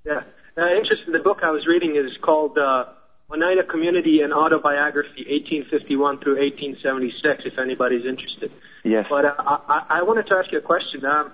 Yeah. 0.05 0.21
Uh, 0.57 0.67
interesting. 0.69 1.11
The 1.11 1.19
book 1.19 1.39
I 1.43 1.51
was 1.51 1.65
reading 1.67 1.95
is 1.95 2.15
called 2.21 2.57
uh, 2.57 2.85
Oneida 3.29 3.63
Community 3.63 4.21
and 4.21 4.33
Autobiography, 4.33 5.25
1851 5.27 6.19
through 6.19 6.39
1876. 6.39 7.43
If 7.45 7.59
anybody's 7.59 8.05
interested. 8.05 8.51
Yes. 8.83 9.05
But 9.09 9.25
uh, 9.25 9.33
I, 9.37 9.85
I 9.89 10.01
wanted 10.03 10.27
to 10.27 10.35
ask 10.37 10.51
you 10.51 10.59
a 10.59 10.61
question. 10.61 11.03
Um, 11.05 11.33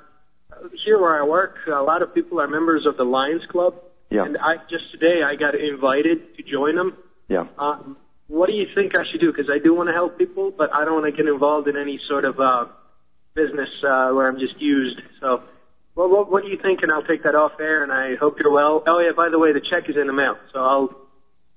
here 0.84 1.00
where 1.00 1.22
I 1.22 1.26
work, 1.26 1.58
a 1.68 1.82
lot 1.84 2.02
of 2.02 2.14
people 2.14 2.40
are 2.42 2.48
members 2.48 2.86
of 2.86 2.98
the 2.98 3.04
Lions 3.04 3.46
Club, 3.48 3.76
Yeah. 4.10 4.26
and 4.26 4.38
I 4.38 4.58
just 4.70 4.92
today 4.92 5.22
I 5.24 5.36
got 5.36 5.56
invited 5.56 6.36
to 6.38 6.44
join 6.44 6.76
them. 6.76 6.98
Yeah. 7.28 7.48
Um, 7.58 7.98
what 8.28 8.48
do 8.48 8.54
you 8.54 8.68
think 8.74 8.98
I 8.98 9.04
should 9.12 9.20
do? 9.22 9.32
Because 9.32 9.50
I 9.52 9.60
do 9.60 9.74
want 9.76 9.90
to 9.90 9.94
help 9.94 10.18
people, 10.18 10.52
but 10.52 10.74
I 10.74 10.86
don't 10.86 11.02
want 11.02 11.06
to 11.06 11.12
get 11.12 11.32
involved 11.32 11.68
in 11.68 11.78
any 11.78 12.00
sort 12.08 12.26
of 12.26 12.40
uh, 12.40 12.66
business 13.36 13.70
uh, 13.84 14.12
where 14.12 14.28
I'm 14.28 14.40
just 14.40 14.60
used. 14.60 15.00
So, 15.20 15.44
well, 15.96 16.08
what, 16.10 16.32
what 16.32 16.44
do 16.44 16.50
you 16.50 16.58
think? 16.58 16.82
And 16.82 16.92
I'll 16.92 17.04
take 17.04 17.24
that 17.24 17.36
off 17.36 17.60
air. 17.60 17.84
And 17.84 17.92
I 17.92 18.16
hope 18.16 18.40
you're 18.40 18.52
well. 18.52 18.82
Oh 18.88 19.00
yeah, 19.00 19.12
by 19.16 19.30
the 19.30 19.38
way, 19.38 19.52
the 19.54 19.62
check 19.62 19.90
is 19.90 19.98
in 19.98 20.08
the 20.08 20.14
mail, 20.14 20.38
so 20.54 20.60
I'll 20.64 20.96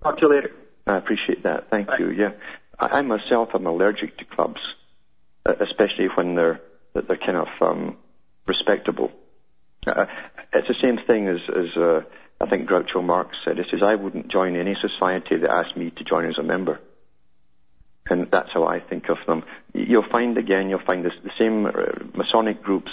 talk 0.02 0.18
to 0.18 0.26
you 0.26 0.34
later. 0.34 0.50
I 0.86 0.98
appreciate 0.98 1.42
that. 1.42 1.70
Thank 1.70 1.88
Bye. 1.88 1.96
you. 1.98 2.10
Yeah, 2.10 2.30
I, 2.78 2.98
I 2.98 3.02
myself 3.02 3.50
am 3.54 3.66
allergic 3.66 4.18
to 4.18 4.24
clubs, 4.24 4.60
uh, 5.44 5.54
especially 5.60 6.08
when 6.16 6.34
they're 6.34 6.60
that 6.94 7.08
they're 7.08 7.18
kind 7.18 7.36
of 7.36 7.48
um, 7.60 7.96
respectable. 8.46 9.10
Uh, 9.86 10.06
it's 10.52 10.68
the 10.68 10.74
same 10.82 10.98
thing 11.06 11.28
as, 11.28 11.38
as 11.48 11.76
uh, 11.76 12.00
I 12.40 12.48
think 12.48 12.68
Groucho 12.68 13.04
Marx 13.04 13.36
said. 13.44 13.56
He 13.56 13.64
says, 13.70 13.80
"I 13.82 13.94
wouldn't 13.94 14.30
join 14.30 14.56
any 14.56 14.76
society 14.80 15.36
that 15.36 15.50
asked 15.50 15.76
me 15.76 15.90
to 15.90 16.04
join 16.04 16.26
as 16.26 16.38
a 16.38 16.42
member." 16.42 16.80
And 18.08 18.30
that's 18.30 18.50
how 18.52 18.64
I 18.64 18.80
think 18.80 19.08
of 19.08 19.18
them. 19.26 19.42
You'll 19.74 20.08
find 20.10 20.38
again, 20.38 20.68
you'll 20.70 20.84
find 20.86 21.04
this, 21.04 21.12
the 21.24 21.30
same 21.38 21.66
uh, 21.66 21.72
Masonic 22.14 22.62
groups 22.62 22.92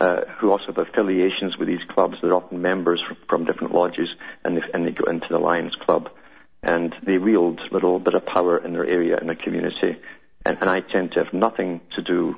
uh, 0.00 0.20
who 0.38 0.50
also 0.50 0.66
have 0.66 0.78
affiliations 0.78 1.56
with 1.58 1.68
these 1.68 1.82
clubs. 1.88 2.16
They're 2.22 2.34
often 2.34 2.62
members 2.62 3.02
from, 3.06 3.16
from 3.28 3.44
different 3.44 3.74
lodges, 3.74 4.08
and 4.44 4.56
they, 4.56 4.62
and 4.72 4.86
they 4.86 4.92
go 4.92 5.10
into 5.10 5.26
the 5.30 5.38
Lions 5.38 5.74
Club, 5.74 6.10
and 6.62 6.94
they 7.04 7.18
wield 7.18 7.60
a 7.60 7.74
little 7.74 7.98
bit 7.98 8.14
of 8.14 8.24
power 8.26 8.58
in 8.58 8.72
their 8.72 8.86
area 8.86 9.18
in 9.18 9.28
the 9.28 9.34
community. 9.34 9.96
And, 10.44 10.58
and 10.60 10.70
I 10.70 10.80
tend 10.80 11.12
to 11.12 11.24
have 11.24 11.32
nothing 11.32 11.80
to 11.96 12.02
do 12.02 12.36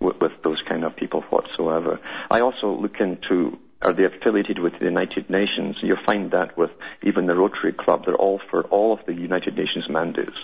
with, 0.00 0.16
with 0.20 0.32
those 0.44 0.60
kind 0.68 0.84
of 0.84 0.96
people 0.96 1.22
whatsoever. 1.30 2.00
I 2.30 2.40
also 2.40 2.68
look 2.68 3.00
into 3.00 3.58
are 3.82 3.92
they 3.92 4.04
affiliated 4.04 4.60
with 4.60 4.74
the 4.78 4.84
United 4.84 5.28
Nations? 5.28 5.76
You'll 5.82 5.96
find 6.06 6.30
that 6.30 6.56
with 6.56 6.70
even 7.02 7.26
the 7.26 7.34
Rotary 7.34 7.72
Club. 7.72 8.04
They're 8.06 8.14
all 8.14 8.40
for 8.50 8.62
all 8.64 8.92
of 8.92 9.00
the 9.06 9.12
United 9.12 9.56
Nations 9.56 9.86
mandates 9.88 10.36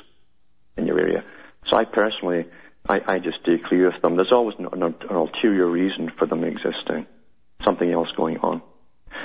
in 0.77 0.87
your 0.87 0.99
area. 0.99 1.25
So 1.71 1.77
I 1.77 1.85
personally, 1.85 2.47
I, 2.89 3.01
I 3.07 3.19
just 3.21 3.39
stay 3.43 3.59
clear 3.65 3.95
of 3.95 4.03
them. 4.03 4.17
There's 4.17 4.33
always 4.33 4.57
an, 4.59 4.67
an, 4.73 4.83
an 4.83 5.17
ulterior 5.17 5.67
reason 5.67 6.11
for 6.19 6.27
them 6.27 6.43
existing, 6.43 7.07
something 7.65 7.91
else 7.91 8.09
going 8.17 8.39
on. 8.39 8.61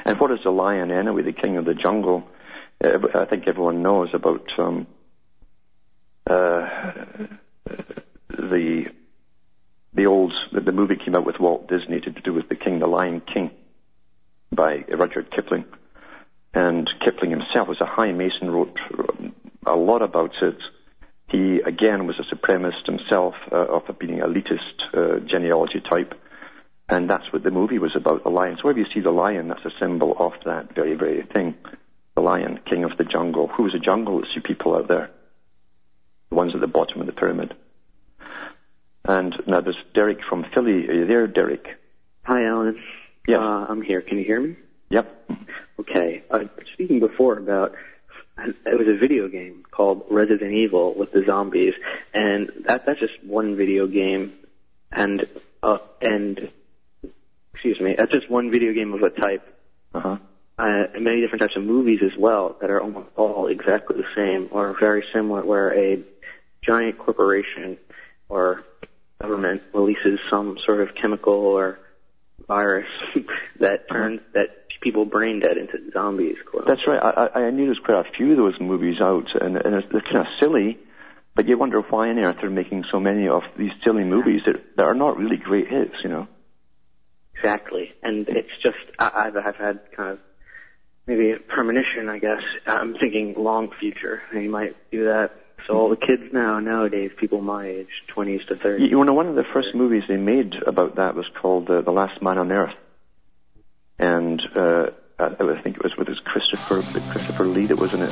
And 0.06 0.20
what 0.20 0.32
is 0.32 0.40
the 0.44 0.52
lion 0.52 0.92
anyway? 0.92 1.24
The 1.24 1.34
king 1.34 1.58
of 1.58 1.66
the 1.66 1.74
jungle. 1.74 2.24
I 2.84 3.26
think 3.26 3.48
everyone 3.48 3.82
knows 3.82 4.10
about 4.14 4.46
um, 4.58 4.88
uh, 6.30 6.68
the 8.30 8.86
the 9.94 10.06
old 10.06 10.34
the, 10.52 10.60
the 10.60 10.72
movie 10.72 10.98
came 10.98 11.16
out 11.16 11.26
with 11.26 11.40
Walt 11.40 11.70
Disney 11.70 12.02
to 12.02 12.12
do 12.12 12.34
with 12.34 12.50
the 12.50 12.56
King, 12.56 12.80
the 12.80 12.88
Lion 12.88 13.22
King, 13.22 13.52
by 14.52 14.84
Rudyard 14.90 15.32
Kipling, 15.32 15.66
and 16.54 16.90
Kipling 17.00 17.32
himself 17.32 17.70
was 17.70 17.80
a 17.80 17.86
high 17.86 18.12
Mason, 18.12 18.52
wrote 18.52 18.78
a 19.66 19.76
lot 19.76 20.02
about 20.02 20.34
it. 20.42 20.58
He 21.30 21.62
again 21.66 22.06
was 22.06 22.20
a 22.20 22.36
supremacist 22.36 22.86
himself, 22.86 23.36
uh, 23.52 23.56
of 23.56 23.98
being 23.98 24.20
elitist 24.20 24.84
uh, 24.94 25.20
genealogy 25.20 25.82
type, 25.90 26.14
and 26.90 27.10
that's 27.10 27.32
what 27.32 27.44
the 27.44 27.52
movie 27.52 27.80
was 27.80 27.96
about. 27.96 28.24
The 28.24 28.30
lion. 28.30 28.58
So 28.58 28.64
wherever 28.64 28.80
you 28.80 28.88
see 28.94 29.00
the 29.00 29.12
lion, 29.12 29.48
that's 29.48 29.66
a 29.66 29.72
symbol 29.80 30.16
of 30.20 30.34
that 30.46 30.76
very, 30.76 30.96
very 30.96 31.24
thing. 31.34 31.56
The 32.16 32.22
lion, 32.22 32.60
king 32.66 32.84
of 32.84 32.98
the 32.98 33.04
jungle. 33.04 33.48
Who's 33.48 33.74
the 33.74 33.80
jungle? 33.80 34.20
It's 34.20 34.36
you 34.36 34.42
people 34.42 34.76
out 34.76 34.88
there, 34.88 35.10
the 36.30 36.36
ones 36.36 36.54
at 36.54 36.62
the 36.62 36.68
bottom 36.68 37.02
of 37.02 37.08
the 37.08 37.14
pyramid. 37.14 37.56
And 39.06 39.36
now 39.48 39.62
there's 39.62 39.82
Derek 39.94 40.20
from 40.30 40.46
Philly. 40.54 40.88
Are 40.88 40.94
you 40.94 41.08
there, 41.08 41.28
Derek? 41.28 41.68
Hi, 42.24 42.46
Alan. 42.46 42.82
Yes. 43.28 43.40
Uh, 43.40 43.66
I'm 43.68 43.82
here. 43.82 44.02
Can 44.02 44.18
you 44.18 44.24
hear 44.24 44.40
me? 44.40 44.56
Yep. 44.90 45.32
Okay. 45.80 46.24
I 46.32 46.38
was 46.38 46.48
speaking 46.74 47.00
before 47.00 47.38
about 47.38 47.74
it 48.38 48.78
was 48.78 48.88
a 48.88 48.98
video 48.98 49.28
game 49.28 49.64
called 49.70 50.06
Resident 50.10 50.54
Evil 50.54 50.94
with 50.96 51.12
the 51.12 51.24
zombies, 51.26 51.74
and 52.14 52.52
that 52.66 52.86
that's 52.86 53.00
just 53.00 53.24
one 53.24 53.56
video 53.56 53.88
game, 53.88 54.34
and 54.92 55.28
uh, 55.62 55.78
and 56.02 56.50
excuse 57.54 57.80
me, 57.80 57.96
that's 57.98 58.12
just 58.12 58.30
one 58.30 58.52
video 58.52 58.74
game 58.74 58.94
of 58.94 59.04
a 59.04 59.10
type. 59.10 59.48
Uh-huh. 59.94 60.18
Uh, 60.58 60.86
and 60.94 61.04
many 61.04 61.20
different 61.20 61.42
types 61.42 61.56
of 61.56 61.64
movies 61.64 62.00
as 62.04 62.16
well 62.18 62.56
that 62.62 62.70
are 62.70 62.80
almost 62.80 63.10
all 63.16 63.48
exactly 63.48 63.98
the 63.98 64.08
same 64.16 64.48
or 64.52 64.78
very 64.80 65.04
similar, 65.12 65.44
where 65.44 65.74
a 65.74 66.04
giant 66.62 66.98
corporation 67.00 67.78
or 68.30 68.64
government 69.20 69.64
releases 69.74 70.20
some 70.30 70.58
sort 70.64 70.82
of 70.82 70.96
chemical 70.96 71.34
or 71.34 71.80
virus 72.48 72.88
that 73.60 73.90
turns 73.90 74.22
that 74.34 74.70
people 74.82 75.06
brain 75.06 75.40
dead 75.40 75.58
into 75.58 75.80
zombies. 75.92 76.36
Quote. 76.46 76.68
That's 76.68 76.86
right. 76.86 77.02
I, 77.02 77.10
I, 77.26 77.40
I 77.46 77.50
knew 77.52 77.66
there's 77.66 77.80
quite 77.80 78.06
a 78.06 78.12
few 78.12 78.32
of 78.32 78.38
those 78.38 78.60
movies 78.60 79.00
out, 79.02 79.30
and, 79.42 79.58
and 79.58 79.84
they're 79.92 80.02
kind 80.02 80.18
of 80.18 80.28
silly, 80.40 80.78
but 81.36 81.48
you 81.48 81.58
wonder 81.58 81.82
why 81.82 82.10
on 82.10 82.20
earth 82.20 82.38
they're 82.42 82.50
making 82.50 82.84
so 82.92 83.00
many 83.00 83.28
of 83.28 83.44
these 83.58 83.72
silly 83.84 84.04
movies 84.04 84.42
that, 84.46 84.76
that 84.76 84.84
are 84.84 84.94
not 84.94 85.18
really 85.18 85.38
great 85.38 85.70
hits, 85.70 85.96
you 86.04 86.10
know? 86.10 86.28
Exactly, 87.36 87.94
and 88.04 88.30
it's 88.30 88.56
just 88.62 88.78
I, 89.00 89.12
I've 89.26 89.36
I've 89.36 89.56
had 89.56 89.80
kind 89.92 90.12
of 90.12 90.20
maybe 91.06 91.32
a 91.32 91.38
premonition, 91.38 92.10
I 92.10 92.20
guess. 92.20 92.42
I'm 92.66 92.96
thinking 92.96 93.36
long 93.38 93.72
future. 93.80 94.22
They 94.34 94.48
might 94.48 94.76
do 94.92 95.06
that. 95.06 95.32
So 95.68 95.76
all 95.76 95.90
the 95.90 95.96
kids 95.96 96.24
now 96.34 96.60
nowadays, 96.60 97.12
people 97.18 97.42
my 97.42 97.66
age, 97.68 97.88
20s 98.10 98.48
to 98.48 98.56
30s. 98.56 98.90
You 98.90 99.04
know, 99.04 99.14
one 99.14 99.28
of 99.28 99.36
the 99.36 99.46
first 99.54 99.70
movies 99.74 100.04
they 100.10 100.18
made 100.18 100.54
about 100.68 100.96
that 100.98 101.16
was 101.16 101.26
called 101.42 101.70
uh, 101.70 101.82
The 101.82 101.92
Last 101.92 102.22
Man 102.22 102.38
on 102.38 102.52
Earth, 102.52 102.76
and 103.98 104.42
uh, 104.56 104.88
I 105.20 105.62
think 105.62 105.78
it 105.78 105.84
was 105.84 105.96
with 105.98 106.10
his 106.10 106.20
Christopher 106.20 106.82
Christopher 107.12 107.46
Lee 107.46 107.68
that 107.68 107.78
was 107.78 107.94
in 107.94 108.02
it. 108.02 108.12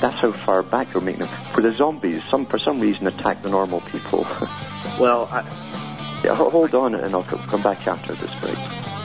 That's 0.00 0.20
how 0.20 0.32
far 0.32 0.64
back 0.64 0.92
they're 0.92 1.00
making 1.00 1.26
them. 1.26 1.52
For 1.54 1.60
the 1.60 1.72
zombies, 1.76 2.22
some 2.30 2.46
for 2.46 2.58
some 2.58 2.80
reason 2.80 3.06
attack 3.06 3.42
the 3.42 3.48
normal 3.48 3.80
people. 3.82 4.22
well, 4.98 5.26
I, 5.30 6.20
yeah, 6.24 6.34
hold 6.34 6.74
on, 6.74 6.96
and 6.96 7.14
I'll 7.14 7.22
come 7.22 7.62
back 7.62 7.86
after 7.86 8.16
this 8.16 8.30
break. 8.40 8.97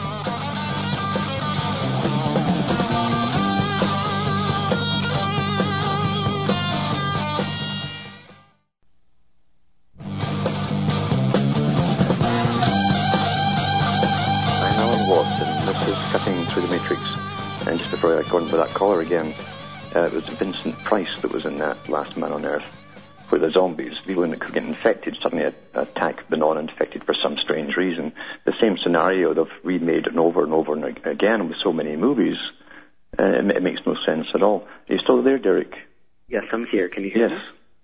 Just 18.42 18.52
before 18.52 18.60
I 18.60 18.60
go 18.60 18.60
on 18.60 18.60
with 18.60 18.68
that 18.70 18.76
caller 18.78 19.02
again, 19.02 19.36
uh, 19.96 20.06
it 20.08 20.14
was 20.14 20.26
Vincent 20.38 20.78
Price 20.86 21.22
that 21.22 21.32
was 21.32 21.46
in 21.46 21.60
that 21.60 21.88
Last 21.90 22.18
Man 22.18 22.32
on 22.32 22.46
Earth, 22.46 22.64
where 23.30 23.40
the 23.40 23.52
zombies, 23.52 23.94
people 24.06 24.28
that 24.28 24.40
could 24.40 24.54
get 24.54 24.64
infected, 24.64 25.16
suddenly 25.22 25.46
attack 25.74 26.28
the 26.30 26.38
non-infected 26.38 27.04
for 27.06 27.14
some 27.22 27.38
strange 27.38 27.76
reason. 27.78 28.12
The 28.46 28.54
same 28.62 28.78
scenario 28.84 29.34
they've 29.34 29.46
remade 29.64 30.08
it 30.08 30.18
over 30.18 30.44
and 30.44 30.54
over 30.54 30.74
and 30.74 30.98
again 31.06 31.48
with 31.48 31.58
so 31.64 31.72
many 31.74 31.96
movies. 31.96 32.38
Uh, 33.18 33.26
it, 33.26 33.58
it 33.58 33.64
makes 33.64 33.82
no 33.86 33.96
sense 34.06 34.28
at 34.34 34.42
all. 34.42 34.68
Are 34.90 34.94
you 34.94 35.00
still 35.04 35.22
there, 35.24 35.38
Derek? 35.38 35.74
yes, 36.28 36.46
I'm 36.52 36.66
here. 36.66 36.90
Can 36.90 37.04
you 37.04 37.12
hear 37.12 37.30
Yes. 37.30 37.42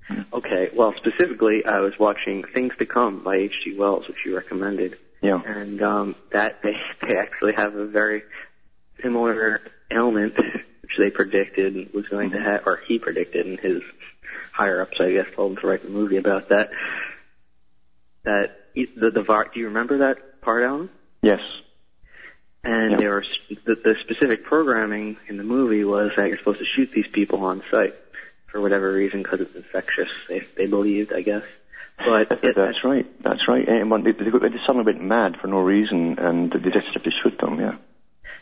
me? 0.10 0.24
Okay. 0.34 0.70
Well, 0.74 0.96
specifically, 0.98 1.64
I 1.66 1.82
was 1.82 1.94
watching 2.00 2.44
Things 2.44 2.74
to 2.80 2.88
Come 2.88 3.24
by 3.24 3.36
H.G. 3.36 3.78
Wells, 3.78 4.08
which 4.08 4.26
you 4.26 4.36
recommended. 4.36 4.98
Yeah. 5.22 5.40
and 5.46 5.82
um, 5.84 6.16
that 6.32 6.64
they 6.64 6.78
they 7.06 7.18
actually 7.18 7.54
have 7.54 7.76
a 7.76 7.86
very 7.86 8.24
similar 9.04 9.62
ailment 9.92 10.38
which 10.38 10.98
they 10.98 11.10
predicted 11.10 11.94
was 11.94 12.08
going 12.08 12.32
to 12.32 12.38
mm-hmm. 12.38 12.46
have, 12.46 12.66
or 12.66 12.78
he 12.88 13.00
predicted, 13.00 13.46
and 13.46 13.60
his 13.60 13.82
higher 14.52 14.82
ups, 14.82 14.98
I 15.00 15.12
guess, 15.12 15.28
told 15.36 15.52
him 15.52 15.58
to 15.62 15.68
write 15.68 15.84
the 15.84 15.90
movie 15.90 16.18
about 16.18 16.50
that. 16.50 16.72
That 18.24 18.60
he- 18.74 18.86
the 18.86 19.12
the 19.12 19.22
var- 19.22 19.50
do 19.54 19.60
you 19.60 19.68
remember 19.68 20.00
that 20.00 20.42
part, 20.42 20.64
Alan? 20.64 20.90
Yes. 21.22 21.42
And 22.64 22.92
Yeah. 22.92 22.98
there 22.98 23.10
were 23.12 23.22
s- 23.22 23.58
the, 23.66 23.76
the 23.76 23.96
specific 24.02 24.44
programming 24.44 25.18
in 25.28 25.38
the 25.38 25.44
movie 25.44 25.84
was 25.84 26.12
that 26.18 26.28
you're 26.28 26.38
supposed 26.38 26.60
to 26.60 26.66
shoot 26.66 26.92
these 26.92 27.08
people 27.08 27.46
on 27.46 27.64
sight 27.72 27.96
for 28.48 28.60
whatever 28.60 28.92
reason 28.92 29.24
because 29.24 29.42
it's 29.42 29.56
infectious. 29.56 30.10
They 30.28 30.40
they 30.58 30.66
believed, 30.66 31.14
I 31.14 31.22
guess. 31.22 31.44
But 31.98 32.32
it, 32.44 32.56
That's 32.56 32.84
right. 32.84 33.06
That's 33.22 33.48
right. 33.48 33.68
And 33.68 33.92
they, 34.06 34.12
they, 34.12 34.30
they 34.30 34.58
suddenly 34.66 34.86
went 34.86 35.02
mad 35.04 35.38
for 35.40 35.48
no 35.48 35.60
reason, 35.60 36.18
and 36.18 36.52
they 36.52 36.72
just 36.72 36.88
have 36.94 37.04
to 37.04 37.12
shoot 37.12 37.38
them. 37.40 37.60
Yeah. 37.60 37.76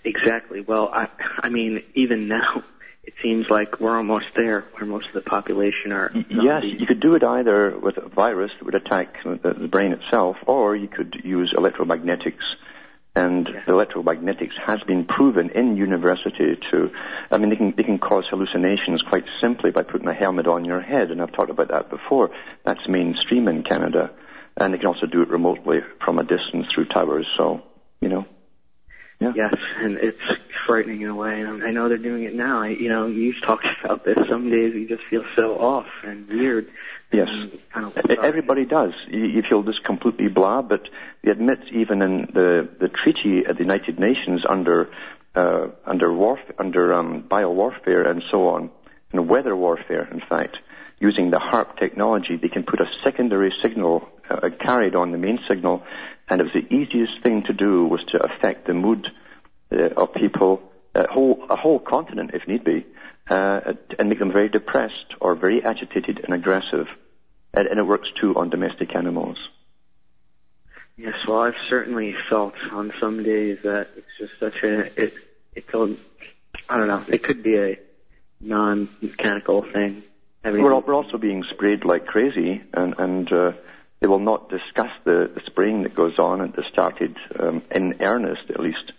Exactly. 0.03 0.61
Well, 0.61 0.89
I, 0.93 1.07
I 1.43 1.49
mean, 1.49 1.83
even 1.95 2.27
now, 2.27 2.63
it 3.03 3.13
seems 3.21 3.49
like 3.49 3.79
we're 3.79 3.95
almost 3.97 4.27
there, 4.35 4.65
where 4.73 4.85
most 4.85 5.07
of 5.07 5.13
the 5.13 5.21
population 5.21 5.91
are. 5.91 6.11
Y- 6.13 6.25
Yes, 6.29 6.63
you 6.63 6.85
could 6.85 6.99
do 6.99 7.15
it 7.15 7.23
either 7.23 7.77
with 7.77 7.97
a 7.97 8.07
virus 8.07 8.51
that 8.57 8.65
would 8.65 8.75
attack 8.75 9.23
the, 9.23 9.53
the 9.53 9.67
brain 9.67 9.91
itself, 9.93 10.38
or 10.45 10.75
you 10.75 10.88
could 10.88 11.21
use 11.23 11.53
electromagnetics. 11.57 12.43
And 13.15 13.47
Yeah. 13.47 13.61
electromagnetics 13.65 14.53
has 14.65 14.79
been 14.83 15.05
proven 15.05 15.49
in 15.49 15.75
university 15.75 16.55
to, 16.71 16.91
I 17.31 17.38
mean, 17.38 17.49
they 17.49 17.55
can, 17.55 17.73
they 17.75 17.83
can 17.83 17.97
cause 17.97 18.25
hallucinations 18.29 19.01
quite 19.01 19.23
simply 19.41 19.71
by 19.71 19.81
putting 19.83 20.07
a 20.07 20.13
helmet 20.13 20.45
on 20.47 20.65
your 20.65 20.81
head, 20.81 21.09
and 21.09 21.21
I've 21.21 21.31
talked 21.31 21.49
about 21.49 21.69
that 21.69 21.89
before. 21.89 22.29
That's 22.63 22.88
mainstream 22.88 23.47
in 23.47 23.63
Canada. 23.63 24.11
And 24.55 24.73
they 24.73 24.77
can 24.77 24.88
also 24.88 25.05
do 25.07 25.21
it 25.21 25.29
remotely 25.29 25.79
from 26.03 26.19
a 26.19 26.23
distance 26.23 26.67
through 26.73 26.85
towers, 26.85 27.27
so, 27.38 27.61
you 28.01 28.09
know. 28.09 28.25
Yeah. 29.20 29.34
Yes, 29.36 29.55
and 29.78 29.97
it's 29.97 30.22
frightening 30.65 31.01
in 31.01 31.09
a 31.09 31.15
way. 31.15 31.41
And 31.41 31.63
I 31.63 31.72
know 31.72 31.89
they're 31.89 31.97
doing 31.97 32.24
it 32.24 32.36
now. 32.36 32.61
I, 32.61 32.68
you 32.68 32.89
know, 32.89 33.07
you've 33.07 33.41
talked 33.41 33.68
about 33.84 34.05
this. 34.05 34.18
Some 34.30 34.49
days 34.51 34.76
you 34.76 34.88
just 34.88 35.03
feel 35.09 35.26
so 35.36 35.57
off 35.57 35.88
and 36.03 36.28
weird. 36.28 36.70
Yes. 37.11 37.28
And 37.32 37.59
kind 37.74 37.86
of 37.86 38.20
Everybody 38.24 38.65
does. 38.65 38.93
You, 39.07 39.26
you 39.26 39.41
feel 39.41 39.63
just 39.63 39.84
completely 39.84 40.28
blah, 40.28 40.61
but 40.61 40.82
they 41.24 41.32
admit 41.32 41.59
even 41.72 42.01
in 42.01 42.30
the, 42.34 42.70
the 42.80 42.89
treaty 42.89 43.43
at 43.47 43.55
the 43.55 43.63
United 43.63 43.99
Nations 43.99 44.43
under 44.47 44.89
uh, 45.36 45.68
under 45.86 46.11
warf- 46.13 46.51
under 46.57 46.93
um, 46.93 47.24
biowarfare 47.24 48.09
and 48.09 48.24
so 48.32 48.47
on, 48.49 48.72
and 49.11 49.30
weather 49.30 49.55
warfare, 49.55 50.07
in 50.11 50.20
fact, 50.20 50.57
using 50.99 51.30
the 51.30 51.38
HAARP 51.38 51.78
technology, 51.78 52.38
they 52.38 52.49
can 52.49 52.63
put 52.63 52.82
a 52.82 52.88
secondary 53.03 53.53
signal 53.61 54.07
uh, 54.30 54.49
carried 54.59 54.95
on 54.95 55.11
the 55.11 55.18
main 55.18 55.39
signal, 55.47 55.84
and 56.30 56.41
it 56.41 56.43
was 56.43 56.53
the 56.53 56.73
easiest 56.73 57.23
thing 57.23 57.43
to 57.43 57.53
do 57.53 57.86
was 57.86 58.03
to 58.11 58.23
affect 58.23 58.67
the 58.67 58.73
mood 58.73 59.07
uh, 59.71 59.89
of 59.95 60.13
people, 60.13 60.61
a 60.95 61.07
whole 61.07 61.45
a 61.49 61.55
whole 61.55 61.80
continent 61.80 62.32
if 62.34 62.47
need 62.47 62.63
be, 62.63 62.86
uh, 63.30 63.73
and 63.99 64.09
make 64.09 64.19
them 64.19 64.32
very 64.32 64.49
depressed 64.49 65.15
or 65.21 65.36
very 65.36 65.63
agitated 65.63 66.21
and 66.23 66.34
aggressive. 66.34 66.88
And, 67.53 67.67
and 67.67 67.80
it 67.80 67.84
works 67.84 68.09
too 68.19 68.36
on 68.36 68.49
domestic 68.49 68.95
animals. 68.95 69.38
Yes, 70.97 71.15
well, 71.28 71.41
I've 71.41 71.55
certainly 71.69 72.15
felt 72.30 72.55
on 72.71 72.91
some 72.99 73.23
days 73.23 73.59
that 73.63 73.89
it's 73.95 74.07
just 74.17 74.39
such 74.39 74.63
a 74.63 74.80
it 75.01 75.13
it's 75.55 75.73
a 75.73 75.95
I 76.69 76.78
don't 76.78 76.88
know. 76.88 77.03
It 77.07 77.23
could 77.23 77.43
be 77.43 77.57
a 77.57 77.80
non-mechanical 78.41 79.63
thing. 79.63 80.03
Everything. 80.43 80.63
We're, 80.63 80.73
al- 80.73 80.82
we're 80.82 80.95
also 80.95 81.17
being 81.17 81.43
sprayed 81.51 81.86
like 81.86 82.05
crazy, 82.05 82.63
and, 82.73 82.95
and 82.97 83.32
uh, 83.32 83.51
they 83.99 84.07
will 84.07 84.19
not 84.19 84.49
discuss 84.49 84.91
the, 85.03 85.31
the 85.33 85.41
spraying 85.45 85.83
that 85.83 85.95
goes 85.95 86.19
on. 86.19 86.41
And 86.41 86.55
it 86.55 86.65
started 86.71 87.17
um, 87.39 87.63
in 87.71 88.01
earnest, 88.01 88.49
at 88.49 88.59
least, 88.59 88.91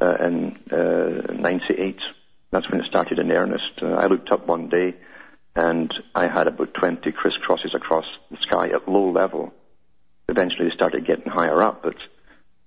uh, 0.00 0.16
in 0.20 0.58
uh, 0.70 1.32
98. 1.32 1.98
That's 2.50 2.70
when 2.70 2.80
it 2.80 2.86
started 2.86 3.18
in 3.18 3.30
earnest. 3.30 3.80
Uh, 3.80 3.94
I 3.94 4.06
looked 4.06 4.30
up 4.30 4.46
one 4.46 4.68
day, 4.68 4.94
and 5.54 5.92
I 6.14 6.26
had 6.26 6.48
about 6.48 6.74
20 6.74 7.12
crisscrosses 7.12 7.74
across 7.74 8.06
the 8.30 8.36
sky 8.42 8.68
at 8.68 8.88
low 8.88 9.10
level. 9.10 9.52
Eventually, 10.28 10.68
they 10.68 10.74
started 10.74 11.06
getting 11.06 11.30
higher 11.30 11.62
up, 11.62 11.82
but 11.82 11.96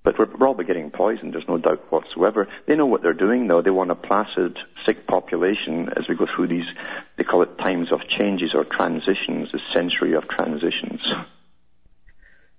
but 0.05 0.19
we're, 0.19 0.47
all 0.47 0.53
getting 0.53 0.91
poisoned. 0.91 1.34
There's 1.34 1.47
no 1.47 1.57
doubt 1.57 1.91
whatsoever. 1.91 2.47
They 2.67 2.76
know 2.76 2.86
what 2.86 3.01
they're 3.01 3.13
doing, 3.13 3.47
though. 3.47 3.63
They 3.63 3.71
want 3.71 3.89
a 3.89 3.95
placid, 3.95 4.55
sick 4.86 5.07
population 5.07 5.89
as 5.97 6.07
we 6.07 6.15
go 6.15 6.28
through 6.28 6.47
these. 6.47 6.67
They 7.17 7.23
call 7.23 7.41
it 7.41 7.57
times 7.57 7.91
of 7.91 8.07
changes 8.07 8.51
or 8.53 8.65
transitions, 8.65 9.51
the 9.51 9.59
century 9.73 10.13
of 10.13 10.28
transitions. 10.28 11.01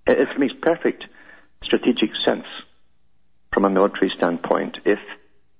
It, 0.07 0.39
makes 0.39 0.55
perfect 0.61 1.05
strategic 1.63 2.11
sense 2.25 2.47
from 3.53 3.65
a 3.65 3.71
military 3.71 4.13
standpoint 4.17 4.79
if 4.85 5.01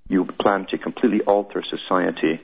you 0.07 0.25
plan 0.25 0.65
to 0.67 0.77
completely 0.77 1.21
alter 1.21 1.63
society 1.69 2.39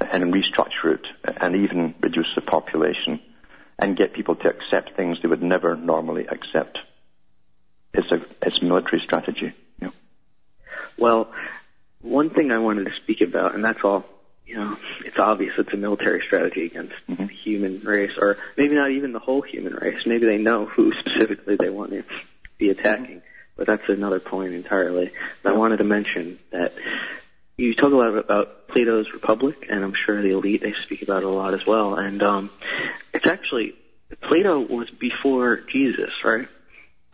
and 0.00 0.32
restructure 0.32 0.94
it 0.94 1.06
and 1.40 1.56
even 1.56 1.94
reduce 2.00 2.28
the 2.34 2.40
population 2.40 3.20
and 3.78 3.96
get 3.96 4.12
people 4.12 4.36
to 4.36 4.48
accept 4.48 4.96
things 4.96 5.18
they 5.20 5.28
would 5.28 5.42
never 5.42 5.76
normally 5.76 6.26
accept. 6.26 6.78
It's 7.92 8.10
a, 8.12 8.22
it's 8.42 8.62
military 8.62 9.02
strategy. 9.04 9.52
Yeah. 9.80 9.90
Well, 10.98 11.32
one 12.02 12.30
thing 12.30 12.52
I 12.52 12.58
wanted 12.58 12.86
to 12.86 12.92
speak 12.94 13.20
about, 13.20 13.54
and 13.54 13.64
that's 13.64 13.82
all, 13.84 14.04
you 14.50 14.56
know, 14.56 14.76
it's 15.04 15.18
obvious 15.18 15.54
it's 15.58 15.72
a 15.72 15.76
military 15.76 16.20
strategy 16.26 16.66
against 16.66 16.94
Mhm. 17.08 17.28
the 17.28 17.32
human 17.32 17.80
race, 17.84 18.10
or 18.18 18.36
maybe 18.56 18.74
not 18.74 18.90
even 18.90 19.12
the 19.12 19.20
whole 19.20 19.42
human 19.42 19.74
race. 19.74 20.04
Maybe 20.04 20.26
they 20.26 20.38
know 20.38 20.64
who 20.64 20.92
specifically 20.94 21.54
they 21.54 21.70
want 21.70 21.92
to 21.92 22.02
be 22.58 22.68
attacking, 22.70 23.22
but 23.56 23.68
that's 23.68 23.88
another 23.88 24.18
point 24.18 24.54
entirely. 24.54 25.12
But 25.44 25.52
I 25.54 25.56
wanted 25.56 25.76
to 25.76 25.84
mention 25.84 26.40
that 26.50 26.72
you 27.56 27.74
talk 27.74 27.92
a 27.92 27.96
lot 27.96 28.16
about 28.16 28.66
Plato's 28.66 29.12
Republic, 29.12 29.66
and 29.70 29.84
I'm 29.84 29.94
sure 29.94 30.20
the 30.20 30.30
elite 30.30 30.62
they 30.62 30.74
speak 30.84 31.02
about 31.02 31.22
it 31.22 31.26
a 31.26 31.28
lot 31.28 31.54
as 31.54 31.64
well. 31.64 31.94
And 31.94 32.20
um, 32.20 32.50
it's 33.14 33.26
actually 33.28 33.76
Plato 34.20 34.58
was 34.58 34.90
before 34.90 35.58
Jesus, 35.58 36.10
right? 36.24 36.48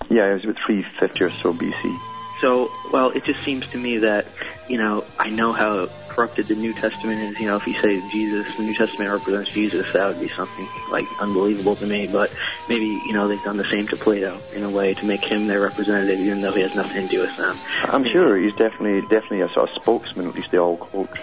Yeah, 0.08 0.30
it 0.30 0.34
was 0.34 0.44
about 0.44 0.56
350 0.66 1.24
or 1.24 1.30
so 1.30 1.52
BC. 1.52 1.98
So, 2.40 2.70
well, 2.92 3.10
it 3.10 3.24
just 3.24 3.42
seems 3.44 3.66
to 3.68 3.78
me 3.78 3.98
that, 3.98 4.26
you 4.68 4.78
know, 4.78 5.04
I 5.18 5.30
know 5.30 5.52
how 5.52 5.88
corrupted 6.08 6.48
the 6.48 6.54
New 6.54 6.72
Testament 6.72 7.20
is. 7.20 7.38
You 7.38 7.46
know, 7.46 7.56
if 7.56 7.66
you 7.66 7.74
say 7.80 8.00
Jesus, 8.10 8.56
the 8.56 8.62
New 8.62 8.74
Testament 8.74 9.10
represents 9.10 9.50
Jesus, 9.50 9.86
that 9.92 10.06
would 10.06 10.20
be 10.20 10.30
something 10.34 10.68
like 10.90 11.06
unbelievable 11.20 11.76
to 11.76 11.86
me. 11.86 12.06
But 12.06 12.30
maybe, 12.68 12.86
you 13.06 13.12
know, 13.12 13.28
they've 13.28 13.42
done 13.42 13.56
the 13.56 13.70
same 13.70 13.86
to 13.88 13.96
Plato 13.96 14.40
in 14.54 14.64
a 14.64 14.70
way 14.70 14.94
to 14.94 15.04
make 15.04 15.24
him 15.24 15.46
their 15.46 15.60
representative, 15.60 16.18
even 16.20 16.40
though 16.40 16.52
he 16.52 16.62
has 16.62 16.74
nothing 16.74 17.02
to 17.02 17.08
do 17.08 17.20
with 17.20 17.36
them. 17.36 17.56
I'm 17.84 18.04
sure 18.04 18.36
he's 18.36 18.54
definitely 18.54 19.02
definitely 19.02 19.42
a 19.42 19.48
sort 19.50 19.70
of 19.70 19.76
spokesman, 19.76 20.26
at 20.26 20.34
least 20.34 20.50
they 20.50 20.58
all 20.58 20.76
quote. 20.76 21.18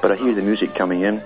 But 0.00 0.12
I 0.12 0.16
hear 0.16 0.34
the 0.34 0.42
music 0.42 0.74
coming 0.74 1.02
in, 1.02 1.22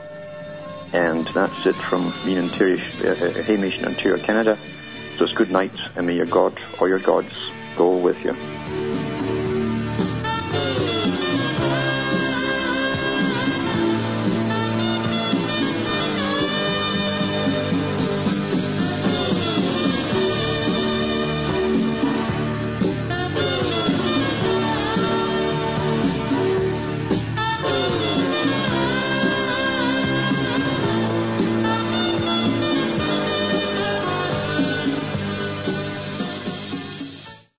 and 0.93 1.27
that's 1.29 1.67
it 1.67 1.75
from 1.75 2.13
me 2.25 2.37
in 2.37 2.45
Ontario, 2.45 2.79
uh, 3.03 3.09
uh, 3.09 3.43
Hamish 3.43 3.79
in 3.79 3.87
Ontario, 3.87 4.23
Canada. 4.23 4.59
So 5.17 5.25
it's 5.25 5.33
good 5.33 5.51
night, 5.51 5.75
and 5.95 6.07
may 6.07 6.15
your 6.15 6.27
God 6.27 6.59
or 6.79 6.89
your 6.89 6.99
gods 6.99 7.33
go 7.77 7.97
with 7.97 8.17
you. 8.25 9.46